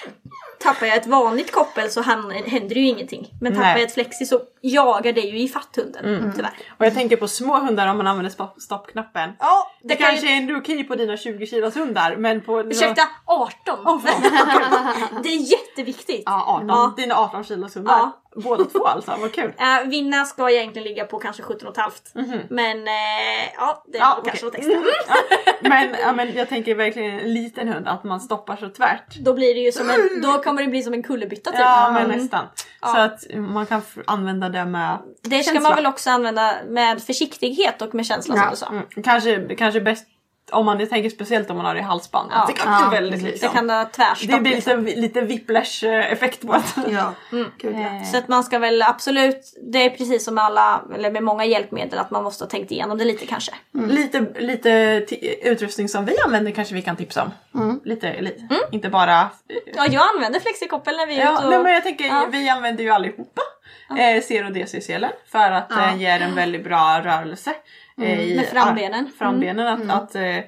Tappar 0.64 0.86
jag 0.86 0.96
ett 0.96 1.06
vanligt 1.06 1.52
koppel 1.52 1.90
så 1.90 2.02
händer 2.02 2.74
ju 2.74 2.86
ingenting. 2.86 3.28
Men 3.40 3.52
tappar 3.52 3.64
Nej. 3.66 3.80
jag 3.80 3.86
ett 3.88 3.94
flexi 3.94 4.26
så 4.26 4.40
jagar 4.60 5.12
det 5.12 5.20
ju 5.20 5.38
ifatt 5.38 5.76
hunden 5.76 6.32
tyvärr. 6.36 6.52
Och 6.78 6.86
jag 6.86 6.94
tänker 6.94 7.16
på 7.16 7.28
små 7.28 7.58
hundar 7.60 7.86
om 7.88 7.96
man 7.96 8.06
använder 8.06 8.30
stopp- 8.30 8.60
stoppknappen. 8.60 9.30
Ja, 9.38 9.70
Det, 9.82 9.88
det 9.88 9.96
kan 9.96 10.06
kanske 10.06 10.26
ju... 10.26 10.32
är 10.32 10.36
ändå 10.36 10.56
okej 10.56 10.84
på 10.84 10.94
dina 10.94 11.16
20 11.16 11.46
kilos 11.46 11.76
hundar 11.76 12.16
men 12.16 12.40
på... 12.40 12.60
Ursäkta, 12.60 13.08
18! 13.24 13.78
det 15.22 15.28
är 15.28 15.50
jätteviktigt. 15.52 16.22
Ja, 16.26 16.44
18. 16.48 16.68
Ja. 16.68 16.94
Dina 16.96 17.14
18 17.16 17.44
kilos 17.44 17.76
hundar. 17.76 17.92
Ja. 17.94 18.20
Båda 18.36 18.64
två 18.64 18.84
alltså, 18.86 19.14
vad 19.20 19.32
kul. 19.32 19.52
Äh, 19.58 19.84
vinna 19.88 20.24
ska 20.24 20.50
egentligen 20.50 20.88
ligga 20.88 21.04
på 21.04 21.18
kanske 21.18 21.42
17,5. 21.42 22.40
Men 22.50 22.88
eh, 22.88 22.92
ja, 23.56 23.84
det 23.86 23.98
Mhm. 23.98 24.06
Ja, 24.06 24.22
kanske 24.24 24.44
något 24.44 24.54
extra. 24.54 24.74
Men, 25.60 25.94
ja, 26.02 26.12
men 26.12 26.34
jag 26.36 26.48
tänker 26.48 26.74
verkligen 26.74 27.18
en 27.18 27.34
liten 27.34 27.68
hund, 27.68 27.88
att 27.88 28.04
man 28.04 28.20
stoppar 28.20 28.56
så 28.56 28.68
tvärt. 28.68 29.16
Då 29.20 29.34
blir 29.34 29.54
det 29.54 29.60
ju 29.60 29.72
som 29.72 29.90
en, 29.90 30.20
då 30.22 30.38
kommer 30.54 30.62
det 30.62 30.68
bli 30.70 30.82
som 30.82 30.94
en 30.94 31.02
kullerbytta 31.02 31.50
typ. 31.50 31.60
Ja, 31.60 31.90
men 31.92 32.04
Mm. 32.04 32.16
nästan. 32.18 32.46
Ja. 32.80 32.88
Så 32.88 32.98
att 33.00 33.20
man 33.38 33.66
kan 33.66 33.82
använda 34.06 34.48
det 34.48 34.64
med 34.64 34.98
Det 35.22 35.42
ska 35.42 35.52
känsla. 35.52 35.60
man 35.68 35.76
väl 35.76 35.86
också 35.86 36.10
använda 36.10 36.54
med 36.68 37.02
försiktighet 37.02 37.82
och 37.82 37.94
med 37.94 38.06
känsla 38.06 38.34
som 38.34 38.42
Ja. 38.44 38.50
du 38.50 38.56
sa. 38.56 38.66
Mm, 38.68 38.84
kanske, 39.04 39.54
kanske 39.54 39.80
bäst 39.80 40.06
om 40.54 40.66
man, 40.66 40.80
jag 40.80 40.90
tänker 40.90 41.10
speciellt 41.10 41.50
om 41.50 41.56
man 41.56 41.66
har 41.66 41.74
det 41.74 41.80
i 41.80 41.82
halsband. 41.82 42.30
Ja. 42.34 42.44
det 42.46 42.52
kan 42.52 42.72
Ja, 42.82 42.88
bli 42.88 42.96
väldigt 42.98 43.20
precis. 43.22 43.42
liksom. 43.42 43.48
Det 43.52 43.56
kan 43.58 43.70
ha 43.70 43.84
tvärstopp. 43.84 44.30
det 44.30 44.40
blir 44.40 44.54
liksom. 44.54 44.84
lite, 44.84 45.00
lite 45.00 45.20
whiplash-effekt 45.20 46.46
på 46.46 46.52
det. 46.52 46.90
Ja. 46.92 47.12
Gud, 47.58 47.76
ja. 47.78 48.04
Så 48.04 48.18
att 48.18 48.28
man 48.28 48.44
ska 48.44 48.58
väl 48.58 48.82
absolut, 48.82 49.54
det 49.72 49.78
är 49.84 49.90
precis 49.90 50.24
som 50.24 50.34
med 50.34 50.44
alla, 50.44 50.82
eller 50.94 51.10
med 51.10 51.22
många 51.22 51.44
hjälpmedel, 51.44 51.98
att 51.98 52.10
man 52.10 52.24
måste 52.24 52.44
ha 52.44 52.50
tänkt 52.50 52.70
igenom 52.70 52.98
det 52.98 53.04
lite 53.04 53.26
kanske. 53.26 53.52
Lite, 53.88 54.26
lite 54.38 54.70
ti- 55.00 55.34
utrustning 55.42 55.88
som 55.88 56.04
vi 56.04 56.16
använder 56.24 56.50
kanske 56.52 56.74
vi 56.74 56.82
kan 56.82 56.96
tipsa 56.96 57.22
om. 57.22 57.60
Mm. 57.62 57.80
Lite, 57.84 58.20
lite. 58.20 58.48
inte 58.72 58.88
bara... 58.88 59.28
Ja, 59.76 59.86
jag 59.90 60.02
använder 60.14 60.40
flexikoppel 60.40 60.96
när 60.96 61.06
vi 61.06 61.16
är 61.16 61.24
Ja, 61.24 61.34
ute 61.34 61.44
och... 61.44 61.50
nej, 61.50 61.62
men 61.62 61.72
jag 61.72 61.82
tänker, 61.82 62.04
Ja. 62.04 62.26
vi 62.32 62.48
använder 62.48 62.84
ju 62.84 62.90
allihopa 62.90 63.42
eh, 63.98 64.22
Zero 64.22 64.50
DC-selen 64.50 65.10
för 65.32 65.50
att 65.50 65.66
Ja. 65.70 65.76
den 65.76 66.00
ger 66.00 66.20
en 66.20 66.34
väldigt 66.34 66.64
bra 66.64 67.00
rörelse. 67.04 67.50
Eh, 68.00 68.20
i 68.20 68.36
Med 68.36 68.46
frambenen. 68.46 69.04
ar- 69.06 69.10
frambenen 69.18 69.66
att, 69.68 69.80
Mm. 69.80 69.90
att, 69.96 70.14
eh, 70.14 70.38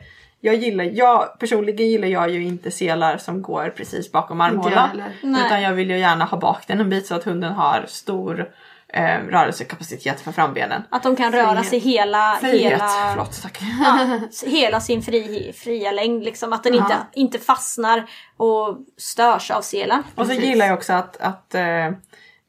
jag 0.41 0.55
gillar, 0.55 0.85
jag 0.85 1.39
personligen 1.39 1.87
gillar 1.89 2.09
jag 2.09 2.31
ju 2.31 2.43
inte 2.45 2.71
selar 2.71 3.17
som 3.19 3.43
går 3.43 3.73
precis 3.77 4.13
bakom 4.13 4.41
armhålan. 4.41 5.03
Utan 5.23 5.63
jag 5.63 5.73
vill 5.73 5.91
ju 5.91 5.99
gärna 5.99 6.25
ha 6.25 6.39
bak 6.39 6.67
den 6.67 6.81
en 6.81 6.91
bit 6.91 7.07
så 7.07 7.15
att 7.15 7.25
hunden 7.25 7.53
har 7.53 7.85
stor 7.89 8.49
eh, 8.89 9.19
rörelsekapacitet 9.29 10.21
för 10.21 10.33
frambenen. 10.33 10.83
Att 10.91 11.03
de 11.03 11.17
kan 11.17 11.33
röra 11.33 11.63
sig 11.63 11.79
hela, 11.79 12.39
Frihet, 12.41 12.73
hela, 12.73 12.89
förlåt 13.15 13.43
tack. 13.43 13.59
ja, 13.85 14.21
hela 14.51 14.81
sin 14.81 15.03
fri, 15.03 15.53
fria 15.57 15.93
längd. 15.93 16.25
Liksom. 16.25 16.53
Att 16.53 16.63
den 16.65 16.75
inte, 16.75 16.97
inte 17.15 17.39
fastnar 17.39 18.05
och 18.37 18.79
störs 18.97 19.51
av 19.51 19.63
selen. 19.63 20.03
Och 20.15 20.27
så 20.27 20.33
gillar 20.33 20.67
jag 20.67 20.75
också 20.75 20.93
att, 20.93 21.17
att 21.17 21.55
eh, 21.55 21.63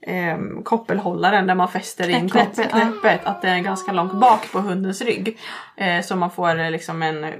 eh, 0.01 0.37
koppelhållaren 0.63 1.47
där 1.47 1.55
man 1.55 1.67
fäster 1.71 2.09
in 2.09 2.29
Knäppet. 2.29 2.69
knäppet, 2.71 3.25
att 3.25 3.41
det 3.41 3.47
är 3.49 3.59
ganska 3.59 3.91
långt 3.91 4.13
bak 4.13 4.51
på 4.51 4.59
hundens 4.59 5.01
rygg. 5.01 5.37
Eh, 5.77 6.01
så 6.01 6.15
man 6.15 6.31
får 6.31 6.59
eh, 6.59 6.71
liksom 6.71 7.03
en, 7.03 7.23
eh, 7.23 7.33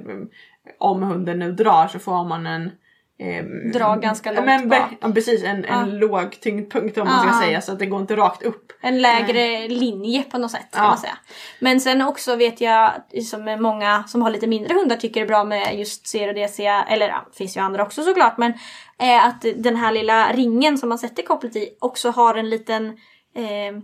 om 0.80 1.04
hunden 1.04 1.40
nu 1.40 1.52
drar 1.52 1.88
så 1.88 2.00
får 2.00 2.24
man 2.24 2.46
en 2.48 2.72
eh, 3.20 3.44
Dra 3.74 3.96
ganska 3.96 4.32
långt 4.32 4.46
men, 4.46 4.70
bak. 4.70 4.92
Ja, 5.02 5.12
precis, 5.12 5.44
en, 5.44 5.66
en 5.66 5.98
låg 5.98 6.40
tyngdpunkt 6.42 6.98
om 6.98 7.08
man 7.08 7.20
ska 7.20 7.30
Ja. 7.30 7.42
säga 7.42 7.62
så 7.62 7.72
att 7.72 7.80
det 7.80 7.86
går 7.86 8.02
inte 8.02 8.16
rakt 8.16 8.44
upp. 8.44 8.72
En 8.82 9.02
lägre 9.02 9.68
linje 9.68 10.24
på 10.24 10.38
något 10.38 10.52
sätt 10.52 10.68
kan 10.72 10.84
Ja. 10.84 10.90
man 10.90 10.98
säga. 10.98 11.18
Men 11.60 11.80
sen 11.80 12.02
också 12.02 12.36
vet 12.36 12.62
jag 12.62 12.92
som 13.24 13.48
är 13.48 13.58
många 13.58 14.04
som 14.08 14.22
har 14.22 14.30
lite 14.30 14.48
mindre 14.48 14.74
hundar 14.74 14.96
tycker 14.96 15.20
det 15.22 15.26
är 15.26 15.28
bra 15.28 15.44
med 15.44 15.80
just 15.80 16.12
CR 16.12 16.28
och 16.28 16.34
DC, 16.34 16.66
eller 16.66 17.08
ja, 17.08 17.26
det 17.32 17.38
finns 17.38 17.58
ju 17.58 17.62
andra 17.62 17.84
också 17.84 18.04
såklart, 18.04 18.38
men 18.38 18.54
är 19.00 19.28
att 19.28 19.46
den 19.56 19.76
här 19.76 19.92
lilla 19.92 20.32
ringen 20.34 20.78
som 20.78 20.90
man 20.90 21.00
sätter 21.00 21.24
kopplet 21.24 21.56
i 21.56 21.78
också 21.80 22.10
har 22.10 22.36
en 22.36 22.50
liten 22.50 22.88
eh, 23.36 23.78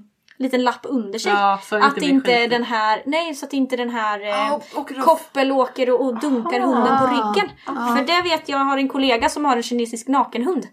liten 0.43 0.63
lapp 0.63 0.79
under 0.83 1.19
sig. 1.19 1.31
Ja, 1.31 1.59
att 1.71 1.97
inte 1.97 2.05
inte 2.05 2.47
den 2.47 2.63
här, 2.63 3.01
nej 3.05 3.35
så 3.35 3.45
att 3.45 3.53
inte 3.53 3.75
den 3.75 3.89
här 3.89 4.19
eh, 4.21 4.27
Ja, 4.27 4.61
och- 4.75 4.91
koppel 5.03 5.51
åker 5.51 5.89
och, 5.89 6.05
och 6.05 6.19
dunkar 6.19 6.59
hunden 6.59 6.97
på 6.99 7.05
ryggen. 7.05 7.49
För 7.65 8.05
det 8.07 8.29
vet 8.29 8.49
jag 8.49 8.57
har 8.57 8.77
en 8.77 8.89
kollega 8.89 9.29
som 9.29 9.45
har 9.45 9.57
en 9.57 9.63
kinesisk 9.63 10.07
nakenhund. 10.07 10.67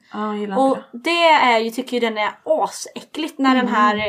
Jag 0.48 0.58
Och 0.58 0.78
det. 0.92 1.10
är 1.28 1.58
ju, 1.58 1.70
tycker 1.70 1.92
ju 1.94 2.00
den 2.00 2.18
är 2.18 2.30
asäckligt 2.44 3.38
när 3.38 3.54
den 3.56 3.68
här 3.68 3.96
eh, 3.96 4.02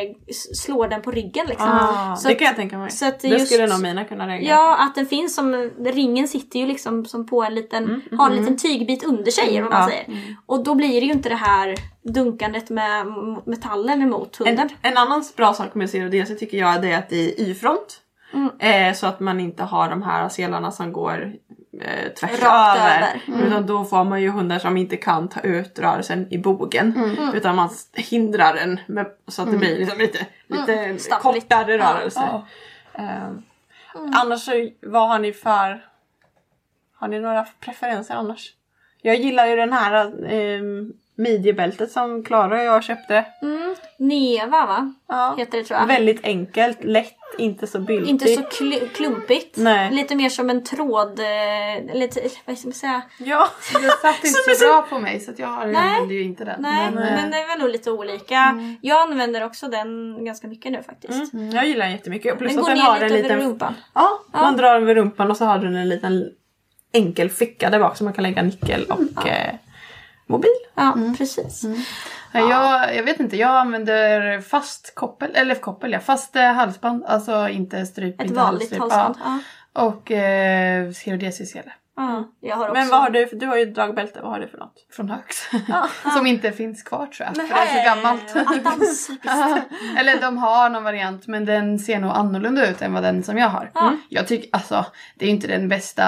slår 0.55 0.87
den 0.87 1.01
på 1.01 1.11
ryggen 1.11 1.45
liksom. 1.47 1.67
Ah, 1.69 2.15
Så 2.15 2.27
det 2.27 2.33
att- 2.33 2.39
kan 2.39 2.45
jag 2.47 2.55
tänka 2.55 2.77
mig. 2.77 2.91
så 2.91 3.07
att 3.07 3.19
det 3.19 3.27
just- 3.27 3.47
skulle 3.53 3.67
nog 3.67 3.81
mina 3.81 4.05
kunna 4.05 4.27
reagera 4.27 4.49
Ja, 4.55 4.77
att 4.83 4.95
den 4.95 5.05
finns 5.05 5.35
som, 5.35 5.71
ringen 5.79 6.27
sitter 6.27 6.59
ju 6.59 6.65
liksom 6.65 7.05
som 7.05 7.25
på 7.27 7.43
en 7.43 7.55
liten, 7.55 8.01
har 8.17 8.29
en 8.29 8.35
liten 8.35 8.57
tygbit 8.57 9.03
under 9.03 9.31
sig 9.31 9.49
eller 9.49 9.61
vad 9.61 9.71
man 9.71 9.81
Ja. 9.81 9.87
säger. 9.89 10.35
Och 10.45 10.63
då 10.63 10.75
blir 10.75 11.01
det 11.01 11.05
ju 11.05 11.11
inte 11.13 11.29
det 11.29 11.35
här 11.35 11.75
dunkandet 12.03 12.69
med 12.69 13.05
metallen 13.45 14.01
emot 14.01 14.37
hunden. 14.37 14.69
En, 14.81 14.91
en 14.91 14.97
annan 14.97 15.23
bra 15.37 15.53
sak 15.53 15.75
med 15.75 15.91
CRDC 15.91 16.35
tycker 16.35 16.57
jag 16.57 16.81
det 16.81 16.91
är 16.91 16.97
att 16.97 17.09
det 17.09 17.15
är 17.15 17.39
Y-front. 17.39 18.01
Mm. 18.33 18.49
Eh, 18.59 18.93
så 18.93 19.07
att 19.07 19.19
man 19.19 19.39
inte 19.39 19.63
har 19.63 19.89
de 19.89 20.01
här 20.01 20.29
selarna 20.29 20.71
som 20.71 20.93
går 20.93 21.33
eh, 21.81 22.13
tvärs 22.13 22.43
Rakt 22.43 22.79
över. 22.79 23.21
Mm. 23.27 23.39
Utan 23.41 23.65
då 23.65 23.83
får 23.85 24.03
man 24.03 24.21
ju 24.21 24.29
hundar 24.29 24.59
som 24.59 24.77
inte 24.77 24.97
kan 24.97 25.29
ta 25.29 25.39
ut 25.39 25.79
rörelsen 25.79 26.33
i 26.33 26.37
bogen. 26.37 26.93
Mm. 26.95 27.35
Utan 27.35 27.55
man 27.55 27.69
hindrar 27.93 28.53
den 28.53 28.79
med, 28.87 29.05
så 29.27 29.41
att 29.41 29.51
det 29.51 29.57
blir 29.57 29.77
liksom 29.77 29.99
lite, 29.99 30.25
lite 30.47 30.73
Mm. 30.73 30.99
Stappligt. 30.99 31.43
kortare 31.43 31.77
rörelse. 31.77 32.41
Eh, 32.93 33.29
Annars 33.93 34.45
så, 34.45 34.69
vad 34.81 35.07
har 35.07 35.19
ni 35.19 35.33
för... 35.33 35.85
Har 36.93 37.07
ni 37.07 37.19
några 37.19 37.45
preferenser 37.59 38.15
annars? 38.15 38.53
Jag 39.01 39.15
gillar 39.15 39.47
ju 39.47 39.55
den 39.55 39.73
här 39.73 40.05
eh, 40.33 40.61
midjebältet 41.21 41.91
som 41.91 42.23
Klara 42.23 42.57
och 42.59 42.63
jag 42.65 42.83
köpte. 42.83 43.25
Mm. 43.41 43.75
Neva 43.97 44.65
va? 44.65 44.93
Ja. 45.07 45.35
Heter 45.37 45.57
det 45.57 45.63
tror 45.63 45.79
jag. 45.79 45.87
Väldigt 45.87 46.25
enkelt, 46.25 46.83
lätt, 46.83 47.13
inte 47.37 47.67
så 47.67 47.79
byltigt. 47.79 48.09
Inte 48.09 48.27
så 48.27 48.41
kl- 48.41 48.87
klumpigt. 48.93 49.57
Nej. 49.57 49.91
Lite 49.91 50.15
mer 50.15 50.29
som 50.29 50.49
en 50.49 50.63
tråd... 50.63 51.19
Eh, 51.19 51.95
lite, 51.95 52.21
vad 52.45 52.57
ska 52.57 52.67
man 52.67 52.73
säga? 52.73 53.01
Ja, 53.17 53.47
Det 53.73 53.89
satt 53.89 54.23
inte 54.23 54.55
så 54.59 54.65
bra 54.65 54.81
på 54.89 54.99
mig 54.99 55.19
så 55.19 55.31
att 55.31 55.39
jag 55.39 55.47
har- 55.47 55.61
använder 55.63 56.15
ju 56.15 56.23
inte 56.23 56.45
den. 56.45 56.61
Nej, 56.61 56.91
Men, 56.91 56.95
men, 57.03 57.23
eh, 57.25 57.29
det 57.29 57.37
är 57.37 57.47
väl 57.47 57.59
nog 57.59 57.69
lite 57.69 57.91
olika. 57.91 58.59
Jag 58.81 59.01
använder 59.01 59.43
också 59.45 59.67
den 59.67 60.17
ganska 60.25 60.47
mycket 60.47 60.71
nu 60.71 60.83
faktiskt. 60.83 61.33
mm, 61.33 61.49
jag 61.51 61.67
gillar 61.67 61.85
den 61.85 61.91
jättemycket. 61.91 62.37
Plus 62.37 62.51
Den 62.51 62.59
att 62.59 62.65
går 62.65 62.75
den 62.75 62.79
har 62.85 62.95
ner 62.99 63.05
en 63.05 63.11
lite 63.11 63.19
över 63.25 63.35
liten... 63.35 63.49
rumpan. 63.49 63.73
Ja, 63.93 64.19
man 64.33 64.57
drar 64.57 64.75
över 64.75 64.95
rumpan 64.95 65.31
och 65.31 65.37
så 65.37 65.45
har 65.45 65.59
den 65.59 65.75
en 65.75 65.89
liten 65.89 66.29
enkel 66.93 67.29
ficka 67.29 67.69
där 67.69 67.79
bak 67.79 67.97
så 67.97 68.03
man 68.03 68.13
kan 68.13 68.23
lägga 68.23 68.41
nyckel 68.41 68.85
och 68.89 69.27
eh, 69.27 69.53
mobil. 70.31 70.49
Ja, 70.75 70.97
precis. 71.17 71.63
Nej, 72.33 72.49
jag, 72.49 72.95
jag 72.95 73.03
vet 73.03 73.19
inte, 73.19 73.37
jag 73.37 73.49
använder 73.49 74.41
fast 74.41 74.95
koppel, 74.95 75.35
eller 75.35 75.55
koppel 75.55 75.91
ja, 75.91 75.99
fast 75.99 76.35
eh, 76.35 76.43
halsband. 76.43 77.05
Alltså 77.05 77.49
inte 77.49 77.85
stryp, 77.85 78.15
Ett 78.15 78.27
inte 78.27 78.39
vanligt 78.39 78.77
halsband. 78.77 79.15
Ja. 79.19 79.39
Ja. 79.73 79.87
Och 79.87 80.11
eh, 80.11 80.91
CRDC-sele 80.91 81.71
Ja. 81.95 82.31
Jag 82.41 82.55
har 82.55 82.69
också... 82.69 82.73
Men 82.73 82.89
vad 82.89 83.01
har 83.01 83.09
du 83.09 83.27
för, 83.27 83.35
du 83.35 83.45
har 83.45 83.57
ju 83.57 83.65
dragbälte, 83.65 84.19
vad 84.21 84.31
har 84.31 84.39
du 84.39 84.47
för 84.47 84.57
något? 84.57 84.87
från 84.91 85.09
Högs. 85.09 85.49
Som 86.15 86.27
inte 86.27 86.51
finns 86.51 86.83
kvar 86.83 87.05
tror 87.05 87.27
jag, 87.27 87.35
för 87.35 87.55
det 87.55 87.61
är 87.61 87.83
så 87.83 88.01
gammalt. 88.01 88.35
Attans. 88.65 89.09
Eller 89.97 90.21
de 90.21 90.37
har 90.37 90.69
någon 90.69 90.83
variant 90.83 91.27
men 91.27 91.45
den 91.45 91.79
ser 91.79 91.99
nog 91.99 92.11
annorlunda 92.11 92.69
ut 92.69 92.81
än 92.81 92.93
vad 92.93 93.03
den 93.03 93.23
som 93.23 93.37
jag 93.37 93.49
har. 93.49 93.71
Mm. 93.81 94.01
Jag 94.09 94.27
tycker 94.27 94.49
alltså 94.53 94.85
det 95.15 95.25
är 95.25 95.29
inte 95.29 95.47
den 95.47 95.67
bästa 95.67 96.05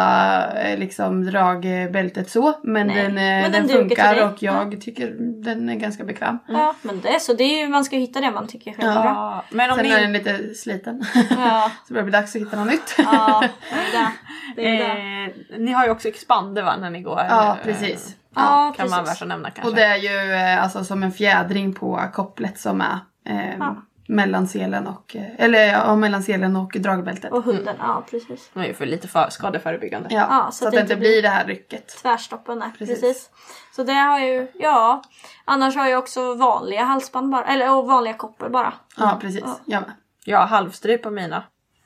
eh, 0.62 0.80
liksom 0.80 1.26
dragbältet 1.26 2.30
så 2.30 2.60
men 2.64 2.88
Nej, 2.88 2.96
den, 2.96 3.06
eh, 3.06 3.24
men 3.24 3.52
den 3.52 3.68
den 3.68 3.78
funkar 3.78 4.32
och 4.32 4.44
jag 4.44 4.82
tycker 4.82 5.16
den 5.44 5.70
är 5.70 5.76
ganska 5.76 6.04
bekväm. 6.04 6.38
Ja, 6.48 6.76
men 6.82 7.02
det 7.02 7.20
så. 7.20 7.34
Det 7.34 7.44
är 7.44 7.60
ju, 7.60 7.68
man 7.68 7.86
ska 7.86 7.96
hitta 7.96 8.22
det 8.22 8.32
man 8.32 8.48
tycker 8.48 8.74
själv 8.74 8.90
är 8.90 9.02
bra. 9.02 9.04
Ja, 9.04 9.44
men 9.50 9.70
om 9.70 9.76
Sen 9.76 9.86
ni... 9.86 9.92
är 9.92 10.02
den 10.02 10.14
lite 10.14 10.54
sliten. 10.56 11.06
Ja, 11.30 11.72
så 11.88 11.94
börjar 11.94 12.06
det 12.06 12.12
bli 12.12 12.20
dags 12.20 12.36
att 12.36 12.42
hitta 12.42 12.58
något 12.58 12.72
nytt. 12.72 12.96
ja 12.98 13.44
det 13.70 13.76
är 13.76 14.02
det. 14.02 14.12
det, 14.56 14.68
är 14.68 14.80
det. 14.80 15.54
Eh, 15.54 15.60
ni 15.60 15.73
har 15.74 15.86
ju 15.86 15.92
också 15.92 16.08
expander 16.08 16.64
va 16.64 16.76
när 16.78 16.90
ni 16.90 17.02
går? 17.02 17.20
Ja, 17.30 17.48
eh, 17.58 17.64
precis. 17.64 18.16
Ja, 18.36 18.74
kan 18.78 18.90
man 18.90 19.00
precis. 19.00 19.16
värt 19.16 19.22
att 19.22 19.28
nämna 19.28 19.52
kanske. 19.52 19.70
Och 19.70 19.76
det 19.76 19.84
är 19.84 19.98
ju 19.98 20.34
eh, 20.34 20.64
alltså 20.64 20.84
som 20.84 21.04
en 21.04 21.12
fjädring 21.12 21.74
på 21.74 22.02
kopplet 22.14 22.60
som 22.60 22.82
är 22.82 23.00
eh, 23.30 23.58
Ja. 23.60 23.76
mellan 24.08 24.48
selen 24.48 24.88
och, 24.88 25.16
eh, 25.16 25.24
eller 25.38 25.60
ja, 25.66 25.96
mellan 25.96 26.24
selen 26.24 26.56
och 26.56 26.72
dragbältet. 26.80 27.32
Och 27.32 27.44
hunden, 27.44 27.76
ja 27.80 28.04
precis. 28.12 28.50
Det 28.54 28.60
är 28.60 28.66
ju 28.66 28.74
för 28.74 28.86
lite 28.86 29.08
för 29.08 29.30
skadeförebyggande. 29.30 30.10
Ja, 30.12 30.28
Ja, 30.30 30.52
så, 30.52 30.68
att 30.68 30.74
det 30.74 30.82
inte 30.82 30.96
blir 30.96 31.22
det 31.22 31.30
här 31.30 31.46
rycket. 31.46 31.88
Tvärstoppen, 32.02 32.60
nej. 32.60 32.70
Precis. 32.78 33.02
Precis. 33.02 33.30
Så 33.76 33.84
det 33.84 33.94
har 33.94 34.20
ju, 34.20 34.48
ja. 34.60 35.02
Annars 35.46 35.76
har 35.76 35.88
jag 35.88 36.00
också 36.00 36.34
vanliga 36.36 36.84
halsband 36.84 37.32
bara. 37.32 37.46
Eller 37.46 37.74
och 37.74 37.88
vanliga 37.88 38.14
koppel 38.14 38.52
bara. 38.52 38.74
Ja, 38.98 39.18
precis. 39.22 39.44
Jag 39.66 39.82
med. 39.82 39.92
Jag 40.26 40.38
har 40.40 40.48
halvstryp 40.48 41.04
på 41.04 41.10
mina. 41.10 41.44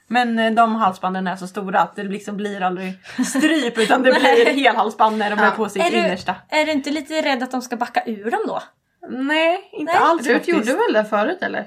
Men 0.07 0.39
eh, 0.39 0.51
de 0.51 0.75
halsbanden 0.75 1.27
är 1.27 1.35
så 1.35 1.47
stora 1.47 1.79
att 1.79 1.95
det 1.95 2.03
liksom 2.03 2.37
blir 2.37 2.61
aldrig 2.61 2.93
stryp 3.25 3.77
utan 3.77 4.03
det 4.03 4.11
blir 4.11 4.45
helhalsband 4.45 5.17
när 5.17 5.29
de 5.29 5.39
är 5.39 5.51
på 5.51 5.69
sitt 5.69 5.83
Är 5.85 5.91
du, 5.91 5.97
innersta. 5.97 6.35
är 6.49 6.65
du 6.65 6.71
inte 6.71 6.89
lite 6.91 7.21
rädd 7.21 7.43
att 7.43 7.51
de 7.51 7.61
ska 7.61 7.75
backa 7.75 8.03
ur 8.05 8.31
dem 8.31 8.41
då? 8.47 8.61
Nej, 9.09 9.69
inte 9.73 9.93
Nej. 9.93 10.01
alls 10.01 10.23
Du 10.23 10.33
faktiskt. 10.33 10.57
gjorde 10.57 10.73
väl 10.79 10.93
det 10.93 11.05
förut 11.05 11.37
eller? 11.41 11.65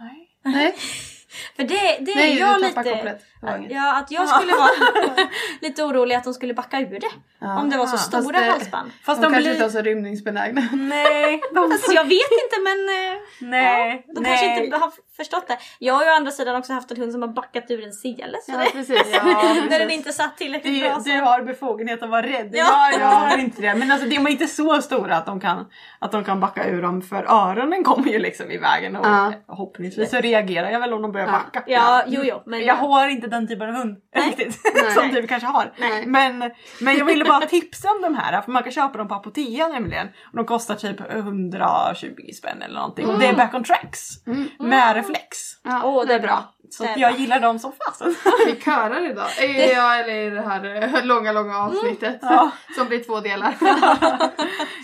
Nej. 0.00 0.28
Nej, 0.44 0.74
För 1.56 1.62
det, 1.62 1.96
det 2.00 2.12
är 2.12 2.16
Nej 2.16 2.38
jag 2.38 2.60
du 2.60 2.68
tappade 2.68 2.88
lite... 2.90 2.96
kopplet. 2.96 3.22
Var. 3.42 3.66
Ja, 3.70 3.96
att 3.98 4.10
jag 4.10 4.28
skulle 4.28 4.52
vara 4.52 4.70
lite 5.60 5.82
orolig 5.84 6.14
att 6.14 6.24
de 6.24 6.34
skulle 6.34 6.54
backa 6.54 6.80
ur 6.80 7.00
det. 7.00 7.06
Ja. 7.40 7.58
Om 7.60 7.70
det 7.70 7.76
var 7.78 7.86
så 7.86 7.90
Fast 7.90 8.06
stora 8.12 8.40
det- 8.40 8.50
halsband. 8.50 8.90
Fast 9.04 9.22
de, 9.22 9.26
de, 9.26 9.32
kanske 9.32 9.40
blir... 9.50 9.52
inte 9.52 9.64
är 9.64 9.68
så 9.68 9.80
rymningsbenägna. 9.82 10.62
Nej, 10.72 11.42
de... 11.54 11.58
Alltså 11.64 11.92
jag 11.92 12.04
vet 12.04 12.30
inte 12.44 12.56
men... 12.64 12.78
eh, 12.88 13.20
Nej, 13.50 14.06
De 14.14 14.20
nej. 14.20 14.38
kanske 14.38 14.64
inte 14.64 14.76
har 14.76 14.92
förstått 15.16 15.48
det. 15.48 15.58
Jag 15.78 15.94
har 15.94 16.04
ju 16.04 16.10
å 16.10 16.14
andra 16.14 16.30
sidan 16.30 16.56
också 16.56 16.72
haft 16.72 16.90
en 16.90 16.96
hund 16.96 17.12
som 17.12 17.22
har 17.22 17.28
backat 17.28 17.70
ur 17.70 17.84
en 17.84 17.92
sele. 17.92 18.38
Så 18.46 18.52
det, 18.52 18.70
precis. 18.72 19.02
när 19.70 19.78
den 19.78 19.90
inte 19.90 20.12
satt 20.12 20.36
tillräckligt 20.36 20.82
bra. 20.82 20.94
Du, 20.98 21.02
Så. 21.02 21.08
du 21.10 21.20
har 21.20 21.42
befogenhet 21.42 22.02
att 22.02 22.10
vara 22.10 22.22
rädd. 22.26 22.50
Ja. 22.52 22.90
Jag, 22.92 23.00
jag 23.00 23.06
har 23.06 23.38
inte 23.38 23.62
det. 23.62 23.74
Men 23.74 23.90
alltså, 23.92 24.08
de 24.08 24.16
är 24.26 24.30
inte 24.30 24.46
så 24.46 24.82
stora 24.82 25.16
att 25.16 25.26
de, 25.26 25.40
kan, 25.40 25.66
att 25.98 26.12
de 26.12 26.24
kan 26.24 26.40
backa 26.40 26.68
ur 26.68 26.82
dem 26.82 27.02
för 27.02 27.24
öronen 27.24 27.84
kommer 27.84 28.08
ju 28.08 28.18
liksom 28.18 28.50
i 28.50 28.58
vägen. 28.58 28.96
Och 28.96 29.06
Ja. 29.06 29.32
Förhoppningsvis 29.46 30.10
så 30.10 30.16
reagerar 30.16 30.70
jag 30.70 30.80
väl 30.80 30.92
om 30.92 31.02
de 31.02 31.12
börjar 31.12 31.26
Ja. 31.26 31.32
backa. 31.32 31.62
Ja, 31.66 32.04
jo, 32.06 32.20
jo. 32.24 32.42
Men 32.46 32.64
Jag 32.64 32.74
har 32.74 33.08
inte 33.08 33.26
den 33.32 33.48
typen 33.48 33.68
av 33.68 33.74
hund 33.74 33.96
riktigt. 34.16 34.60
som 34.94 35.08
du 35.08 35.26
kanske 35.26 35.46
har. 35.46 35.72
Nej. 35.78 36.06
Men, 36.06 36.50
men 36.80 36.96
jag 36.96 37.04
ville 37.04 37.24
bara 37.24 37.46
tipsa 37.46 37.88
om 37.90 38.02
de 38.02 38.14
här. 38.14 38.42
För 38.42 38.52
man 38.52 38.62
kan 38.62 38.72
köpa 38.72 38.98
dem 38.98 39.08
på 39.08 39.14
Apotea 39.14 39.68
nämligen. 39.68 40.06
Och 40.06 40.36
de 40.36 40.44
kostar 40.44 40.74
typ 40.74 41.00
120 41.10 42.06
spänn 42.34 42.62
eller 42.62 42.74
någonting. 42.74 43.06
Och 43.06 43.18
det 43.18 43.26
är 43.26 43.34
back 43.34 43.54
on 43.54 43.64
tracks. 43.64 44.08
Med 44.58 44.96
reflex. 44.96 45.38
Åh, 45.84 46.06
det 46.06 46.14
är 46.14 46.20
bra. 46.20 46.54
Så 46.72 46.84
att 46.84 46.96
jag 46.96 47.18
gillar 47.18 47.40
dem 47.40 47.58
som 47.58 47.72
fasen. 47.72 48.14
Vi 48.46 48.60
körar 48.60 49.10
idag. 49.10 49.26
Det... 49.38 49.72
Ja, 49.72 49.94
eller 49.94 50.14
i 50.14 50.30
det 50.30 50.40
här 50.40 50.82
eh, 50.96 51.04
långa, 51.04 51.32
långa 51.32 51.58
avsnittet. 51.58 52.18
Ja. 52.22 52.50
Som 52.76 52.88
blir 52.88 53.04
två 53.04 53.20
delar. 53.20 53.54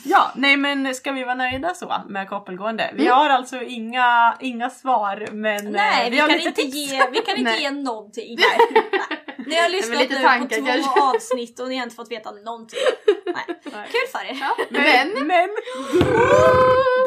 Ja, 0.05 0.33
nej 0.35 0.57
men 0.57 0.95
ska 0.95 1.13
vi 1.13 1.25
vara 1.25 1.35
nöjda 1.35 1.75
så 1.75 1.95
med 2.09 2.29
koppelgående? 2.29 2.91
Vi 2.95 3.07
har 3.07 3.31
alltså 3.31 3.63
inga, 3.63 4.37
inga 4.41 4.71
svar 4.71 5.29
men 5.33 5.67
eh, 5.67 5.73
Nej, 5.73 6.11
vi, 6.11 6.19
har 6.19 6.29
kan 6.29 6.37
lite 6.37 6.49
inte, 6.49 6.63
tips. 6.63 6.77
ge, 6.77 7.03
vi 7.13 7.19
kan 7.19 7.37
inte 7.37 7.51
Nej. 7.51 7.63
ge 7.63 7.71
någonting. 7.71 8.37
Nej. 8.39 9.19
Ni 9.49 9.57
har 9.57 9.69
lyssnat 9.77 9.99
lite 9.99 10.15
nu 10.15 10.21
tankar 10.23 10.57
på 10.57 10.63
två 10.67 10.73
kanske. 10.73 11.01
avsnitt 11.17 11.61
och 11.61 11.69
ni 11.69 11.77
har 11.77 11.83
inte 11.85 11.97
fått 11.97 12.11
veta 12.11 12.31
någonting. 12.31 12.79
Nej. 13.27 13.45
Kul 13.65 14.09
för 14.13 14.25
er. 14.31 14.39
Men, 14.71 15.27
men 15.27 15.49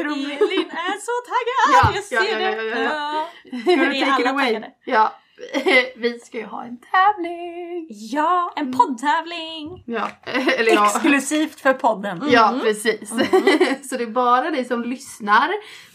Drumli- 0.02 0.38
Elin 0.44 0.70
är 0.70 0.98
så 1.08 1.16
taggad! 1.32 1.68
Ja, 1.74 1.92
jag 1.94 1.96
ja, 1.96 2.02
ser 2.02 2.40
ja, 2.40 2.40
ja, 2.40 2.56
ja, 2.56 2.76
det. 2.76 2.84
ja. 2.84 3.28
Ja. 3.44 3.62
Ska 3.62 3.76
du 3.76 4.00
take 4.06 4.22
it 4.22 4.28
away? 4.28 4.62
Ja, 4.86 5.16
vi 5.96 6.20
ska 6.20 6.38
ju 6.38 6.46
ha 6.46 6.64
en 6.64 6.78
tävling. 6.78 7.88
Ja, 7.90 8.54
en 8.56 8.74
poddtävling! 8.74 9.84
Ja, 9.86 10.10
eller 10.60 10.72
ja. 10.72 10.86
Exklusivt 10.86 11.60
för 11.60 11.74
podden. 11.74 12.24
Ja, 12.32 12.56
precis. 12.62 13.10
så 13.90 13.98
det 13.98 14.04
är 14.04 14.12
bara 14.12 14.50
ni 14.50 14.66
som 14.66 14.84
lyssnar 14.84 15.50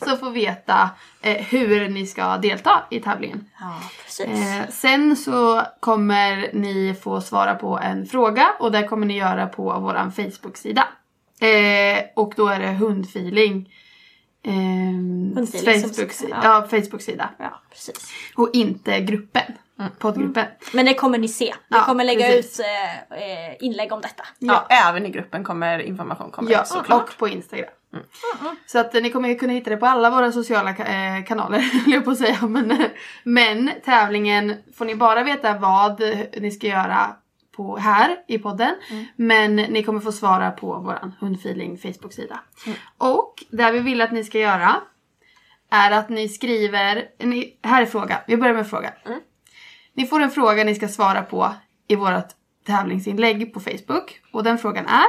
som 0.05 0.19
får 0.19 0.31
veta 0.31 0.91
eh, 1.23 1.37
hur 1.37 1.89
ni 1.89 2.07
ska 2.07 2.37
delta 2.37 2.83
i 2.91 3.01
tävlingen. 3.01 3.45
Ja, 3.61 3.81
precis. 4.05 4.27
Eh, 4.27 4.69
sen 4.71 5.17
så 5.17 5.63
kommer 5.81 6.51
ni 6.53 6.95
få 7.03 7.21
svara 7.21 7.55
på 7.55 7.79
en 7.79 8.07
fråga 8.07 8.49
och 8.59 8.73
det 8.73 8.83
kommer 8.83 9.07
ni 9.07 9.19
göra 9.19 9.47
på 9.47 9.63
vår 9.63 10.11
Facebook-sida. 10.11 10.89
Eh, 11.41 12.05
och 12.15 12.33
då 12.37 12.49
är 12.49 12.61
det 12.61 12.73
hundfeeling. 12.73 13.69
Eh, 14.47 14.53
Hundfeeling 15.37 15.81
som- 15.81 15.91
Facebook-sida. 15.91 16.41
ja. 16.43 16.67
Ja, 16.71 16.81
Facebook-sida. 16.81 17.31
Ja, 17.39 17.61
precis. 17.71 18.13
Och 18.37 18.51
inte 18.53 19.01
gruppen. 19.01 19.43
Poddgruppen. 19.99 20.45
Men 20.73 20.87
det 20.87 20.95
kommer 20.95 21.19
ni 21.19 21.29
se. 21.29 21.45
Vi 21.45 21.77
Ja, 21.77 21.85
kommer 21.85 22.05
lägga 22.05 22.27
precis. 22.27 22.61
ut 22.61 22.67
eh, 22.67 23.19
eh, 23.49 23.57
inlägg 23.61 23.93
om 23.93 24.01
detta. 24.01 24.25
Ja, 24.39 24.67
även 24.71 25.07
i 25.07 25.11
gruppen 25.11 25.45
kommer 25.45 25.79
information 25.79 26.31
komma 26.31 26.51
Ja, 26.51 26.65
såklart. 26.65 27.03
och 27.13 27.19
på 27.19 27.29
Instagram. 27.29 27.71
Så 28.67 28.79
att 28.79 28.95
ni 28.95 29.11
kommer 29.11 29.35
kunna 29.35 29.53
hitta 29.53 29.71
det 29.71 29.77
på 29.77 29.87
alla 29.87 30.11
våra 30.11 30.33
sociala 30.33 30.71
eh, 30.71 31.25
kanaler, 31.27 31.59
höll 31.85 31.93
jag 31.95 32.05
på 32.05 32.11
att 32.11 32.19
säga. 32.19 32.39
Men, 32.47 32.85
men 33.23 33.71
tävlingen 33.85 34.55
får 34.77 34.85
ni 34.85 34.95
bara 34.95 35.23
veta 35.23 35.59
vad 35.59 36.01
ni 36.41 36.51
ska 36.51 36.67
göra 36.67 37.17
på 37.57 37.77
här 37.77 38.17
i 38.29 38.39
podden. 38.39 38.75
Men 39.17 39.57
ni 39.57 39.83
kommer 39.83 40.01
få 40.01 40.13
svara 40.13 40.51
på 40.51 40.79
vår 40.79 41.13
hundfeeling 41.21 41.79
Facebook-sida. 41.79 42.41
Och 42.99 43.45
det 43.51 43.71
vi 43.73 43.79
vill 43.81 44.01
att 44.01 44.13
ni 44.13 44.25
ska 44.25 44.39
göra 44.39 44.77
är 45.71 45.91
att 45.91 46.09
ni 46.09 46.29
skriver, 46.29 47.05
ni, 47.19 47.59
här 47.63 47.83
är 47.83 47.87
frågan, 47.87 48.19
vi 48.27 48.37
börjar 48.37 48.55
med 48.55 48.71
frågan. 48.71 48.93
Ni 49.95 50.07
får 50.07 50.21
en 50.21 50.31
fråga 50.31 50.65
ni 50.65 50.75
ska 50.75 50.89
svara 50.89 51.23
på 51.23 51.55
i 51.89 51.97
vårt 51.97 52.29
tävlingsinlägg 52.67 53.55
på 53.55 53.61
Facebook. 53.61 54.21
Och 54.33 54.45
den 54.45 54.59
frågan 54.59 54.87
är 54.87 55.07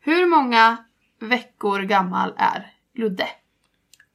Hur 0.00 0.26
många 0.26 0.76
veckor 1.20 1.80
gammal 1.82 2.34
är 2.36 2.72
Ludde? 2.94 3.28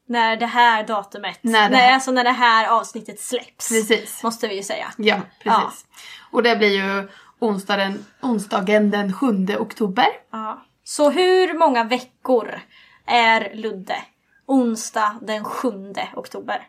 När 0.09 0.37
det 0.37 0.45
här 0.45 0.83
datumet, 0.87 1.39
När 1.41 1.69
det 1.69 1.75
här- 1.77 1.93
alltså 1.93 2.11
när 2.11 2.23
det 2.23 2.31
här 2.31 2.67
avsnittet 2.67 3.19
släpps. 3.19 3.69
Precis. 3.69 4.23
Måste 4.23 4.47
vi 4.47 4.55
ju 4.55 4.63
säga. 4.63 4.87
Ja, 4.97 5.15
precis. 5.43 5.85
Och 6.31 6.43
det 6.43 6.55
blir 6.55 6.69
ju 6.85 7.09
onsdagen, 7.39 8.05
onsdagen 8.21 8.91
den 8.91 9.13
7 9.13 9.47
oktober. 9.59 10.07
Ja. 10.31 10.65
Så 10.83 11.09
hur 11.09 11.59
många 11.59 11.83
veckor 11.83 12.59
är 13.05 13.55
Ludde? 13.55 13.95
Onsdag 14.45 15.19
den 15.21 15.43
7 15.43 15.93
oktober. 16.15 16.67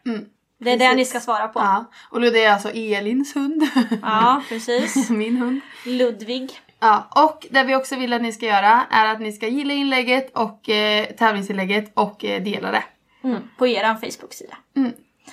Det 0.60 0.70
är 0.70 0.78
det 0.78 0.94
ni 0.94 1.04
ska 1.04 1.20
svara 1.20 1.48
på. 1.48 1.58
Mm. 1.58 1.70
Ja. 1.70 1.84
Och 2.10 2.20
Ludde 2.20 2.38
är 2.38 2.50
alltså 2.50 2.70
Elins 2.70 3.36
hund. 3.36 3.62
Ja, 4.02 4.42
precis. 4.48 5.10
Min 5.10 5.36
hund. 5.36 5.60
Ludvig. 5.86 6.60
Ja, 6.80 7.08
och 7.10 7.46
det 7.50 7.64
vi 7.64 7.76
också 7.76 7.96
vill 7.96 8.12
att 8.12 8.22
ni 8.22 8.32
ska 8.32 8.46
göra 8.46 8.86
är 8.90 9.06
att 9.06 9.20
ni 9.20 9.32
ska 9.32 9.48
gilla 9.48 9.74
inlägget 9.74 10.36
och 10.36 10.68
eh, 10.68 11.06
tävlingsinlägget 11.06 11.92
och 11.94 12.24
eh, 12.24 12.42
dela 12.42 12.70
det. 12.70 12.84
Mm, 13.24 13.42
på 13.58 13.66
eran 13.66 14.00
Facebook-sida. 14.00 14.56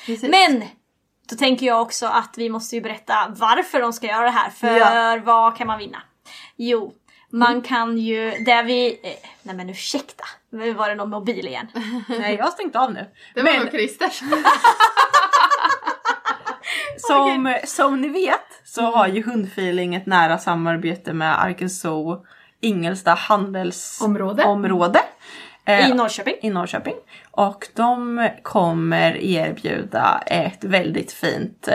Precis. 0.06 0.30
Men! 0.30 0.64
Då 1.30 1.36
tänker 1.36 1.66
jag 1.66 1.82
också 1.82 2.06
att 2.06 2.34
vi 2.38 2.50
måste 2.50 2.76
ju 2.76 2.82
berätta 2.82 3.14
varför 3.30 3.82
de 3.82 3.94
ska 3.94 4.08
göra 4.08 4.24
det 4.24 4.30
här. 4.32 4.50
För 4.50 4.78
Ja. 4.78 5.22
vad 5.26 5.58
kan 5.58 5.68
man 5.68 5.80
vinna? 5.80 6.02
Jo, 6.56 6.94
man 7.30 7.62
kan 7.62 7.98
ju, 7.98 8.32
där 8.32 8.64
vi... 8.64 9.00
Eh, 9.04 9.30
nej 9.44 9.56
men 9.56 9.70
ursäkta, 9.70 10.24
nu 10.50 10.74
var 10.74 10.90
det 10.90 10.96
någon 10.96 11.10
mobil 11.10 11.48
igen. 11.48 11.68
Nej, 12.10 12.36
jag 12.36 12.44
har 12.44 12.52
stängt 12.52 12.76
av 12.76 12.94
nu. 12.94 13.06
det 13.34 13.42
var 13.44 13.52
Men 13.52 13.62
nog 13.62 13.72
Christers. 13.72 14.22
som, 16.98 17.56
som 17.66 18.02
ni 18.02 18.08
vet 18.08 18.40
så 18.66 18.82
har 18.82 19.08
ju 19.08 19.24
Hundfeeling 19.24 19.96
ett 19.96 20.06
nära 20.06 20.38
samarbete 20.38 21.14
med 21.14 21.44
Arken 21.44 21.70
Zoo 21.70 22.26
Ingelsta 22.62 23.14
handelsområde. 23.14 24.44
Område. 24.44 25.02
Eh, 25.66 25.90
I 25.90 25.94
Norrköping. 25.94 26.36
i 26.42 26.50
Norrköping. 26.50 26.96
Och 27.32 27.68
de 27.74 28.30
kommer 28.44 29.18
erbjuda 29.18 30.24
ett 30.26 30.64
väldigt 30.64 31.12
fint 31.12 31.68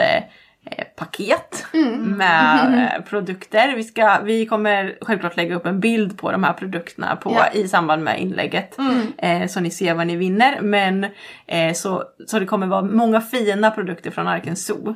eh, 0.65 0.85
paket 0.95 1.65
med 1.99 2.89
eh, 2.97 3.03
produkter. 3.03 3.75
Vi, 3.75 3.83
ska, 3.83 4.19
vi 4.23 4.45
kommer 4.45 4.97
självklart 5.01 5.37
lägga 5.37 5.55
upp 5.55 5.65
en 5.65 5.79
bild 5.79 6.17
på 6.17 6.31
de 6.31 6.43
här 6.43 6.53
produkterna 6.53 7.15
på, 7.15 7.31
Ja. 7.31 7.47
i 7.53 7.67
samband 7.67 8.03
med 8.03 8.21
inlägget. 8.21 8.77
Eh, 9.17 9.47
så 9.47 9.59
ni 9.59 9.69
ser 9.71 9.93
vad 9.93 10.07
ni 10.07 10.15
vinner. 10.15 10.61
Men 10.61 11.05
eh, 11.47 11.73
så, 11.73 12.03
så 12.27 12.39
det 12.39 12.45
kommer 12.45 12.67
vara 12.67 12.81
många 12.81 13.21
fina 13.21 13.71
produkter 13.71 14.11
från 14.11 14.27
Arken 14.27 14.55
Zoo. 14.55 14.95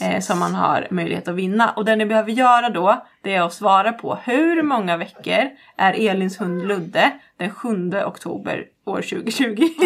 Eh, 0.00 0.20
som 0.20 0.38
man 0.38 0.54
har 0.54 0.86
möjlighet 0.90 1.28
att 1.28 1.34
vinna. 1.34 1.70
Och 1.70 1.84
det 1.84 1.96
ni 1.96 2.06
behöver 2.06 2.32
göra 2.32 2.68
då 2.68 3.06
det 3.22 3.34
är 3.34 3.42
att 3.42 3.52
svara 3.52 3.92
på 3.92 4.18
hur 4.24 4.62
många 4.62 4.96
veckor 4.96 5.48
är 5.76 6.08
Elins 6.10 6.40
hund 6.40 6.68
Ludde 6.68 7.10
den 7.36 7.50
7 7.50 7.92
oktober 8.06 8.64
år 8.84 9.02
2020? 9.02 9.68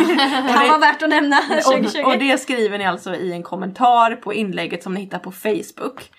Kan 0.55 0.69
vara 0.69 0.79
värt 0.79 1.03
att 1.03 1.09
nämna 1.09 1.37
2020. 1.37 1.99
Och, 1.99 2.13
och 2.13 2.19
det 2.19 2.39
skriver 2.39 2.79
ni 2.79 2.87
alltså 2.87 3.15
i 3.15 3.33
en 3.33 3.43
kommentar 3.43 4.17
på 4.17 4.35
inlägget 4.35 4.83
som 4.83 4.95
ni 4.95 5.01
hittar 5.01 5.19
på 5.19 5.33
Facebook. 5.33 6.11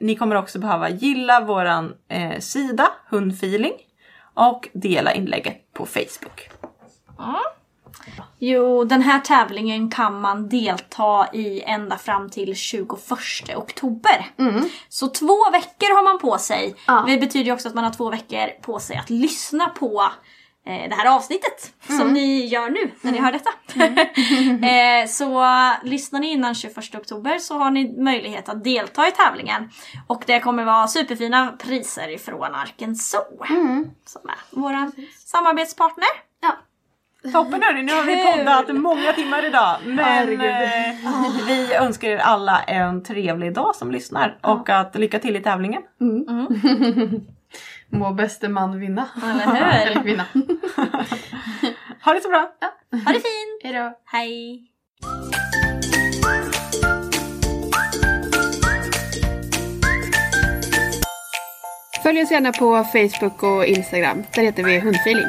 Ni 0.00 0.16
kommer 0.16 0.36
också 0.36 0.58
behöva 0.58 0.90
gilla 0.90 1.40
våran 1.40 1.94
eh, 2.08 2.38
sida 2.40 2.88
Hundfeeling 3.10 3.74
och 4.34 4.68
dela 4.72 5.14
inlägget 5.14 5.72
på 5.72 5.86
Facebook. 5.86 6.48
Jo, 8.38 8.84
den 8.84 9.02
här 9.02 9.20
tävlingen 9.20 9.90
kan 9.90 10.20
man 10.20 10.48
delta 10.48 11.26
i 11.32 11.62
ända 11.62 11.98
fram 11.98 12.30
till 12.30 12.54
21 12.54 12.88
oktober. 13.56 14.26
Så 14.88 15.08
två 15.08 15.50
veckor 15.52 15.96
har 15.96 16.04
man 16.04 16.18
på 16.18 16.38
sig. 16.38 16.74
Ja. 16.86 17.04
Det 17.06 17.18
betyder 17.18 17.44
ju 17.44 17.52
också 17.52 17.68
att 17.68 17.74
man 17.74 17.84
har 17.84 17.92
två 17.92 18.10
veckor 18.10 18.62
på 18.62 18.78
sig 18.78 18.96
att 18.96 19.10
lyssna 19.10 19.68
på 19.68 20.02
det 20.66 20.94
här 20.94 21.16
avsnittet 21.16 21.72
som 21.86 22.12
ni 22.12 22.46
gör 22.46 22.70
nu 22.70 22.90
när 23.00 23.12
ni 23.12 23.18
hör 23.18 23.32
detta. 23.32 23.50
eh, 24.66 25.06
så 25.08 25.46
lyssnar 25.88 26.20
ni 26.20 26.32
innan 26.32 26.54
21 26.54 26.94
oktober 26.94 27.38
så 27.38 27.58
har 27.58 27.70
ni 27.70 28.02
möjlighet 28.02 28.48
att 28.48 28.64
delta 28.64 29.08
i 29.08 29.10
tävlingen. 29.10 29.70
Och 30.06 30.22
det 30.26 30.40
kommer 30.40 30.64
vara 30.64 30.88
superfina 30.88 31.52
priser 31.58 32.08
ifrån 32.08 32.54
Arken 32.54 32.96
Zoo. 32.96 33.44
Som 34.04 34.22
är 34.28 34.60
våran 34.60 34.92
samarbetspartner. 35.24 36.08
Ja. 36.42 36.56
Toppen 37.32 37.62
hörni, 37.62 37.82
nu 37.82 37.92
har 37.92 38.02
vi 38.02 38.36
poddat 38.36 38.76
många 38.76 39.12
timmar 39.12 39.44
idag. 39.44 39.76
Men 39.84 40.28
eh, 40.28 41.46
vi 41.46 41.74
önskar 41.74 42.08
er 42.08 42.18
alla 42.18 42.62
en 42.62 43.02
trevlig 43.02 43.54
dag 43.54 43.76
som 43.76 43.90
lyssnar. 43.90 44.38
Och 44.42 44.70
att 44.70 44.94
lycka 44.94 45.18
till 45.18 45.36
i 45.36 45.40
tävlingen. 45.40 45.82
Må 47.90 48.12
bäste 48.14 48.48
man 48.48 48.78
vinna. 48.80 49.08
Eller 49.22 49.46
hur? 49.46 49.90
Eller 49.90 50.02
kvinna. 50.02 50.26
Ha 52.00 52.12
det 52.14 52.20
så 52.22 52.28
bra! 52.28 52.52
Ja. 52.60 52.68
Ha 53.04 53.12
det 53.12 53.20
fint! 53.20 53.62
Hejdå. 53.62 53.92
Hej! 54.04 54.62
Följ 62.02 62.22
oss 62.22 62.30
gärna 62.30 62.52
på 62.52 62.84
Facebook 62.84 63.42
och 63.42 63.66
Instagram. 63.66 64.24
Där 64.34 64.42
heter 64.42 64.62
vi 64.64 64.78
Hundfeeling. 64.80 65.26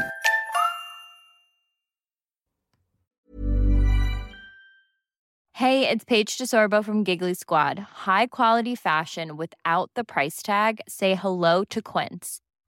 Hey, 5.53 5.87
it's 5.89 6.05
Paige 6.05 6.37
DeSorbo 6.37 6.85
from 6.85 7.03
Giggly 7.03 7.33
Squad. 7.33 7.79
High 8.05 8.27
quality 8.27 8.75
fashion 8.75 9.37
without 9.37 9.89
the 9.95 10.03
price 10.03 10.43
tag. 10.43 10.81
Say 10.87 11.15
hello 11.15 11.63
to 11.71 11.81
Quince. 11.81 12.41